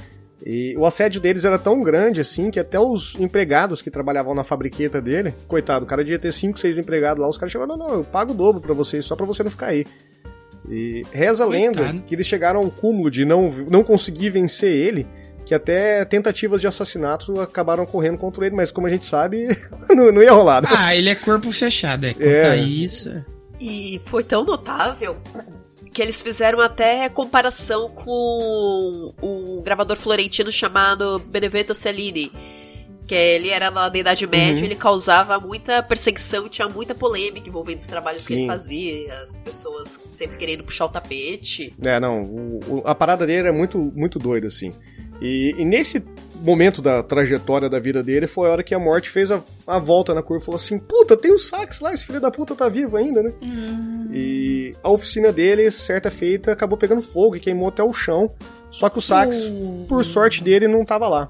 E 0.45 0.75
o 0.77 0.85
assédio 0.85 1.19
deles 1.19 1.43
era 1.45 1.57
tão 1.57 1.81
grande 1.81 2.21
assim 2.21 2.51
que 2.51 2.59
até 2.59 2.79
os 2.79 3.15
empregados 3.19 3.81
que 3.81 3.89
trabalhavam 3.89 4.35
na 4.35 4.43
fabriqueta 4.43 5.01
dele, 5.01 5.33
coitado, 5.47 5.83
o 5.83 5.87
cara 5.87 6.03
devia 6.03 6.19
ter 6.19 6.31
5, 6.31 6.59
6 6.59 6.77
empregados 6.77 7.19
lá, 7.21 7.27
os 7.27 7.37
caras 7.39 7.51
chamaram, 7.51 7.75
não, 7.75 7.87
não, 7.87 7.93
eu 7.95 8.03
pago 8.03 8.31
o 8.31 8.35
dobro 8.35 8.61
pra 8.61 8.73
vocês, 8.73 9.03
só 9.03 9.15
pra 9.15 9.25
você 9.25 9.41
não 9.43 9.49
ficar 9.49 9.67
aí. 9.67 9.85
E 10.69 11.05
reza 11.11 11.43
a 11.43 11.47
lenda 11.47 11.77
Coitado. 11.83 12.01
que 12.05 12.15
eles 12.15 12.27
chegaram 12.27 12.59
ao 12.59 12.69
cúmulo 12.69 13.09
de 13.09 13.23
não, 13.25 13.49
não 13.69 13.83
conseguir 13.83 14.29
vencer 14.31 14.69
ele, 14.73 15.07
que 15.45 15.53
até 15.55 16.03
tentativas 16.03 16.59
de 16.59 16.67
assassinato 16.67 17.39
acabaram 17.39 17.85
correndo 17.85 18.17
contra 18.17 18.45
ele, 18.45 18.55
mas 18.55 18.71
como 18.71 18.85
a 18.85 18.89
gente 18.89 19.05
sabe, 19.05 19.47
não, 19.89 20.11
não 20.11 20.21
ia 20.21 20.31
rolar. 20.33 20.61
né? 20.61 20.67
Ah, 20.77 20.95
ele 20.95 21.09
é 21.09 21.15
corpo 21.15 21.49
fechado, 21.51 22.05
é. 22.05 22.13
Quanto 22.13 22.25
É. 22.25 22.57
isso. 22.57 23.23
E 23.59 24.01
foi 24.05 24.23
tão 24.23 24.43
notável 24.43 25.17
que 25.93 26.01
eles 26.01 26.21
fizeram 26.21 26.59
até 26.61 27.09
comparação 27.09 27.89
com 27.89 29.13
um 29.23 29.61
gravador 29.63 29.95
florentino 29.97 30.51
chamado 30.51 31.17
Benevento 31.31 31.73
Cellini. 31.73 32.31
Que 33.07 33.15
ele 33.15 33.49
era 33.49 33.69
lá 33.69 33.87
da 33.87 33.97
Idade 33.97 34.27
Média, 34.27 34.59
Uhum. 34.59 34.65
ele 34.65 34.75
causava 34.75 35.39
muita 35.39 35.81
perseguição, 35.81 36.49
tinha 36.49 36.67
muita 36.67 36.93
polêmica 36.93 37.47
envolvendo 37.47 37.77
os 37.77 37.87
trabalhos 37.87 38.27
que 38.27 38.33
Sim. 38.33 38.39
ele 38.41 38.47
fazia, 38.47 39.19
as 39.21 39.37
pessoas 39.37 39.99
sempre 40.13 40.35
querendo 40.35 40.63
puxar 40.65 40.85
o 40.85 40.89
tapete. 40.89 41.73
É, 41.85 41.99
não, 42.01 42.21
o- 42.23 42.59
o- 42.67 42.81
a 42.85 42.93
parada 42.93 43.25
dele 43.25 43.47
é 43.47 43.51
muito, 43.51 43.77
muito 43.95 44.19
doida, 44.19 44.47
assim. 44.47 44.73
E, 45.21 45.55
e 45.57 45.63
nesse 45.65 46.03
momento 46.41 46.81
da 46.81 47.01
trajetória 47.01 47.67
da 47.69 47.79
vida 47.79 48.03
dele 48.03 48.27
foi 48.27 48.47
a 48.49 48.51
hora 48.51 48.63
que 48.63 48.75
a 48.75 48.79
morte 48.79 49.09
fez 49.09 49.31
a, 49.31 49.41
a 49.65 49.79
volta 49.79 50.13
na 50.13 50.21
curva 50.21 50.43
e 50.43 50.45
falou 50.45 50.57
assim: 50.57 50.77
puta, 50.77 51.15
tem 51.17 51.31
o 51.33 51.39
sax 51.39 51.79
lá, 51.79 51.91
esse 51.93 52.05
filho 52.05 52.19
da 52.21 52.29
puta 52.29 52.53
tá 52.55 52.67
vivo 52.69 52.97
ainda, 52.97 53.23
né? 53.23 53.33
E 54.11 54.73
a 54.83 54.89
oficina 54.91 55.31
dele, 55.31 55.69
certa 55.71 56.09
feita, 56.09 56.51
acabou 56.51 56.77
pegando 56.77 57.01
fogo 57.01 57.35
e 57.35 57.39
queimou 57.39 57.67
até 57.69 57.83
o 57.83 57.93
chão. 57.93 58.31
Só 58.69 58.89
que 58.89 58.97
o 58.97 59.01
Sax, 59.01 59.45
por 59.87 60.03
sorte 60.03 60.43
dele, 60.43 60.67
não 60.67 60.81
estava 60.81 61.07
lá. 61.07 61.29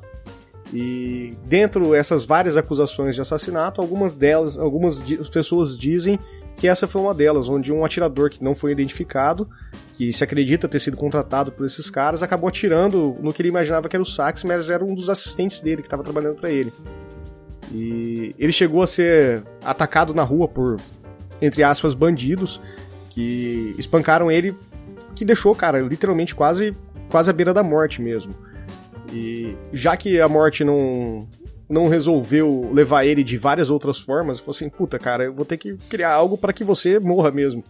E 0.73 1.37
dentro 1.45 1.91
dessas 1.91 2.25
várias 2.25 2.57
acusações 2.57 3.15
de 3.15 3.21
assassinato, 3.21 3.79
algumas 3.79 4.13
delas, 4.13 4.59
algumas 4.59 4.99
pessoas 5.31 5.77
dizem 5.77 6.19
que 6.57 6.67
essa 6.67 6.87
foi 6.87 7.01
uma 7.01 7.13
delas, 7.13 7.47
onde 7.47 7.71
um 7.71 7.85
atirador 7.85 8.29
que 8.29 8.43
não 8.43 8.53
foi 8.53 8.71
identificado, 8.71 9.47
que 9.93 10.11
se 10.11 10.23
acredita 10.23 10.67
ter 10.67 10.79
sido 10.79 10.97
contratado 10.97 11.51
por 11.51 11.65
esses 11.65 11.89
caras, 11.89 12.23
acabou 12.23 12.49
atirando 12.49 13.15
no 13.21 13.31
que 13.31 13.41
ele 13.41 13.49
imaginava 13.49 13.87
que 13.87 13.95
era 13.95 14.03
o 14.03 14.05
Sax, 14.05 14.43
mas 14.43 14.69
era 14.69 14.83
um 14.83 14.93
dos 14.93 15.09
assistentes 15.09 15.61
dele 15.61 15.81
que 15.81 15.87
estava 15.87 16.03
trabalhando 16.03 16.35
para 16.35 16.49
ele. 16.49 16.73
E 17.71 18.35
ele 18.37 18.51
chegou 18.51 18.81
a 18.81 18.87
ser 18.87 19.43
atacado 19.63 20.13
na 20.13 20.23
rua 20.23 20.47
por, 20.47 20.77
entre 21.41 21.63
aspas, 21.63 21.93
bandidos 21.93 22.59
que 23.11 23.75
espancaram 23.77 24.31
ele, 24.31 24.55
que 25.15 25.23
deixou, 25.23 25.53
cara, 25.55 25.79
literalmente 25.79 26.35
quase, 26.35 26.75
quase 27.09 27.29
à 27.29 27.33
beira 27.33 27.53
da 27.53 27.63
morte 27.63 28.01
mesmo. 28.01 28.35
E 29.11 29.55
já 29.71 29.95
que 29.95 30.19
a 30.19 30.27
morte 30.27 30.63
não, 30.63 31.27
não 31.69 31.87
resolveu 31.87 32.69
levar 32.73 33.05
ele 33.05 33.23
de 33.23 33.37
várias 33.37 33.69
outras 33.69 33.99
formas, 33.99 34.39
falou 34.39 34.55
assim: 34.55 34.69
puta, 34.69 34.99
cara, 34.99 35.25
eu 35.25 35.33
vou 35.33 35.45
ter 35.45 35.57
que 35.57 35.75
criar 35.89 36.11
algo 36.11 36.37
para 36.37 36.53
que 36.53 36.63
você 36.63 36.99
morra 36.99 37.31
mesmo. 37.31 37.63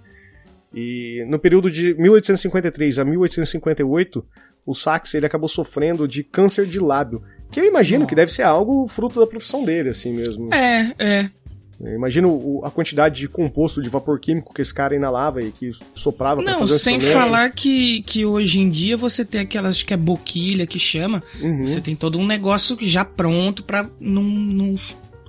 E 0.73 1.25
no 1.27 1.39
período 1.39 1.71
de 1.71 1.93
1853 1.95 2.99
a 2.99 3.05
1858, 3.05 4.25
o 4.65 4.75
Sax 4.75 5.13
ele 5.13 5.25
acabou 5.25 5.47
sofrendo 5.47 6.07
de 6.07 6.23
câncer 6.23 6.65
de 6.65 6.79
lábio. 6.79 7.23
Que 7.49 7.61
eu 7.61 7.65
imagino 7.65 8.05
que 8.05 8.15
deve 8.15 8.31
ser 8.31 8.43
algo 8.43 8.88
fruto 8.88 9.19
da 9.19 9.25
profissão 9.25 9.63
dele, 9.63 9.89
assim 9.89 10.13
mesmo. 10.13 10.53
É, 10.53 10.93
é. 10.99 11.29
O- 11.80 12.61
a 12.65 12.71
quantidade 12.71 13.19
de 13.19 13.28
composto 13.28 13.82
de 13.82 13.89
vapor 13.89 14.19
químico 14.19 14.53
que 14.53 14.61
esse 14.61 14.73
cara 14.73 14.95
inalava 14.95 15.41
e 15.43 15.51
que 15.51 15.71
soprava 15.93 16.41
pra 16.41 16.51
Não, 16.53 16.59
fazer 16.59 16.80
sem 16.80 16.99
falar 16.99 17.51
que, 17.51 18.01
que 18.01 18.25
hoje 18.25 18.59
em 18.59 18.69
dia 18.69 18.97
você 18.97 19.23
tem 19.23 19.41
aquelas, 19.41 19.84
que 19.84 19.93
é 19.93 19.97
boquilha 19.97 20.65
que 20.65 20.80
chama, 20.80 21.21
Uhum. 21.41 21.65
você 21.67 21.80
tem 21.80 21.95
todo 21.95 22.17
um 22.17 22.25
negócio 22.25 22.75
já 22.82 23.05
pronto 23.05 23.63
pra 23.63 23.88
não, 23.99 24.23
não 24.23 24.73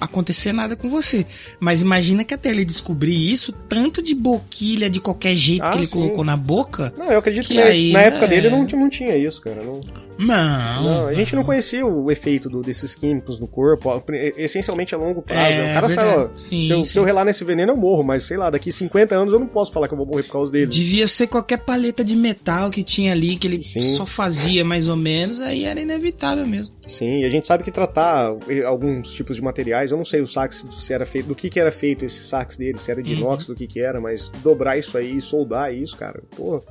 acontecer 0.01 0.53
nada 0.53 0.77
com 0.77 0.89
você. 0.89 1.27
Mas 1.61 1.83
imagina 1.83 2.25
que 2.25 2.33
até 2.33 2.51
ele 2.51 2.65
descobrir 2.65 3.31
isso, 3.31 3.53
tanto 3.69 4.01
de 4.01 4.15
boquilha 4.15 4.89
de 4.89 5.01
qualquer 5.01 5.35
jeito 5.37 5.63
Ah, 5.63 5.73
que 5.73 5.79
ele 5.79 5.87
sim. 5.87 5.99
colocou 6.01 6.25
na 6.25 6.37
boca. 6.37 6.95
Não, 6.97 7.07
eu 7.11 7.19
acredito 7.19 7.47
que, 7.49 7.55
Que 7.55 7.61
na- 7.61 7.67
aí, 7.67 7.93
na 7.93 8.01
época 8.03 8.25
é. 8.25 8.29
dele 8.29 8.49
não, 8.49 8.65
tinha- 8.65 8.81
não 8.81 8.89
tinha 8.89 9.17
isso, 9.17 9.43
cara. 9.43 9.63
Não, 9.63 9.81
Não. 10.19 10.83
não, 10.83 11.07
a 11.07 11.13
gente 11.13 11.35
não 11.37 11.45
conhecia 11.45 11.87
o 11.87 12.11
efeito 12.11 12.49
do- 12.51 12.63
desses 12.63 12.95
químicos 12.95 13.39
no 13.39 13.47
corpo, 13.47 14.03
essencialmente 14.37 14.95
a 14.95 14.99
longo 14.99 15.23
prazo. 15.23 15.41
É, 15.41 15.57
né? 15.59 15.71
o 15.71 15.75
cara 15.75 15.87
verdade. 15.87 16.11
sabe, 16.11 16.23
ó, 16.25 16.37
Sim, 16.37 16.65
se, 16.67 16.73
eu, 16.73 16.85
sim. 16.85 16.93
se 16.93 16.99
eu 16.99 17.05
relar 17.05 17.25
nesse 17.25 17.45
veneno 17.45 17.73
eu 17.73 17.77
morro, 17.77 18.03
mas 18.03 18.25
sei 18.25 18.37
lá, 18.37 18.51
daqui 18.51 18.73
50 18.73 19.15
anos 19.15 19.33
eu 19.33 19.39
não 19.39 19.47
posso 19.47 19.73
falar 19.73 19.87
que 19.89 19.95
eu 19.95 19.99
vou 19.99 20.07
morrer 20.07 20.25
por 20.25 20.33
causa 20.33 20.51
dele. 20.53 20.67
Devia 20.67 21.07
ser 21.07 21.27
qualquer 21.29 21.59
paleta 21.59 22.05
de 22.05 22.17
metal 22.17 22.71
que 22.71 22.83
tinha 22.83 23.13
ali, 23.13 23.37
que 23.37 23.47
ele 23.47 23.63
Sim. 23.63 23.81
só 23.81 24.05
fazia 24.05 24.65
mais 24.65 24.89
ou 24.89 24.97
menos, 24.97 25.41
aí 25.41 25.65
era 25.65 25.81
inevitável 25.81 26.47
mesmo. 26.47 26.75
Sim, 26.87 27.21
e 27.21 27.25
a 27.25 27.29
gente 27.31 27.47
sabe 27.47 27.63
que 27.63 27.71
tratar 27.71 28.33
alguns 28.67 29.11
tipos 29.13 29.37
de 29.37 29.43
materiais, 29.43 29.91
eu 29.91 29.97
não 29.97 30.05
sei 30.05 30.21
o 30.21 30.27
sax 30.27 30.67
se 30.77 30.93
era 30.93 31.05
feito, 31.07 31.27
do 31.29 31.35
que 31.35 31.49
que 31.51 31.61
era 31.61 31.71
feito 31.71 32.05
esse 32.05 32.25
sax 32.25 32.57
dele, 32.57 32.79
se 32.79 32.91
era 32.91 33.03
de 33.03 33.13
Uhum. 33.13 33.21
inox, 33.21 33.47
do 33.47 33.55
que 33.55 33.67
que 33.67 33.81
era, 33.81 34.01
mas 34.01 34.31
dobrar 34.43 34.77
isso 34.79 34.97
aí, 34.99 35.21
soldar 35.21 35.73
isso, 35.73 35.97
cara, 35.97 36.23
pô. 36.37 36.63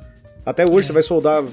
Até 0.45 0.65
hoje 0.65 0.79
É. 0.79 0.81
você 0.87 0.93
vai 0.93 1.01
soldar 1.03 1.43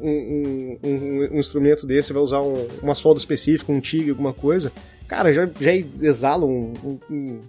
um, 0.00 0.78
um- 0.82 0.88
um- 0.90 1.28
um 1.36 1.38
instrumento 1.38 1.86
desse, 1.86 2.12
vai 2.12 2.22
usar 2.22 2.40
um- 2.40 2.66
uma 2.82 2.94
solda 2.94 3.18
específica, 3.18 3.72
um 3.72 3.80
TIG, 3.80 4.10
alguma 4.10 4.32
coisa, 4.32 4.72
cara, 5.08 5.32
já, 5.32 5.48
já 5.60 5.72
exala 6.00 6.44
um, 6.44 6.72
um- 6.84 6.98
um- 7.10 7.40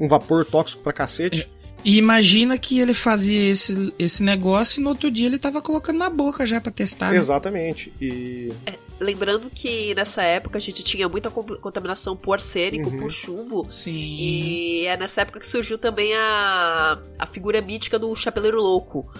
É. 0.00 0.06
vapor 0.08 0.44
tóxico 0.44 0.82
pra 0.82 0.92
cacete. 0.92 1.48
E 1.84 1.96
imagina 1.98 2.56
que 2.56 2.78
ele 2.78 2.94
fazia 2.94 3.50
esse, 3.50 3.92
esse 3.98 4.22
negócio 4.22 4.78
e 4.78 4.84
no 4.84 4.90
outro 4.90 5.10
dia 5.10 5.26
ele 5.26 5.36
tava 5.38 5.60
colocando 5.60 5.98
na 5.98 6.08
boca 6.08 6.46
já 6.46 6.60
pra 6.60 6.70
testar. 6.70 7.10
né? 7.10 7.16
Exatamente. 7.18 7.92
E. 8.00 8.52
Lembrando 9.00 9.50
que 9.52 9.92
nessa 9.96 10.22
época 10.22 10.58
a 10.58 10.60
gente 10.60 10.84
tinha 10.84 11.08
muita 11.08 11.28
contaminação 11.28 12.16
por 12.16 12.34
arsênico, 12.34 12.88
Uhum. 12.88 13.00
por 13.00 13.10
chumbo. 13.10 13.66
Sim. 13.68 14.16
E 14.16 14.86
é 14.86 14.96
nessa 14.96 15.22
época 15.22 15.40
que 15.40 15.46
surgiu 15.48 15.76
também 15.76 16.14
a, 16.14 17.00
a 17.18 17.26
figura 17.26 17.60
mítica 17.60 17.98
do 17.98 18.14
Chapeleiro 18.14 18.60
Louco. 18.60 19.12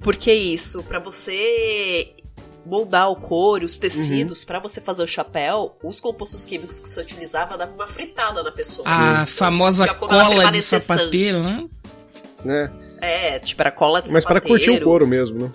Por 0.00 0.16
que 0.16 0.32
isso? 0.32 0.82
Pra 0.84 0.98
você 0.98 2.14
moldar 2.64 3.10
o 3.10 3.16
couro, 3.16 3.64
os 3.64 3.78
tecidos, 3.78 4.44
pra 4.44 4.58
você 4.58 4.80
fazer 4.80 5.02
o 5.02 5.06
chapéu, 5.06 5.76
os 5.82 6.00
compostos 6.00 6.44
químicos 6.44 6.78
que 6.78 6.88
você 6.88 7.00
utilizava 7.00 7.56
davam 7.56 7.74
uma 7.74 7.86
fritada 7.86 8.42
na 8.42 8.52
pessoa. 8.52 8.86
A 8.86 9.26
famosa 9.26 9.92
cola 9.94 10.50
de 10.50 10.62
sapateiro, 10.62 11.42
né? 11.42 11.68
né? 12.44 12.72
É, 13.00 13.38
tipo, 13.38 13.60
era 13.62 13.70
cola 13.70 14.02
de 14.02 14.10
Mas 14.12 14.24
para 14.24 14.36
sapateiro. 14.36 14.64
curtir 14.64 14.82
o 14.82 14.84
couro 14.84 15.06
mesmo, 15.06 15.38
né? 15.38 15.52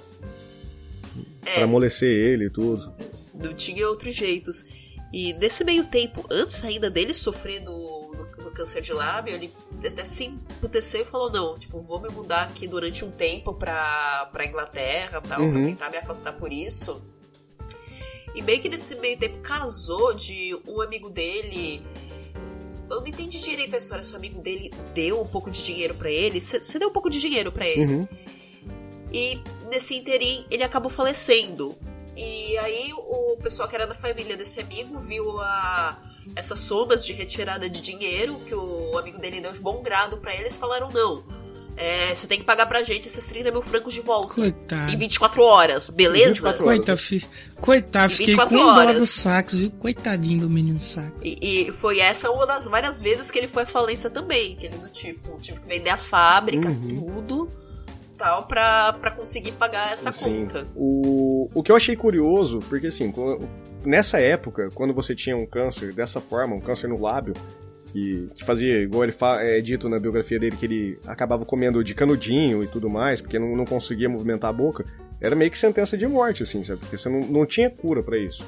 É. 1.46 1.56
Pra 1.56 1.64
amolecer 1.66 2.10
ele 2.10 2.46
e 2.46 2.50
tudo. 2.50 2.92
Não 3.34 3.54
tinha 3.54 3.88
outros 3.88 4.16
jeitos. 4.16 4.66
E 5.12 5.34
nesse 5.34 5.64
meio 5.64 5.84
tempo, 5.86 6.26
antes 6.32 6.64
ainda 6.64 6.90
dele 6.90 7.14
sofrer 7.14 7.60
do, 7.60 8.03
do- 8.38 8.52
câncer 8.52 8.82
de 8.82 8.94
lábio, 8.94 9.34
ele 9.36 9.54
até 9.86 10.04
se 10.04 10.26
emputeceu 10.26 11.02
e 11.02 11.06
falou: 11.06 11.32
Não, 11.32 11.58
tipo, 11.58 11.80
vou 11.82 12.00
me 12.00 12.10
mudar 12.10 12.44
aqui 12.44 12.68
durante 12.68 13.04
um 13.06 13.12
tempo 13.12 13.54
pra, 13.54 14.30
pra 14.32 14.46
Inglaterra 14.46 15.22
tal, 15.22 15.38
pra 15.38 15.40
Uhum. 15.40 15.66
tentar 15.66 15.90
me 15.90 15.98
afastar 15.98 16.34
por 16.34 16.52
isso. 16.52 17.02
E 18.36 18.42
meio 18.42 18.60
que 18.62 18.70
nesse 18.70 18.96
meio 18.96 19.18
tempo 19.18 19.38
casou 19.40 20.14
de 20.14 20.58
um 20.68 20.82
amigo 20.82 21.10
dele. 21.10 21.86
Eu 22.90 23.00
não 23.00 23.08
entendi 23.08 23.40
direito 23.42 23.74
a 23.74 23.78
história 23.78 24.04
se 24.04 24.14
o 24.14 24.18
amigo 24.18 24.40
dele 24.42 24.72
deu 24.94 25.20
um 25.22 25.26
pouco 25.28 25.50
de 25.50 25.64
dinheiro 25.64 25.94
pra 25.96 26.12
ele. 26.12 26.40
Você 26.42 26.78
deu 26.80 26.90
um 26.90 26.92
pouco 26.92 27.10
de 27.10 27.20
dinheiro 27.20 27.52
pra 27.52 27.66
ele. 27.68 27.86
Uhum. 27.86 28.08
E 29.12 29.40
nesse 29.72 29.96
interim 29.96 30.46
ele 30.50 30.64
acabou 30.64 30.90
falecendo. 30.92 31.76
E 32.16 32.58
aí 32.60 32.92
o 32.94 33.38
pessoal 33.42 33.68
que 33.68 33.76
era 33.76 33.88
da 33.88 33.96
família 33.96 34.36
desse 34.38 34.60
amigo 34.60 35.00
viu 35.00 35.40
a, 35.40 36.00
essas 36.36 36.60
somas 36.60 37.06
de 37.06 37.14
retirada 37.14 37.70
de 37.70 37.82
dinheiro 37.82 38.40
que 38.48 38.54
o 38.56 38.98
amigo 38.98 39.20
dele 39.20 39.42
deu 39.42 39.52
de 39.52 39.60
bom 39.60 39.82
grado 39.82 40.18
pra 40.18 40.34
eles 40.36 40.58
falaram 40.58 40.90
não. 40.92 41.24
é, 41.76 42.14
você 42.14 42.28
tem 42.28 42.38
que 42.40 42.46
pagar 42.46 42.68
pra 42.68 42.84
gente 42.84 43.08
esses 43.08 43.26
30 43.28 43.52
mil 43.52 43.62
francos 43.64 43.94
de 43.94 44.02
volta. 44.02 44.36
Coitado. 44.36 44.92
Em 44.92 44.96
24 44.98 45.42
horas, 45.42 45.90
beleza? 45.90 46.30
24 46.34 46.66
horas. 46.66 46.78
Coitado, 46.78 46.98
fi... 47.00 47.26
Coitado, 47.60 48.06
E 48.14 48.16
fiquei 48.16 48.26
24 48.36 48.58
com 48.58 48.64
dó 48.66 48.72
horas. 48.80 49.00
do 49.00 49.06
sax, 49.08 49.54
viu? 49.56 49.72
Coitadinho 49.72 50.42
do 50.42 50.50
menino 50.50 50.80
sax. 50.80 51.14
E, 51.26 51.38
e 51.68 51.72
foi 51.72 52.00
essa 52.00 52.30
uma 52.32 52.46
das 52.46 52.68
várias 52.68 53.00
vezes 53.00 53.32
que 53.32 53.40
ele 53.40 53.48
foi 53.48 53.64
à 53.64 53.66
falência 53.66 54.10
também. 54.10 54.56
Que 54.56 54.68
ele 54.68 54.78
do 54.78 54.90
tipo, 54.90 55.38
tive 55.42 55.60
que 55.62 55.68
vender 55.68 55.90
a 55.90 55.98
fábrica, 55.98 56.68
Uhum. 56.70 57.02
tudo, 57.16 57.50
tal, 58.20 58.46
pra, 58.46 58.94
pra 58.94 59.10
conseguir 59.12 59.54
pagar 59.54 59.92
essa 59.92 60.12
Sim. 60.12 60.46
conta. 60.46 60.68
O, 60.76 61.50
o 61.56 61.64
que 61.64 61.72
eu 61.72 61.76
achei 61.76 61.96
curioso, 61.96 62.60
porque 62.70 62.88
assim, 62.88 63.12
quando- 63.12 63.50
nessa 63.86 64.20
época, 64.20 64.70
quando 64.74 64.94
você 64.94 65.14
tinha 65.16 65.36
um 65.38 65.46
câncer 65.46 65.94
dessa 65.94 66.20
forma, 66.22 66.56
um 66.56 66.62
câncer 66.62 66.88
no 66.88 67.00
lábio, 67.00 67.34
que, 67.92 68.30
que 68.34 68.44
fazia, 68.44 68.82
igual 68.82 69.04
ele 69.04 69.14
é 69.42 69.62
dito 69.62 69.88
na 69.88 70.00
biografia 70.00 70.40
dele, 70.40 70.58
que 70.58 70.66
ele 70.66 71.00
acabava 71.06 71.46
comendo 71.46 71.84
de 71.84 71.94
canudinho 71.94 72.64
e 72.64 72.68
tudo 72.68 72.90
mais, 72.90 73.22
porque 73.22 73.38
não, 73.38 73.56
não 73.56 73.66
conseguia 73.66 74.10
movimentar 74.10 74.50
a 74.50 74.54
boca, 74.54 74.84
era 75.22 75.36
meio 75.36 75.52
que 75.52 75.58
sentença 75.58 75.96
de 75.96 76.08
morte, 76.08 76.42
assim, 76.44 76.64
sabe? 76.64 76.80
Porque 76.82 76.98
você 76.98 77.08
não, 77.08 77.22
não 77.22 77.46
tinha 77.46 77.70
cura 77.70 78.02
pra 78.02 78.18
isso. 78.18 78.44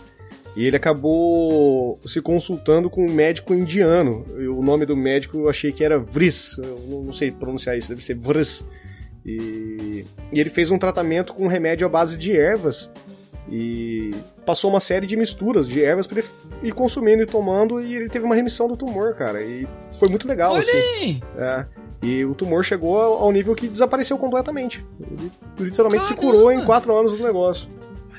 E 0.58 0.66
ele 0.66 0.78
acabou 0.78 2.00
se 2.06 2.22
consultando 2.22 2.90
com 2.90 3.06
um 3.06 3.12
médico 3.12 3.54
indiano. 3.54 4.26
O 4.58 4.64
nome 4.64 4.86
do 4.86 4.96
médico 4.96 5.38
eu 5.38 5.50
achei 5.50 5.72
que 5.72 5.84
era 5.84 6.00
Vris. 6.00 6.58
Eu 6.58 6.80
não- 6.90 7.04
não 7.04 7.14
sei 7.14 7.30
pronunciar 7.30 7.78
isso, 7.78 7.90
deve 7.90 8.02
ser 8.02 8.16
Vris. 8.16 8.66
E, 9.26 10.06
e 10.32 10.40
ele 10.40 10.50
fez 10.50 10.72
um 10.72 10.78
tratamento 10.78 11.34
com 11.34 11.44
um 11.44 11.48
remédio 11.48 11.86
à 11.86 11.90
base 11.90 12.18
de 12.18 12.36
ervas. 12.38 12.90
E 13.52 14.12
passou 14.46 14.70
uma 14.72 14.80
série 14.80 15.06
de 15.06 15.16
misturas 15.16 15.68
de 15.68 15.84
ervas 15.84 16.08
pra 16.08 16.20
ele 16.20 16.28
ir 16.64 16.72
consumindo 16.72 17.22
e 17.22 17.26
tomando. 17.26 17.80
E 17.82 17.96
ele 17.96 18.10
teve 18.10 18.26
uma 18.26 18.36
remissão 18.36 18.68
do 18.68 18.76
tumor, 18.76 19.14
cara. 19.14 19.44
E 19.44 19.68
foi 19.98 20.10
muito 20.10 20.28
legal, 20.28 20.54
Olha 20.54 20.62
assim. 20.62 21.22
É. 21.38 21.66
E 22.02 22.26
o 22.26 22.34
tumor 22.36 22.64
chegou 22.64 22.98
ao 22.98 23.32
nível 23.32 23.56
que 23.56 23.68
desapareceu 23.68 24.18
completamente. 24.18 24.86
Ele 25.00 25.30
literalmente 25.60 26.06
se 26.06 26.16
Caramba! 26.16 26.34
curou 26.34 26.52
em 26.52 26.64
quatro 26.66 26.96
anos 26.96 27.12
do 27.14 27.24
negócio. 27.24 27.70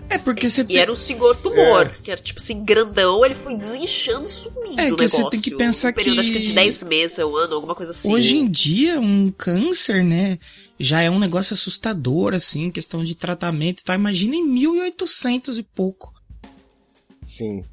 É 0.08 0.16
porque 0.18 0.48
você 0.48 0.60
E 0.62 0.66
tem... 0.66 0.76
era 0.78 0.92
um 0.92 0.96
senhor 0.96 1.34
tumor, 1.34 1.88
que 2.00 2.12
era 2.12 2.20
tipo 2.20 2.38
assim, 2.38 2.64
grandão, 2.64 3.24
ele 3.24 3.34
foi 3.34 3.56
desinchando 3.56 4.22
e 4.22 4.28
sumindo 4.28 4.80
É, 4.80 4.92
o 4.92 4.96
que 4.96 5.02
negócio. 5.02 5.24
você 5.24 5.30
tem 5.30 5.40
que 5.40 5.50
pensar 5.56 5.90
um 5.90 5.92
período, 5.94 6.14
que- 6.14 6.20
acho 6.20 6.32
que 6.32 6.38
de 6.38 6.52
10 6.52 6.84
meses, 6.84 7.18
um 7.18 7.34
ano, 7.36 7.54
alguma 7.56 7.74
coisa 7.74 7.90
assim. 7.90 8.14
Hoje 8.14 8.36
em 8.38 8.48
dia, 8.48 9.00
um 9.00 9.32
câncer, 9.36 10.04
né, 10.04 10.38
já 10.78 11.00
é 11.00 11.10
um 11.10 11.18
negócio 11.18 11.54
assustador, 11.54 12.34
assim, 12.34 12.70
questão 12.70 13.02
de 13.02 13.14
tratamento 13.14 13.80
e 13.80 13.84
tal. 13.84 13.96
Imagina 13.96 14.36
em 14.36 14.46
1800 14.46 15.58
e 15.58 15.62
pouco. 15.62 16.12
Sim. 17.22 17.64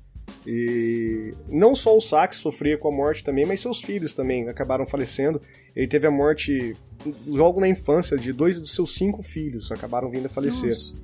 E 0.45 1.33
não 1.47 1.73
só 1.73 1.95
o 1.95 2.01
Sax 2.01 2.37
sofria 2.37 2.77
com 2.77 2.89
a 2.89 2.91
morte 2.91 3.23
também, 3.23 3.45
mas 3.45 3.59
seus 3.59 3.81
filhos 3.81 4.13
também 4.13 4.47
acabaram 4.47 4.85
falecendo. 4.85 5.41
Ele 5.75 5.87
teve 5.87 6.07
a 6.07 6.11
morte 6.11 6.75
logo 7.25 7.59
na 7.59 7.67
infância 7.67 8.17
de 8.17 8.31
dois 8.31 8.59
dos 8.59 8.73
seus 8.73 8.93
cinco 8.95 9.21
filhos 9.21 9.71
acabaram 9.71 10.09
vindo 10.09 10.25
a 10.25 10.29
falecer. 10.29 10.69
Nossa. 10.69 10.95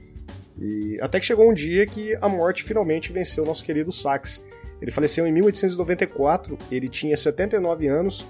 E 0.60 1.00
até 1.02 1.20
que 1.20 1.26
chegou 1.26 1.50
um 1.50 1.54
dia 1.54 1.86
que 1.86 2.18
a 2.22 2.28
morte 2.28 2.64
finalmente 2.64 3.12
venceu 3.14 3.44
o 3.44 3.48
nosso 3.48 3.64
querido 3.64 3.92
Sax. 3.92 4.44
Ele 4.82 4.92
faleceu 4.92 5.26
em 5.28 5.32
1894, 5.32 6.58
ele 6.72 6.88
tinha 6.88 7.16
79 7.16 7.88
anos 7.88 8.26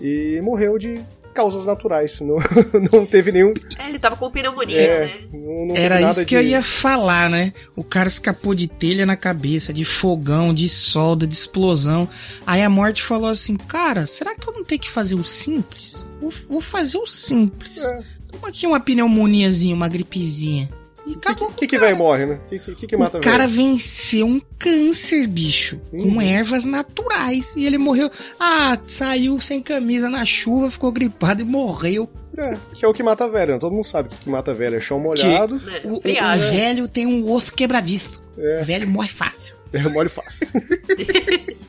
e 0.00 0.40
morreu 0.42 0.78
de 0.78 1.04
causas 1.38 1.64
naturais. 1.64 2.18
Não, 2.20 2.36
não 2.92 3.06
teve 3.06 3.30
nenhum. 3.30 3.52
É, 3.78 3.88
ele 3.88 3.98
tava 3.98 4.16
com 4.16 4.28
pneumonia, 4.30 4.76
É, 4.80 5.00
né? 5.06 5.10
não, 5.32 5.66
não 5.66 5.76
Era 5.76 6.00
nada 6.00 6.10
isso 6.10 6.26
que 6.26 6.34
eu 6.34 6.42
de- 6.42 6.48
ia 6.48 6.62
falar, 6.62 7.30
né? 7.30 7.52
O 7.76 7.84
cara 7.84 8.08
escapou 8.08 8.54
de 8.54 8.66
telha 8.66 9.06
na 9.06 9.16
cabeça, 9.16 9.72
de 9.72 9.84
fogão, 9.84 10.52
de 10.52 10.68
solda, 10.68 11.26
de 11.26 11.34
explosão. 11.34 12.08
Aí 12.44 12.60
a 12.62 12.68
morte 12.68 13.02
falou 13.04 13.28
assim: 13.30 13.56
Cara, 13.56 14.06
será 14.06 14.34
que 14.34 14.48
eu 14.48 14.52
não 14.52 14.64
tenho 14.64 14.80
que 14.80 14.90
fazer 14.90 15.14
o 15.14 15.22
simples? 15.24 16.08
Vou, 16.20 16.30
vou 16.50 16.60
fazer 16.60 16.98
o 16.98 17.06
simples. 17.06 17.84
É. 17.84 18.00
Toma 18.32 18.48
aqui 18.48 18.66
uma 18.66 18.80
pneumoniazinha, 18.80 19.74
uma 19.74 19.88
gripezinha. 19.88 20.68
E 21.08 21.14
O 21.14 21.18
acabou. 21.18 21.48
que, 21.48 21.54
que, 21.60 21.66
que 21.68 21.78
vai 21.78 21.92
e 21.92 21.94
morre, 21.94 22.26
né? 22.26 22.38
O 22.44 22.48
que, 22.50 22.74
que, 22.74 22.86
que 22.86 22.96
mata 22.96 23.16
O 23.18 23.20
cara 23.20 23.46
velho? 23.46 23.50
venceu 23.70 24.26
um 24.26 24.40
câncer, 24.58 25.26
bicho, 25.26 25.80
Uhum. 25.92 26.14
com 26.14 26.20
ervas 26.22 26.64
naturais. 26.64 27.54
E 27.56 27.64
ele 27.64 27.78
morreu. 27.78 28.10
Ah, 28.38 28.78
saiu 28.86 29.40
sem 29.40 29.60
camisa 29.62 30.10
na 30.10 30.24
chuva, 30.26 30.70
ficou 30.70 30.92
gripado 30.92 31.40
e 31.42 31.44
morreu. 31.44 32.08
É, 32.36 32.56
que 32.74 32.84
é 32.84 32.88
o 32.88 32.92
que 32.92 33.02
mata 33.02 33.28
velho, 33.28 33.54
né? 33.54 33.58
Todo 33.58 33.72
mundo 33.74 33.86
sabe 33.86 34.08
que 34.10 34.14
o 34.14 34.18
que 34.18 34.28
mata 34.30 34.52
velho 34.54 34.76
é 34.76 34.80
chão 34.80 35.00
molhado. 35.00 35.60
É, 35.72 35.80
O, 35.88 35.94
o- 35.94 35.96
o 35.96 36.50
velho 36.52 36.86
tem 36.86 37.06
um 37.06 37.28
osso 37.32 37.52
quebradiço. 37.54 38.22
É. 38.38 38.60
O 38.62 38.64
velho 38.64 38.88
morre 38.88 39.08
fácil. 39.08 39.56
É 39.72 39.82
mole 39.88 40.08
fácil. 40.08 40.46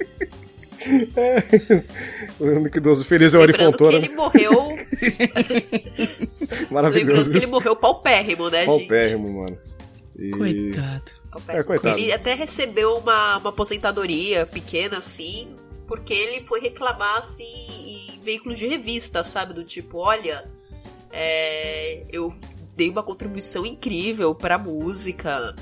é. 1.15 1.83
O 2.39 2.45
único 2.45 2.77
idoso 2.77 3.05
feliz 3.05 3.33
é 3.33 3.37
o 3.37 3.41
Lembrando 3.41 3.77
que 3.77 3.83
Arifontora. 3.83 3.97
ele 3.97 4.15
morreu. 4.15 4.51
Maravilhoso. 6.71 7.07
lembrando 7.07 7.31
que 7.31 7.37
ele 7.37 7.47
morreu 7.47 7.75
paupérrimo, 7.75 8.49
né, 8.49 8.59
gente? 8.59 8.79
Paupérrimo, 8.79 9.41
mano. 9.41 9.57
E... 10.17 10.31
Coitado. 10.31 11.11
Paupérrimo. 11.31 11.59
É, 11.59 11.63
coitado. 11.63 11.97
Ele 11.99 12.13
até 12.13 12.33
recebeu 12.33 12.97
uma, 12.97 13.37
uma 13.37 13.49
aposentadoria 13.49 14.45
pequena, 14.45 14.97
assim, 14.97 15.49
porque 15.87 16.13
ele 16.13 16.45
foi 16.45 16.61
reclamar, 16.61 17.17
assim, 17.17 17.43
em 17.43 18.19
veículos 18.21 18.57
de 18.57 18.67
revista, 18.67 19.23
sabe? 19.23 19.53
Do 19.53 19.63
tipo, 19.63 19.97
olha, 19.99 20.45
é, 21.11 22.03
eu 22.11 22.31
dei 22.75 22.89
uma 22.89 23.03
contribuição 23.03 23.65
incrível 23.65 24.33
pra 24.33 24.57
música, 24.57 25.55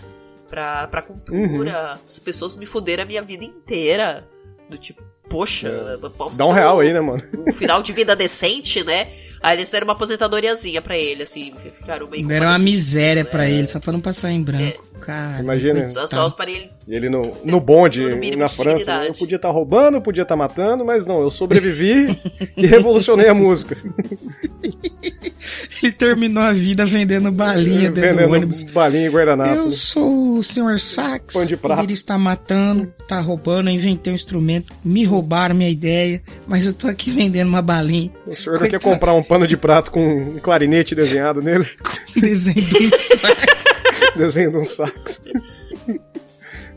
pra, 0.47 0.88
pra 0.88 1.01
cultura. 1.01 1.93
Uhum. 1.93 1.99
As 2.07 2.20
pessoas 2.20 2.55
me 2.55 2.65
fuderam 2.65 3.03
a 3.03 3.05
minha 3.05 3.22
vida 3.22 3.43
inteira. 3.43 4.28
Do 4.70 4.78
tipo, 4.78 5.01
poxa, 5.30 5.97
posso 6.18 6.38
Dá 6.38 6.45
um 6.45 6.51
real 6.51 6.80
aí, 6.80 6.91
né, 6.91 6.99
mano? 6.99 7.22
um 7.47 7.53
final 7.53 7.82
de 7.82 7.93
vida 7.93 8.15
decente, 8.15 8.84
né? 8.84 9.07
Aí 9.41 9.55
eles 9.55 9.70
deram 9.72 9.86
uma 9.88 9.93
aposentadoriazinha 9.93 10.82
pra 10.82 10.97
ele, 10.97 11.24
assim, 11.24 11.53
ficaram 11.80 12.07
meio 12.07 12.28
Deram 12.28 12.47
uma 12.47 12.59
miséria 12.59 13.24
né? 13.24 13.30
pra 13.30 13.47
ele, 13.47 13.68
só 13.68 13.80
pra 13.80 13.93
não 13.93 14.01
passar 14.01 14.32
em 14.32 14.41
branco. 14.41 14.86
Cara, 14.99 15.41
Imagina. 15.41 15.88
Só, 15.88 16.07
só 16.07 16.30
para 16.32 16.49
ele. 16.49 16.70
E 16.88 16.95
ele 16.95 17.07
no, 17.07 17.38
no 17.45 17.59
bonde, 17.61 18.03
No 18.03 18.38
na 18.38 18.47
França, 18.47 19.03
eu 19.05 19.13
podia 19.13 19.36
estar 19.36 19.49
roubando, 19.51 19.95
eu 19.95 20.01
podia 20.01 20.24
estar 20.24 20.36
matando, 20.36 20.84
mas 20.84 21.05
não, 21.05 21.22
eu 21.22 21.30
sobrevivi 21.30 22.07
e 22.57 22.65
revolucionei 22.65 23.28
a 23.30 23.34
música. 23.34 23.78
Ele 25.82 25.91
terminou 25.93 26.41
a 26.43 26.53
vida 26.53 26.86
vendendo 26.86 27.32
balinha 27.32 27.89
dentro 27.91 28.11
do 28.11 28.17
Vendendo 28.17 28.34
ônibus. 28.34 28.63
balinha 28.63 29.05
e 29.07 29.09
guardanapo. 29.09 29.55
Eu 29.55 29.71
sou 29.71 30.38
o 30.38 30.43
Sr. 30.43 30.80
Sax. 30.80 31.34
Pão 31.34 31.45
de 31.45 31.57
prato. 31.57 31.84
Ele 31.84 31.93
está 31.93 32.17
matando, 32.17 32.91
tá 33.07 33.19
roubando, 33.19 33.69
eu 33.69 33.73
inventei 33.73 34.11
um 34.11 34.15
instrumento, 34.15 34.73
me 34.84 35.03
roubaram 35.03 35.55
minha 35.55 35.69
ideia, 35.69 36.21
mas 36.47 36.65
eu 36.65 36.73
tô 36.73 36.88
aqui 36.88 37.11
vendendo 37.11 37.47
uma 37.47 37.61
balinha. 37.61 38.11
O 38.25 38.36
senhor 38.36 38.53
não 38.59 38.61
quer 38.67 38.80
Coitado. 38.80 38.93
comprar 38.93 39.13
um 39.13 39.23
pano 39.23 39.47
de 39.47 39.57
prato 39.57 39.91
com 39.91 40.05
um 40.36 40.39
clarinete 40.39 40.93
desenhado 40.95 41.41
nele? 41.41 41.65
Desenho 42.15 42.61
de 42.61 42.86
um 42.86 42.89
sax. 42.89 43.45
Desenho 44.15 44.51
de 44.51 44.57
um 44.57 44.65
sax. 44.65 45.21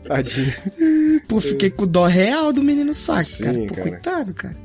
Tadinho. 0.03 0.53
Pô, 1.27 1.39
fiquei 1.39 1.69
com 1.69 1.85
dó 1.87 2.05
real 2.05 2.51
do 2.51 2.63
menino 2.63 2.93
sax, 2.93 3.27
Sim, 3.27 3.43
cara. 3.45 3.57
Pô, 3.67 3.73
cara. 3.75 3.89
coitado, 3.89 4.33
cara. 4.33 4.57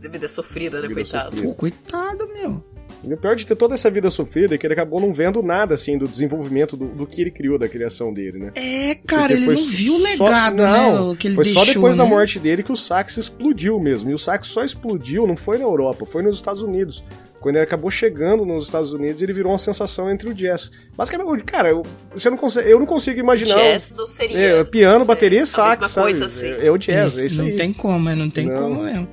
Vida 0.00 0.28
sofrida, 0.28 0.76
né, 0.80 0.88
Vida 0.88 0.94
coitado? 1.00 1.24
sofrida. 1.30 1.48
Pô, 1.48 1.54
coitado, 1.54 2.28
meu. 2.34 2.62
E 3.06 3.12
o 3.12 3.16
pior 3.16 3.36
de 3.36 3.44
ter 3.46 3.54
toda 3.54 3.74
essa 3.74 3.90
vida 3.90 4.08
sofrida 4.10 4.54
é 4.54 4.58
que 4.58 4.66
ele 4.66 4.72
acabou 4.72 5.00
não 5.00 5.12
vendo 5.12 5.42
nada, 5.42 5.74
assim, 5.74 5.98
do 5.98 6.08
desenvolvimento 6.08 6.76
do, 6.76 6.86
do 6.86 7.06
que 7.06 7.20
ele 7.20 7.30
criou, 7.30 7.58
da 7.58 7.68
criação 7.68 8.12
dele, 8.12 8.38
né? 8.38 8.50
É, 8.54 8.94
cara, 9.06 9.28
Porque 9.28 9.32
ele 9.34 9.44
foi 9.44 9.54
não 9.56 9.66
viu 9.66 9.94
o 9.94 10.00
só- 10.00 10.24
legado, 10.24 10.56
não, 10.56 11.06
né? 11.08 11.12
o 11.12 11.16
Que 11.16 11.28
ele 11.28 11.34
foi 11.34 11.44
deixou, 11.44 11.64
só 11.64 11.72
depois 11.72 11.96
da 11.96 12.04
né? 12.04 12.08
morte 12.08 12.38
dele 12.38 12.62
que 12.62 12.72
o 12.72 12.76
sax 12.76 13.16
explodiu 13.18 13.78
mesmo. 13.78 14.10
E 14.10 14.14
o 14.14 14.18
sax 14.18 14.46
só 14.48 14.64
explodiu, 14.64 15.26
não 15.26 15.36
foi 15.36 15.58
na 15.58 15.64
Europa, 15.64 16.06
foi 16.06 16.22
nos 16.22 16.36
Estados 16.36 16.62
Unidos. 16.62 17.04
Quando 17.40 17.56
ele 17.56 17.64
acabou 17.64 17.90
chegando 17.90 18.42
nos 18.46 18.64
Estados 18.64 18.94
Unidos, 18.94 19.20
ele 19.20 19.34
virou 19.34 19.52
uma 19.52 19.58
sensação 19.58 20.10
entre 20.10 20.30
o 20.30 20.34
jazz. 20.34 20.70
Basicamente, 20.96 21.44
cara, 21.44 21.68
eu, 21.68 21.82
você 22.16 22.30
não 22.30 22.38
consegue, 22.38 22.70
eu 22.70 22.78
não 22.78 22.86
consigo 22.86 23.20
imaginar. 23.20 23.56
Jazz 23.56 23.92
não 23.94 24.06
seria. 24.06 24.38
É, 24.38 24.64
piano, 24.64 25.04
bateria, 25.04 25.42
a 25.42 25.46
sax, 25.46 25.68
mesma 25.76 25.88
sabe? 25.88 26.04
coisa, 26.06 26.24
assim. 26.24 26.46
É, 26.46 26.66
é 26.68 26.70
o 26.70 26.78
jazz, 26.78 27.18
é 27.18 27.26
isso 27.26 27.42
não 27.42 27.48
aí. 27.48 27.56
tem 27.56 27.70
como, 27.74 27.98
mas 28.00 28.16
não 28.16 28.30
tem 28.30 28.46
Não. 28.46 28.54
como 28.62 28.82
mesmo. 28.84 29.06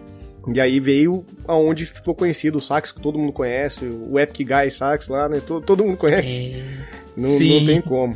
E 0.54 0.60
aí 0.60 0.80
veio 0.80 1.26
aonde 1.48 1.86
ficou 1.86 2.16
conhecido 2.16 2.58
o 2.58 2.62
sax, 2.62 2.92
que 2.92 3.02
todo 3.02 3.20
mundo 3.20 3.32
conhece, 3.32 3.86
o 3.86 4.20
Epic 4.20 4.48
Guy 4.48 4.72
Sax 4.72 5.10
lá, 5.10 5.30
né? 5.30 5.42
Todo, 5.46 5.64
todo 5.64 5.84
mundo 5.84 5.98
conhece. 5.98 6.56
É, 6.56 6.92
Não, 7.16 7.30
não 7.30 7.66
tem 7.66 7.82
como. 7.82 8.16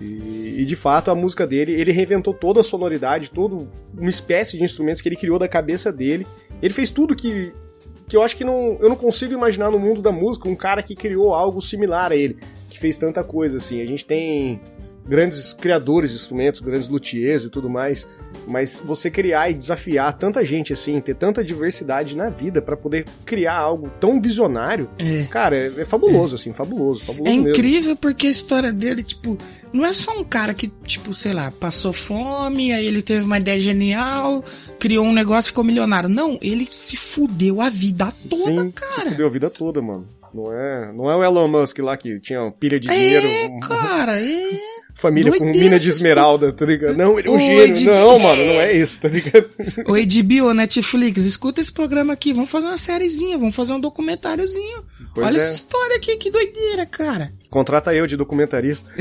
E, 0.00 0.62
e, 0.62 0.64
de 0.64 0.74
fato 0.74 1.10
a 1.10 1.14
música 1.14 1.46
dele, 1.46 1.72
ele 1.72 1.92
reinventou 1.92 2.32
toda 2.32 2.60
a 2.60 2.64
sonoridade, 2.64 3.30
toda 3.30 3.68
uma 3.96 4.08
espécie 4.08 4.56
de 4.56 4.64
instrumentos 4.64 5.02
que 5.02 5.08
ele 5.08 5.16
criou 5.16 5.38
da 5.38 5.46
cabeça 5.46 5.92
dele. 5.92 6.26
Ele 6.62 6.72
fez 6.72 6.90
tudo 6.90 7.14
que, 7.14 7.52
que 8.08 8.16
eu 8.16 8.22
acho 8.22 8.36
que 8.36 8.44
não, 8.44 8.78
eu 8.80 8.88
não 8.88 8.96
consigo 8.96 9.34
imaginar 9.34 9.70
no 9.70 9.78
mundo 9.78 10.00
da 10.00 10.10
música 10.10 10.48
um 10.48 10.56
cara 10.56 10.82
que 10.82 10.94
criou 10.94 11.34
algo 11.34 11.60
similar 11.60 12.12
a 12.12 12.16
ele, 12.16 12.38
que 12.70 12.78
fez 12.78 12.96
tanta 12.96 13.22
coisa 13.22 13.58
assim. 13.58 13.82
A 13.82 13.86
gente 13.86 14.06
tem 14.06 14.60
grandes 15.06 15.52
criadores 15.52 16.10
de 16.10 16.16
instrumentos, 16.16 16.60
grandes 16.60 16.88
luthiers 16.88 17.44
e 17.44 17.50
tudo 17.50 17.68
mais, 17.68 18.06
mas 18.46 18.80
você 18.84 19.10
criar 19.10 19.50
e 19.50 19.54
desafiar 19.54 20.12
tanta 20.12 20.44
gente 20.44 20.72
assim, 20.72 21.00
ter 21.00 21.14
tanta 21.14 21.42
diversidade 21.42 22.16
na 22.16 22.30
vida 22.30 22.62
pra 22.62 22.76
poder 22.76 23.04
criar 23.24 23.56
algo 23.56 23.90
tão 23.98 24.20
visionário, 24.20 24.88
É. 24.98 25.24
cara, 25.24 25.56
é, 25.56 25.72
é 25.78 25.84
fabuloso 25.84 26.36
assim, 26.36 26.52
fabuloso, 26.52 27.04
fabuloso 27.04 27.28
É 27.30 27.34
mesmo. 27.36 27.48
incrível 27.50 27.96
porque 27.96 28.28
a 28.28 28.30
história 28.30 28.72
dele, 28.72 29.02
tipo, 29.02 29.36
não 29.72 29.84
é 29.84 29.92
só 29.94 30.16
um 30.18 30.22
cara 30.24 30.54
que, 30.54 30.68
tipo, 30.84 31.12
sei 31.12 31.32
lá, 31.32 31.50
passou 31.50 31.92
fome, 31.92 32.72
aí 32.72 32.86
ele 32.86 33.02
teve 33.02 33.24
uma 33.24 33.38
ideia 33.38 33.58
genial, 33.60 34.44
criou 34.78 35.04
um 35.04 35.12
negócio 35.12 35.48
e 35.48 35.50
ficou 35.50 35.64
milionário. 35.64 36.08
Não, 36.08 36.38
ele 36.40 36.68
se 36.70 36.96
fudeu 36.96 37.60
a 37.60 37.68
vida 37.70 38.12
toda, 38.28 38.42
Sim, 38.44 38.66
se 38.66 38.72
cara. 38.72 39.10
fudeu 39.10 39.26
a 39.26 39.30
vida 39.30 39.50
toda, 39.50 39.82
mano. 39.82 40.06
Não 40.32 40.52
é, 40.52 40.92
não 40.92 41.10
é 41.10 41.16
o 41.16 41.24
Elon 41.24 41.48
Musk 41.48 41.78
lá 41.80 41.96
que 41.96 42.20
tinha 42.20 42.48
pilha 42.52 42.78
de 42.78 42.86
dinheiro, 42.88 43.26
É, 43.26 43.46
um- 43.48 43.58
cara, 43.60 44.20
é. 44.20 44.60
família 45.00 45.32
com 45.32 45.38
doideira 45.44 45.64
mina 45.64 45.78
de 45.78 45.88
esmeralda, 45.90 46.52
tá 46.52 46.64
ligado? 46.66 46.96
Não, 46.96 47.18
ele 47.18 47.28
é 47.28 47.30
um 47.30 47.38
gênio. 47.38 47.62
Ed- 47.64 47.84
Não, 47.84 48.18
mano, 48.18 48.44
não 48.44 48.60
é 48.60 48.72
isso, 48.72 49.00
tá 49.00 49.08
ligado? 49.08 49.48
Ô, 49.86 49.92
HBO, 49.94 50.52
Netflix, 50.54 51.24
escuta 51.24 51.60
esse 51.60 51.72
programa 51.72 52.12
aqui, 52.12 52.32
vamos 52.32 52.50
fazer 52.50 52.66
uma 52.66 52.76
sériezinha, 52.78 53.38
vamos 53.38 53.54
fazer 53.54 53.72
um 53.72 53.80
documentáriozinho. 53.80 54.84
Pois 55.14 55.26
Olha 55.26 55.36
é. 55.36 55.38
essa 55.38 55.52
história 55.52 55.96
aqui, 55.96 56.16
que 56.16 56.30
doideira, 56.30 56.86
cara. 56.86 57.32
Contrata 57.48 57.92
eu 57.94 58.06
de 58.06 58.16
documentarista. 58.16 58.90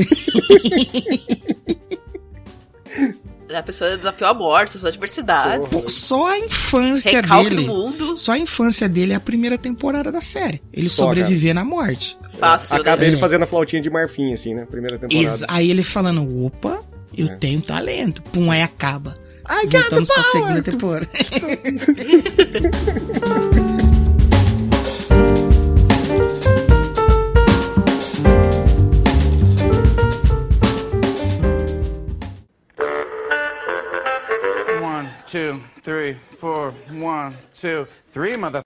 A 3.55 3.63
pessoa 3.63 3.97
desafiou 3.97 4.29
a 4.29 4.33
morte, 4.33 4.77
as 4.77 4.85
adversidades. 4.85 5.71
Porra. 5.71 5.89
Só 5.89 6.27
a 6.27 6.37
infância 6.39 7.21
Recalque 7.21 7.49
dele. 7.49 7.63
do 7.63 7.67
mundo. 7.73 8.15
Só 8.17 8.33
a 8.33 8.37
infância 8.37 8.87
dele 8.87 9.13
é 9.13 9.15
a 9.15 9.19
primeira 9.19 9.57
temporada 9.57 10.11
da 10.11 10.21
série. 10.21 10.61
Ele 10.71 10.87
Só, 10.87 11.05
sobreviver 11.05 11.55
na 11.55 11.65
morte. 11.65 12.15
Fácil, 12.39 12.75
Acaba 12.77 13.01
né? 13.01 13.07
ele 13.07 13.17
fazendo 13.17 13.43
a 13.43 13.47
flautinha 13.47 13.81
de 13.81 13.89
marfim, 13.89 14.31
assim, 14.33 14.53
né? 14.53 14.65
Primeira 14.69 14.99
temporada. 14.99 15.27
Ex- 15.27 15.45
aí 15.47 15.71
ele 15.71 15.81
falando, 15.83 16.45
opa, 16.45 16.83
eu 17.17 17.27
É. 17.27 17.35
tenho 17.37 17.59
talento. 17.61 18.21
Pum, 18.21 18.51
aí 18.51 18.61
acaba. 18.61 19.17
I 19.49 19.63
got 19.65 19.71
the 19.71 19.79
Voltamos 19.79 20.09
pra 20.09 20.23
segunda 20.23 20.61
power! 20.61 20.63
temporada. 20.63 21.09
two, 35.31 35.61
three, 35.83 36.17
four. 36.39 36.73
One, 36.91 37.35
two, 37.53 37.87
three, 38.11 38.35
mother. 38.35 38.61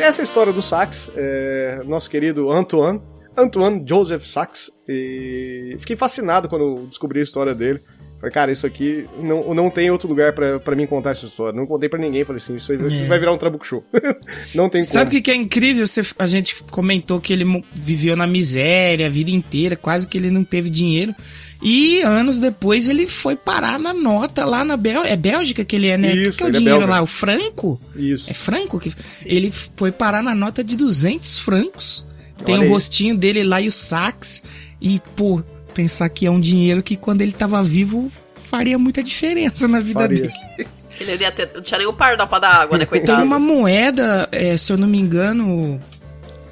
Essa 0.00 0.20
é 0.20 0.24
história 0.24 0.52
do 0.52 0.60
sax, 0.60 1.10
é, 1.16 1.80
nosso 1.86 2.10
querido 2.10 2.52
Antoine, 2.52 3.00
Antoine 3.34 3.82
Joseph 3.88 4.22
Sax. 4.22 4.70
E 4.86 5.74
fiquei 5.80 5.96
fascinado 5.96 6.46
quando 6.46 6.86
descobri 6.88 7.20
a 7.20 7.22
história 7.22 7.54
dele. 7.54 7.80
Falei, 8.24 8.32
cara, 8.32 8.50
isso 8.52 8.66
aqui 8.66 9.06
não, 9.22 9.52
não 9.54 9.68
tem 9.68 9.90
outro 9.90 10.08
lugar 10.08 10.32
pra, 10.32 10.58
pra 10.58 10.74
mim 10.74 10.86
contar 10.86 11.10
essa 11.10 11.26
história. 11.26 11.54
Não 11.54 11.66
contei 11.66 11.90
pra 11.90 11.98
ninguém. 11.98 12.24
Falei 12.24 12.38
assim, 12.40 12.56
isso 12.56 12.72
aí 12.72 12.78
vai- 12.78 12.90
É. 13.02 13.06
vai 13.06 13.18
virar 13.18 13.34
um 13.34 13.36
trabuco 13.36 13.66
show. 13.66 13.84
não 14.54 14.68
tem 14.70 14.82
Sabe 14.82 15.08
o 15.08 15.10
que, 15.10 15.20
que 15.20 15.30
é 15.30 15.34
incrível? 15.34 15.86
Você, 15.86 16.02
a 16.18 16.26
gente 16.26 16.62
comentou 16.70 17.20
que 17.20 17.34
ele 17.34 17.44
viveu 17.74 18.16
na 18.16 18.26
miséria 18.26 19.06
a 19.06 19.10
vida 19.10 19.30
inteira, 19.30 19.76
quase 19.76 20.08
que 20.08 20.16
ele 20.16 20.30
não 20.30 20.42
teve 20.42 20.70
dinheiro. 20.70 21.14
E 21.62 22.00
anos 22.02 22.38
depois 22.40 22.88
ele 22.88 23.06
foi 23.06 23.36
parar 23.36 23.78
na 23.78 23.92
nota 23.92 24.44
lá 24.46 24.64
na 24.64 24.76
Bélgica. 24.76 25.12
É 25.12 25.16
Bélgica 25.16 25.64
que 25.64 25.76
ele 25.76 25.88
é, 25.88 25.98
né? 25.98 26.08
O 26.08 26.12
que 26.12 26.18
Isso, 26.28 26.38
que 26.38 26.44
é 26.44 26.46
o 26.46 26.48
é 26.48 26.52
dinheiro 26.52 26.78
belga. 26.78 26.92
lá? 26.94 27.02
O 27.02 27.06
franco? 27.06 27.80
Isso. 27.94 28.30
É 28.30 28.34
franco? 28.34 28.80
que 28.80 28.90
Ele 29.26 29.50
foi 29.76 29.92
parar 29.92 30.22
na 30.22 30.34
nota 30.34 30.64
de 30.64 30.76
200 30.76 31.40
francos. 31.40 32.06
Tem 32.44 32.54
Olha 32.54 32.62
o 32.62 32.64
aí. 32.64 32.70
rostinho 32.70 33.16
dele 33.16 33.44
lá 33.44 33.60
e 33.60 33.68
o 33.68 33.72
sax. 33.72 34.44
E, 34.80 35.00
pô, 35.14 35.42
pensar 35.74 36.08
que 36.08 36.24
é 36.26 36.30
um 36.30 36.40
dinheiro 36.40 36.82
que 36.82 36.96
quando 36.96 37.20
ele 37.22 37.32
tava 37.32 37.62
vivo 37.62 38.10
faria 38.50 38.78
muita 38.78 39.02
diferença 39.02 39.66
na 39.68 39.80
vida 39.80 40.00
Faria. 40.00 40.16
dele. 40.22 40.32
Ele 41.00 41.12
não, 41.16 41.20
ia 41.22 41.32
ter, 41.32 41.50
não 41.52 41.60
tinha 41.60 41.78
nem 41.78 41.88
o 41.88 41.92
pardal 41.92 42.28
pra 42.28 42.38
dar 42.38 42.50
água, 42.52 42.78
né, 42.78 42.84
Tem 42.84 43.00
coitado? 43.00 43.24
uma 43.24 43.36
moeda, 43.36 44.28
é, 44.30 44.56
se 44.56 44.72
eu 44.72 44.76
não 44.78 44.86
me 44.86 44.96
engano, 44.96 45.80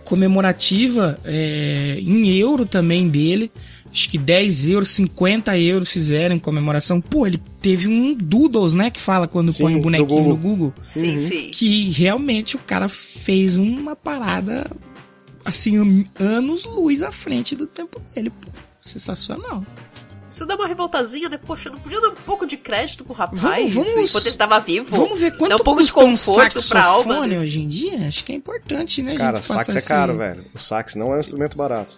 comemorativa 0.04 1.16
é, 1.24 1.96
em 2.00 2.26
euro 2.38 2.66
também 2.66 3.08
dele. 3.08 3.52
Acho 3.92 4.08
que 4.10 4.18
10 4.18 4.70
euros, 4.70 4.88
50 4.90 5.56
euros 5.58 5.90
fizeram 5.90 6.34
em 6.34 6.38
comemoração. 6.38 7.00
Pô, 7.00 7.24
ele 7.26 7.40
teve 7.60 7.86
um 7.86 8.14
Doodles, 8.14 8.74
né? 8.74 8.90
Que 8.90 9.00
fala 9.00 9.28
quando 9.28 9.52
Sim, 9.52 9.62
põe 9.62 9.74
o 9.74 9.76
do 9.78 9.82
bonequinho 9.82 10.08
Google. 10.08 10.28
no 10.28 10.36
Google. 10.36 10.74
Sim, 10.82 11.18
sim. 11.18 11.50
Que 11.52 11.90
realmente 11.90 12.56
o 12.56 12.58
cara 12.58 12.88
fez 12.88 13.56
uma 13.56 13.94
parada, 13.94 14.68
assim, 15.44 16.04
anos 16.18 16.64
luz 16.64 17.02
à 17.02 17.12
frente 17.12 17.54
do 17.54 17.66
tempo 17.66 18.00
dele. 18.14 18.30
Pô, 18.30 18.48
sensacional. 18.84 19.64
Isso 20.28 20.46
dá 20.46 20.54
uma 20.54 20.66
revoltazinha, 20.66 21.28
né? 21.28 21.38
Poxa, 21.38 21.68
não 21.68 21.78
podia 21.78 22.00
dar 22.00 22.08
um 22.08 22.14
pouco 22.14 22.46
de 22.46 22.56
crédito 22.56 23.04
pro 23.04 23.12
rapaz? 23.12 23.40
Vamos- 23.42 23.74
vamos- 23.74 24.10
enquanto 24.10 24.26
ele 24.28 24.36
tava 24.36 24.58
vivo? 24.60 24.96
Vamos 24.96 25.18
ver 25.20 25.36
quanto 25.36 25.50
Dá 25.50 25.56
um 25.56 25.58
pouco 25.58 25.82
de 25.82 25.92
custa 25.92 26.06
um 26.08 26.10
conforto 26.12 26.68
pra 26.68 26.82
alma. 26.84 27.02
saxofone 27.04 27.28
desse- 27.28 27.40
hoje 27.42 27.60
em 27.60 27.68
dia? 27.68 28.08
Acho 28.08 28.24
que 28.24 28.32
é 28.32 28.34
importante, 28.36 29.02
né? 29.02 29.14
Cara, 29.16 29.42
sax 29.42 29.68
é 29.68 29.78
esse- 29.78 29.86
caro, 29.88 30.16
velho. 30.16 30.42
O 30.54 30.58
sax 30.58 30.94
não 30.94 31.12
é 31.12 31.16
um 31.18 31.20
instrumento 31.20 31.54
barato. 31.56 31.94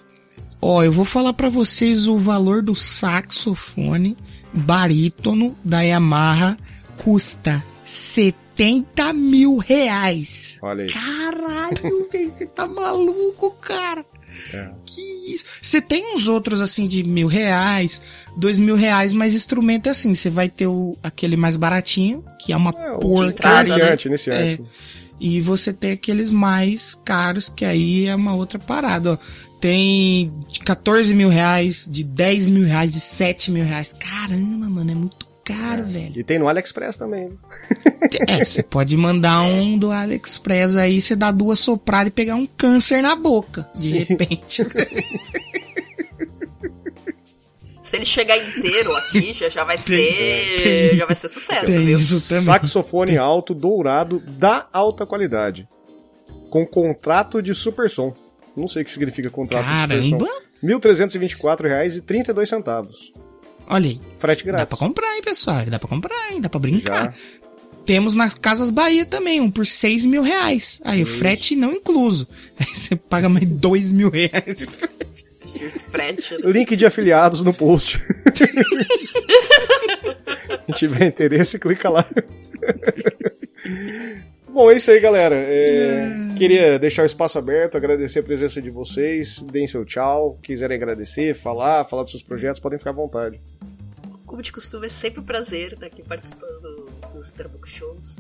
Ó, 0.61 0.83
eu 0.83 0.91
vou 0.91 1.05
falar 1.05 1.33
pra 1.33 1.49
vocês 1.49 2.09
o 2.09 2.17
valor 2.19 2.61
do 2.61 2.75
saxofone 2.75 4.17
barítono 4.53 5.57
da 5.65 5.83
Yamaha 5.83 6.57
custa 7.05 7.63
70 7.85 9.13
mil 9.13 9.59
reais. 9.59 10.59
Olha 10.63 10.85
aí. 10.85 10.91
Caralho, 10.91 12.09
velho, 12.11 12.33
você 12.37 12.47
tá 12.47 12.67
maluco, 12.67 13.51
cara. 13.61 14.05
É. 14.53 14.71
Que 14.87 15.01
isso. 15.33 15.45
Você 15.61 15.81
tem 15.81 16.15
uns 16.15 16.29
outros 16.29 16.61
assim 16.61 16.87
de 16.87 17.03
mil 17.03 17.27
reais, 17.27 18.01
dois 18.37 18.59
mil 18.59 18.75
reais, 18.77 19.13
mas 19.13 19.35
instrumento 19.35 19.87
é 19.87 19.91
assim, 19.91 20.15
você 20.15 20.31
vai 20.31 20.49
ter 20.49 20.67
o, 20.67 20.97
aquele 21.03 21.37
mais 21.37 21.57
baratinho, 21.57 22.25
que 22.39 22.53
é 22.53 22.57
uma 22.57 22.71
É, 22.71 22.99
porcaria. 22.99 23.63
né? 23.63 23.79
iniciante, 23.81 24.09
iniciante. 24.09 24.63
É. 24.63 24.95
E 25.21 25.41
você 25.41 25.73
tem 25.73 25.93
aqueles 25.93 26.31
mais 26.31 26.95
caros, 26.95 27.49
que 27.49 27.65
aí 27.65 28.07
é 28.07 28.15
uma 28.15 28.35
outra 28.35 28.59
parada, 28.59 29.13
ó. 29.13 29.19
Tem 29.61 30.31
de 30.53 30.61
14 30.61 31.15
mil 31.15 31.29
reais, 31.31 31.89
de 31.91 32.05
10 32.05 32.47
mil 32.49 32.65
reais, 32.67 32.91
de 32.91 33.01
7 33.01 33.51
mil 33.51 33.65
reais. 33.65 33.95
Caramba, 33.99 34.69
mano, 34.69 34.91
é 34.91 34.95
muito 34.95 35.25
caro, 35.45 35.85
velho. 35.85 36.19
E 36.19 36.25
tem 36.25 36.39
no 36.39 36.49
AliExpress 36.49 36.97
também. 36.97 37.29
É, 38.29 38.45
você 38.45 38.63
pode 38.63 38.97
mandar 38.97 39.43
um 39.49 39.77
do 39.79 39.91
AliExpress 39.91 40.77
aí, 40.77 41.01
você 41.01 41.17
dá 41.17 41.31
duas 41.31 41.59
sopradas 41.59 42.09
e 42.09 42.13
pegar 42.13 42.35
um 42.37 42.47
câncer 42.47 43.03
na 43.03 43.15
boca, 43.17 43.69
de 43.75 43.81
Sim. 43.89 43.99
repente. 43.99 44.65
Se 47.83 47.97
ele 47.97 48.07
chegar 48.07 48.39
inteiro 48.39 48.97
aqui, 48.97 49.35
já, 49.35 49.49
já 49.51 49.63
vai 49.63 49.77
ser. 49.77 50.57
tem- 50.63 50.97
já 50.97 51.05
vai 51.05 51.15
ser 51.15 51.29
sucesso, 51.29 51.67
tem 51.75 51.85
viu? 51.85 51.99
isso 51.99 52.29
também. 52.31 52.45
Saxofone 52.45 53.19
alto 53.19 53.53
dourado 53.55 54.21
da 54.21 54.67
alta 54.73 55.05
qualidade. 55.05 55.69
Com 56.49 56.67
contrato 56.67 57.43
de 57.43 57.55
super 57.55 57.91
som. 57.91 58.15
Não 58.57 58.67
sei 58.67 58.81
o 58.83 58.85
que 58.87 58.91
significa 58.91 59.29
contrato 59.29 59.67
de 59.67 59.81
super 59.83 60.03
Caramba! 60.03 60.27
som. 60.27 60.67
R$ 60.67 60.75
1.324,32. 60.75 62.89
Olha 63.67 63.91
aí, 63.91 63.99
Frete 64.17 64.45
dá 64.45 64.53
grátis. 64.53 64.69
pra 64.79 64.87
comprar, 64.87 65.17
hein, 65.17 65.23
pessoal? 65.23 65.65
Dá 65.67 65.79
pra 65.79 65.89
comprar, 65.89 66.33
hein? 66.33 66.41
Dá 66.41 66.49
pra 66.49 66.61
brincar. 66.61 67.13
Já. 67.13 67.15
Temos 67.87 68.15
nas 68.15 68.35
Casas 68.35 68.71
Bahia 68.71 69.05
também, 69.05 69.41
um 69.41 69.51
por 69.51 69.67
6 69.67 70.07
mil 70.07 70.23
reais. 70.23 70.81
Aí 70.85 71.03
o 71.03 71.07
frete 71.07 71.55
não 71.55 71.73
incluso. 71.73 72.27
Aí 72.59 72.67
você 72.67 72.97
paga 72.97 73.29
mais 73.29 73.47
2 73.47 73.93
mil 73.93 74.09
reais 74.11 74.57
de 74.57 74.65
frete. 74.67 75.25
De 75.55 75.69
frete. 75.69 76.33
né? 76.35 76.51
Link 76.51 76.75
de 76.77 76.87
afiliados 76.87 77.43
no 77.45 77.53
post. 77.53 78.01
Quem 80.67 80.75
tiver 80.75 81.07
interesse, 81.07 81.59
clica 81.59 81.91
lá. 81.91 82.07
Bom, 84.55 84.71
é 84.71 84.77
isso 84.77 84.89
aí, 84.93 85.01
galera. 85.01 85.35
É, 85.35 86.33
Queria 86.37 86.79
deixar 86.79 87.03
o 87.03 87.07
espaço 87.07 87.37
aberto, 87.37 87.77
agradecer 87.77 88.21
a 88.21 88.23
presença 88.23 88.63
de 88.63 88.71
vocês. 88.71 89.41
Deem 89.43 89.67
seu 89.67 89.85
tchau. 89.85 90.39
Quiserem 90.41 90.77
agradecer, 90.77 91.35
falar, 91.35 91.85
falar 91.85 92.03
dos 92.03 92.13
seus 92.13 92.23
projetos, 92.23 92.61
podem 92.61 92.79
ficar 92.79 92.91
à 92.91 92.95
vontade. 92.95 93.41
Como 94.25 94.41
de 94.41 94.53
costume, 94.53 94.87
é 94.87 94.89
sempre 94.89 95.19
um 95.19 95.25
prazer 95.25 95.73
estar 95.73 95.87
aqui 95.87 96.05
participando 96.05 96.89
dos 97.13 97.33
Trabuco 97.33 97.69
Shows. 97.69 98.19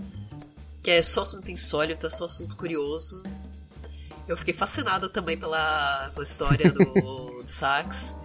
Que 0.82 0.90
é 0.90 1.02
só 1.04 1.20
assunto 1.20 1.48
insólito, 1.52 2.04
é 2.04 2.10
só 2.10 2.24
assunto 2.24 2.56
curioso. 2.56 3.22
Eu 4.26 4.36
fiquei 4.36 4.54
fascinada 4.54 5.08
também 5.08 5.38
pela, 5.38 6.10
pela 6.12 6.24
história 6.24 6.72
do, 6.72 6.84
do 7.42 7.42
sax. 7.44 8.16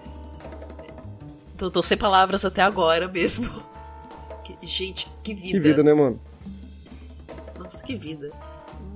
Tô, 1.60 1.70
tô 1.70 1.84
sem 1.84 1.96
palavras 1.96 2.44
até 2.44 2.64
agora 2.64 3.08
mesmo. 3.08 3.64
Gente, 4.64 5.08
que 5.22 5.36
vida. 5.36 5.52
Que 5.52 5.60
vida, 5.60 5.84
né, 5.84 5.94
mano? 5.94 6.20
Nossa, 7.70 7.84
que 7.84 7.96
vida. 7.96 8.32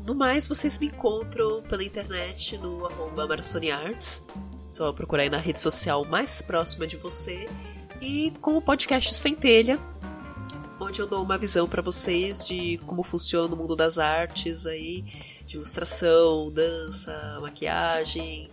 No 0.03 0.15
mais, 0.15 0.47
vocês 0.47 0.79
me 0.79 0.87
encontram 0.87 1.61
pela 1.61 1.83
internet 1.83 2.57
no 2.57 2.87
arroba 2.87 3.27
Marasoniarts. 3.27 4.25
Só 4.67 4.91
procurar 4.91 5.21
aí 5.21 5.29
na 5.29 5.37
rede 5.37 5.59
social 5.59 6.03
mais 6.05 6.41
próxima 6.41 6.87
de 6.87 6.97
você. 6.97 7.47
E 8.01 8.31
com 8.41 8.57
o 8.57 8.61
podcast 8.63 9.13
Centelha, 9.13 9.79
onde 10.79 10.99
eu 10.99 11.05
dou 11.05 11.23
uma 11.23 11.37
visão 11.37 11.69
pra 11.69 11.83
vocês 11.83 12.47
de 12.47 12.79
como 12.87 13.03
funciona 13.03 13.53
o 13.53 13.57
mundo 13.57 13.75
das 13.75 13.99
artes 13.99 14.65
aí, 14.65 15.03
de 15.45 15.55
ilustração, 15.57 16.51
dança, 16.51 17.37
maquiagem, 17.41 18.49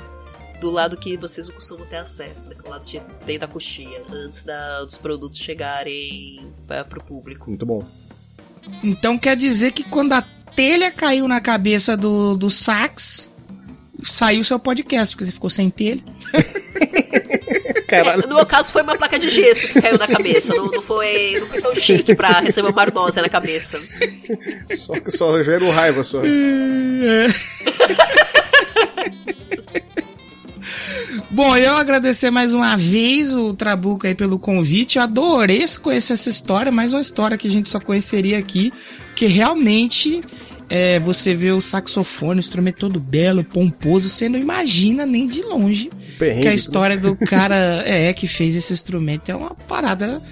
do 0.61 0.71
lado 0.71 0.99
que 0.99 1.17
vocês 1.17 1.49
não 1.49 1.55
costumam 1.55 1.87
ter 1.87 1.97
acesso, 1.97 2.51
né? 2.51 2.57
Que 2.57 2.67
é 2.67 2.69
o 2.69 2.71
lado 2.71 2.85
de 2.87 3.01
dentro 3.25 3.41
da 3.41 3.49
coxinha, 3.49 4.03
antes 4.13 4.45
da- 4.45 4.85
dos 4.85 4.99
produtos 4.99 5.39
chegarem 5.39 6.53
para 6.69 6.85
pro 6.85 7.03
público. 7.03 7.49
Muito 7.49 7.65
bom. 7.65 7.83
Então 8.83 9.19
quer 9.19 9.37
dizer 9.37 9.73
que 9.73 9.85
quando 9.85 10.13
a 10.13 10.23
telha 10.55 10.91
caiu 10.91 11.27
na 11.29 11.41
cabeça 11.41 11.97
do, 11.97 12.37
do 12.37 12.51
sax, 12.51 13.31
saiu 14.03 14.43
seu 14.43 14.59
podcast, 14.59 15.15
porque 15.15 15.27
você 15.27 15.33
ficou 15.33 15.51
sem 15.51 15.71
telha. 15.71 16.03
É, 17.93 18.17
no 18.19 18.37
meu 18.37 18.47
caso 18.47 18.73
foi 18.73 18.83
uma 18.83 18.97
placa 18.97 19.19
de 19.19 19.29
gesso 19.29 19.67
que 19.73 19.83
caiu 19.83 19.99
na 19.99 20.07
cabeça. 20.07 20.55
Não, 20.55 20.67
não 20.67 20.81
foi, 20.81 21.39
não 21.41 21.47
foi 21.49 21.61
tão 21.61 21.75
chique 21.75 22.15
pra 22.15 22.39
receber 22.39 22.69
uma 22.69 22.81
ardósia 22.81 23.21
na 23.21 23.29
cabeça. 23.29 23.77
Só, 24.77 24.95
só 25.09 25.43
gero 25.43 25.69
raiva 25.71 26.05
só. 26.05 26.21
Bom, 31.41 31.57
eu 31.57 31.75
agradecer 31.75 32.31
mais 32.31 32.53
uma 32.53 32.77
vez 32.77 33.33
o 33.33 33.55
Trabuco 33.55 34.07
aí 34.07 34.15
pelo 34.15 34.39
convite. 34.39 34.99
Eu 34.99 35.05
adorei 35.05 35.65
conhecer 35.81 36.13
essa 36.13 36.29
história, 36.29 36.71
mais 36.71 36.93
uma 36.93 37.01
história 37.01 37.39
que 37.39 37.49
a 37.49 37.51
gente 37.51 37.71
só 37.71 37.81
conheceria 37.81 38.39
aqui, 38.39 38.71
que 39.17 39.25
realmente 39.25 40.23
é, 40.69 41.01
você 41.01 41.35
vê 41.35 41.51
o 41.51 41.59
saxofone, 41.59 42.41
o 42.41 42.45
instrumento 42.45 42.77
todo 42.77 43.01
belo, 43.01 43.43
pomposo, 43.43 44.07
você 44.11 44.29
não 44.29 44.39
imagina 44.39 45.07
nem 45.07 45.27
de 45.27 45.41
longe 45.41 45.89
Perrengue, 46.19 46.43
que 46.43 46.47
a 46.47 46.51
né? 46.51 46.55
história 46.55 46.99
do 46.99 47.17
cara 47.17 47.57
é 47.87 48.13
que 48.13 48.27
fez 48.27 48.55
esse 48.55 48.75
instrumento 48.75 49.31
é 49.31 49.35
uma 49.35 49.55
parada 49.55 50.23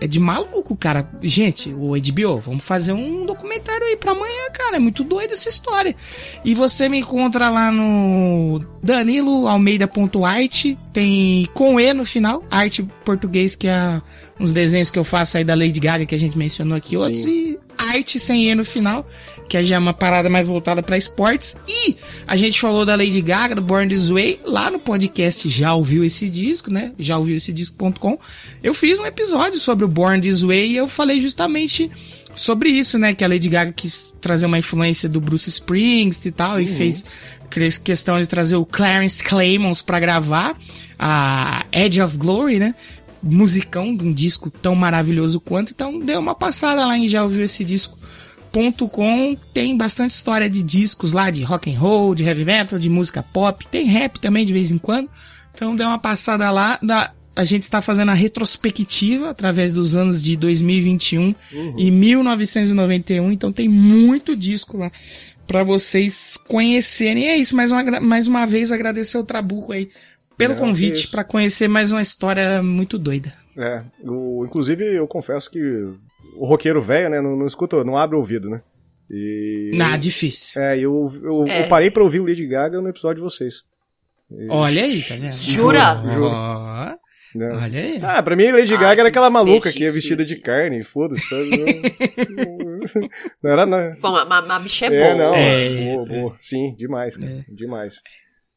é 0.00 0.06
de 0.06 0.18
maluco, 0.18 0.76
cara. 0.76 1.08
Gente, 1.22 1.72
o 1.72 1.92
HBO, 1.92 2.40
vamos 2.40 2.64
fazer 2.64 2.92
um 2.92 3.24
documentário 3.24 3.86
aí 3.86 3.96
pra 3.96 4.12
amanhã, 4.12 4.50
cara. 4.52 4.76
É 4.76 4.80
muito 4.80 5.04
doido 5.04 5.32
essa 5.32 5.48
história. 5.48 5.94
E 6.44 6.54
você 6.54 6.88
me 6.88 6.98
encontra 6.98 7.48
lá 7.48 7.70
no 7.70 8.64
Danilo 8.82 9.46
Almeida.art. 9.46 10.74
Tem 10.92 11.48
com 11.54 11.78
E 11.78 11.92
no 11.94 12.04
final, 12.04 12.44
arte 12.50 12.82
português, 13.04 13.54
que 13.54 13.68
é 13.68 14.00
uns 14.38 14.52
desenhos 14.52 14.90
que 14.90 14.98
eu 14.98 15.04
faço 15.04 15.36
aí 15.36 15.44
da 15.44 15.54
Lady 15.54 15.78
Gaga 15.78 16.04
que 16.04 16.14
a 16.14 16.18
gente 16.18 16.36
mencionou 16.36 16.76
aqui. 16.76 16.96
Sim. 16.96 17.02
Outros 17.02 17.26
e 17.26 17.51
arte 17.90 18.18
sem 18.18 18.48
E 18.48 18.54
no 18.54 18.64
final, 18.64 19.08
que 19.48 19.62
já 19.64 19.76
é 19.76 19.78
uma 19.78 19.92
parada 19.92 20.30
mais 20.30 20.46
voltada 20.46 20.82
pra 20.82 20.96
esportes. 20.96 21.56
E 21.68 21.96
a 22.26 22.36
gente 22.36 22.60
falou 22.60 22.86
da 22.86 22.94
Lady 22.94 23.20
Gaga, 23.20 23.54
do 23.54 23.62
Born 23.62 23.88
This 23.88 24.08
Way, 24.08 24.40
lá 24.44 24.70
no 24.70 24.78
podcast 24.78 25.48
Já 25.48 25.74
Ouviu 25.74 26.04
Esse 26.04 26.30
Disco, 26.30 26.70
né? 26.70 26.92
Já 26.98 27.18
ouviu 27.18 27.36
esse 27.36 27.52
disco.com. 27.52 28.18
Eu 28.62 28.72
fiz 28.72 28.98
um 28.98 29.06
episódio 29.06 29.58
sobre 29.58 29.84
o 29.84 29.88
Born 29.88 30.20
This 30.20 30.42
Way 30.42 30.70
e 30.70 30.76
eu 30.76 30.88
falei 30.88 31.20
justamente 31.20 31.90
sobre 32.34 32.70
isso, 32.70 32.98
né? 32.98 33.14
Que 33.14 33.24
a 33.24 33.28
Lady 33.28 33.48
Gaga 33.48 33.72
quis 33.72 34.12
trazer 34.20 34.46
uma 34.46 34.58
influência 34.58 35.08
do 35.08 35.20
Bruce 35.20 35.50
Springsteen 35.50 36.30
e 36.30 36.32
tal, 36.32 36.60
e 36.60 36.66
fez 36.66 37.04
questão 37.84 38.18
de 38.18 38.26
trazer 38.26 38.56
o 38.56 38.64
Clarence 38.64 39.22
Clemons 39.22 39.82
pra 39.82 40.00
gravar 40.00 40.56
a 40.98 41.66
Edge 41.70 42.00
of 42.00 42.16
Glory, 42.16 42.58
né? 42.58 42.74
Musicão, 43.22 43.88
um 43.88 44.12
disco 44.12 44.50
tão 44.50 44.74
maravilhoso 44.74 45.40
quanto. 45.40 45.72
Então 45.72 45.98
dê 45.98 46.16
uma 46.16 46.34
passada 46.34 46.86
lá 46.86 46.98
em 46.98 47.08
já 47.08 47.22
ouviu 47.22 47.44
esse 47.44 47.64
disco. 47.64 47.98
.com 48.90 49.34
tem 49.54 49.74
bastante 49.76 50.10
história 50.10 50.48
de 50.48 50.62
discos 50.62 51.12
lá, 51.12 51.30
de 51.30 51.42
rock 51.42 51.72
and 51.72 51.78
roll, 51.78 52.14
de 52.14 52.22
heavy 52.22 52.44
metal, 52.44 52.78
de 52.78 52.90
música 52.90 53.22
pop, 53.22 53.66
tem 53.68 53.86
rap 53.86 54.20
também 54.20 54.44
de 54.44 54.52
vez 54.52 54.70
em 54.70 54.76
quando. 54.76 55.08
Então 55.54 55.74
dê 55.74 55.84
uma 55.84 55.98
passada 55.98 56.50
lá. 56.50 56.78
Da, 56.82 57.12
a 57.34 57.44
gente 57.44 57.62
está 57.62 57.80
fazendo 57.80 58.10
a 58.10 58.14
retrospectiva 58.14 59.30
através 59.30 59.72
dos 59.72 59.96
anos 59.96 60.20
de 60.20 60.36
2021 60.36 61.34
e 61.78 61.90
1991, 61.90 63.32
então 63.32 63.50
tem 63.50 63.68
muito 63.70 64.36
disco 64.36 64.76
lá 64.76 64.92
para 65.46 65.64
vocês 65.64 66.36
conhecerem. 66.46 67.24
E 67.24 67.28
é 67.28 67.36
isso, 67.36 67.56
mais 67.56 67.70
uma, 67.70 68.00
mais 68.00 68.26
uma 68.26 68.46
vez 68.46 68.70
agradecer 68.70 69.16
o 69.18 69.24
Trabuco 69.24 69.72
aí 69.72 69.88
pelo 70.36 70.56
convite 70.56 71.08
para 71.08 71.24
conhecer 71.24 71.68
mais 71.68 71.90
uma 71.92 72.02
história 72.02 72.62
muito 72.62 72.98
doida. 72.98 73.32
É, 73.56 73.82
o- 74.04 74.44
inclusive 74.46 74.84
eu 74.96 75.06
confesso 75.06 75.50
que 75.50 75.60
o 76.36 76.46
roqueiro 76.46 76.80
velho, 76.80 77.10
né, 77.10 77.20
não, 77.20 77.36
não 77.36 77.46
escuta, 77.46 77.84
não 77.84 77.96
abre 77.96 78.16
o 78.16 78.18
ouvido, 78.20 78.48
né? 78.48 78.62
E. 79.10 79.76
Ah, 79.92 79.96
difícil. 79.96 80.60
É, 80.62 80.78
eu, 80.78 81.10
eu, 81.22 81.44
É. 81.46 81.64
eu 81.64 81.68
parei 81.68 81.90
pra 81.90 82.02
ouvir 82.02 82.20
o 82.20 82.26
Lady 82.26 82.46
Gaga 82.46 82.80
no 82.80 82.88
episódio 82.88 83.16
de 83.16 83.22
vocês. 83.22 83.62
Olha 84.48 84.82
aí, 84.82 85.02
tá 85.02 85.14
vendo? 85.16 85.32
Jura? 85.32 85.94
Né? 87.34 87.48
olha 87.50 87.80
aí. 87.80 88.00
Ah, 88.02 88.22
pra 88.22 88.36
mim 88.36 88.50
Lady 88.52 88.72
Gaga 88.76 89.02
era 89.02 89.10
que 89.10 89.18
aquela 89.18 89.30
maluca 89.30 89.70
que 89.72 89.80
ia 89.82 89.90
desperdício. 89.90 90.16
vestida 90.16 90.24
de 90.24 90.36
carne, 90.36 90.82
foda-se, 90.84 91.22
sabe? 91.28 91.50
Não, 92.92 93.08
não 93.44 93.50
era 93.50 93.64
não. 93.64 93.96
Bom, 94.00 94.16
a, 94.16 94.22
a, 94.22 94.56
a 94.56 94.58
bicha 94.58 94.86
é, 94.86 94.88
É, 94.94 95.14
boa. 95.14 95.14
não, 95.14 95.34
É. 95.34 95.94
boa, 95.94 96.04
boa. 96.06 96.36
Sim, 96.38 96.74
demais, 96.76 97.16
cara, 97.16 97.44
demais. 97.48 97.94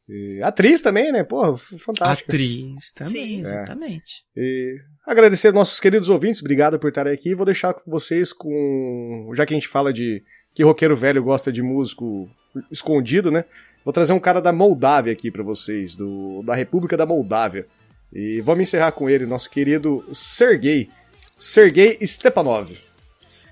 E 0.08 0.40
atriz 0.44 0.82
também, 0.82 1.12
né? 1.12 1.24
Porra, 1.24 1.54
f- 1.58 1.78
fantástica. 1.80 2.32
Atriz 2.32 2.92
também, 2.92 3.12
Sim. 3.14 3.40
exatamente. 3.40 4.24
E 4.38 4.78
agradecer 5.06 5.48
aos 5.48 5.56
nossos 5.56 5.80
queridos 5.80 6.10
ouvintes, 6.10 6.42
obrigado 6.42 6.78
por 6.78 6.90
estarem 6.90 7.12
aqui. 7.14 7.34
Vou 7.34 7.46
deixar 7.46 7.74
com 7.74 7.90
vocês 7.90 8.32
com. 8.32 9.32
Já 9.36 9.46
que 9.46 9.54
a 9.54 9.58
gente 9.58 9.68
fala 9.68 9.92
de 9.92 10.22
que 10.54 10.64
roqueiro 10.64 10.96
velho 10.96 11.24
gosta 11.24 11.52
de 11.52 11.64
músico 11.64 12.30
escondido, 12.72 13.32
né? 13.32 13.46
Vou 13.84 13.92
trazer 13.94 14.14
um 14.14 14.20
cara 14.20 14.40
da 14.42 14.54
Moldávia 14.54 15.12
aqui 15.12 15.30
pra 15.32 15.44
vocês, 15.44 15.96
do, 15.96 16.42
da 16.44 16.54
República 16.56 16.96
da 16.96 17.06
Moldávia. 17.06 17.66
E 18.14 18.40
vamos 18.42 18.62
encerrar 18.68 18.92
com 18.92 19.10
ele, 19.10 19.26
nosso 19.26 19.50
querido 19.50 20.06
Sergei. 20.12 20.90
Sergei 21.38 21.98
Stepanov. 22.06 22.72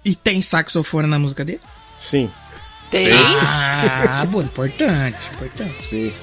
E 0.05 0.15
tem 0.15 0.41
saxofone 0.41 1.07
na 1.07 1.17
música 1.19 1.43
dele? 1.43 1.61
Sim, 1.97 2.29
Tem? 2.89 3.07
Ah, 3.41 4.25
bom, 4.29 4.41
importante, 4.41 5.31
importante. 5.33 5.81
sim. 5.81 6.13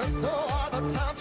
There's 0.00 0.22
no 0.22 0.30
other 0.30 0.90
time 0.90 1.19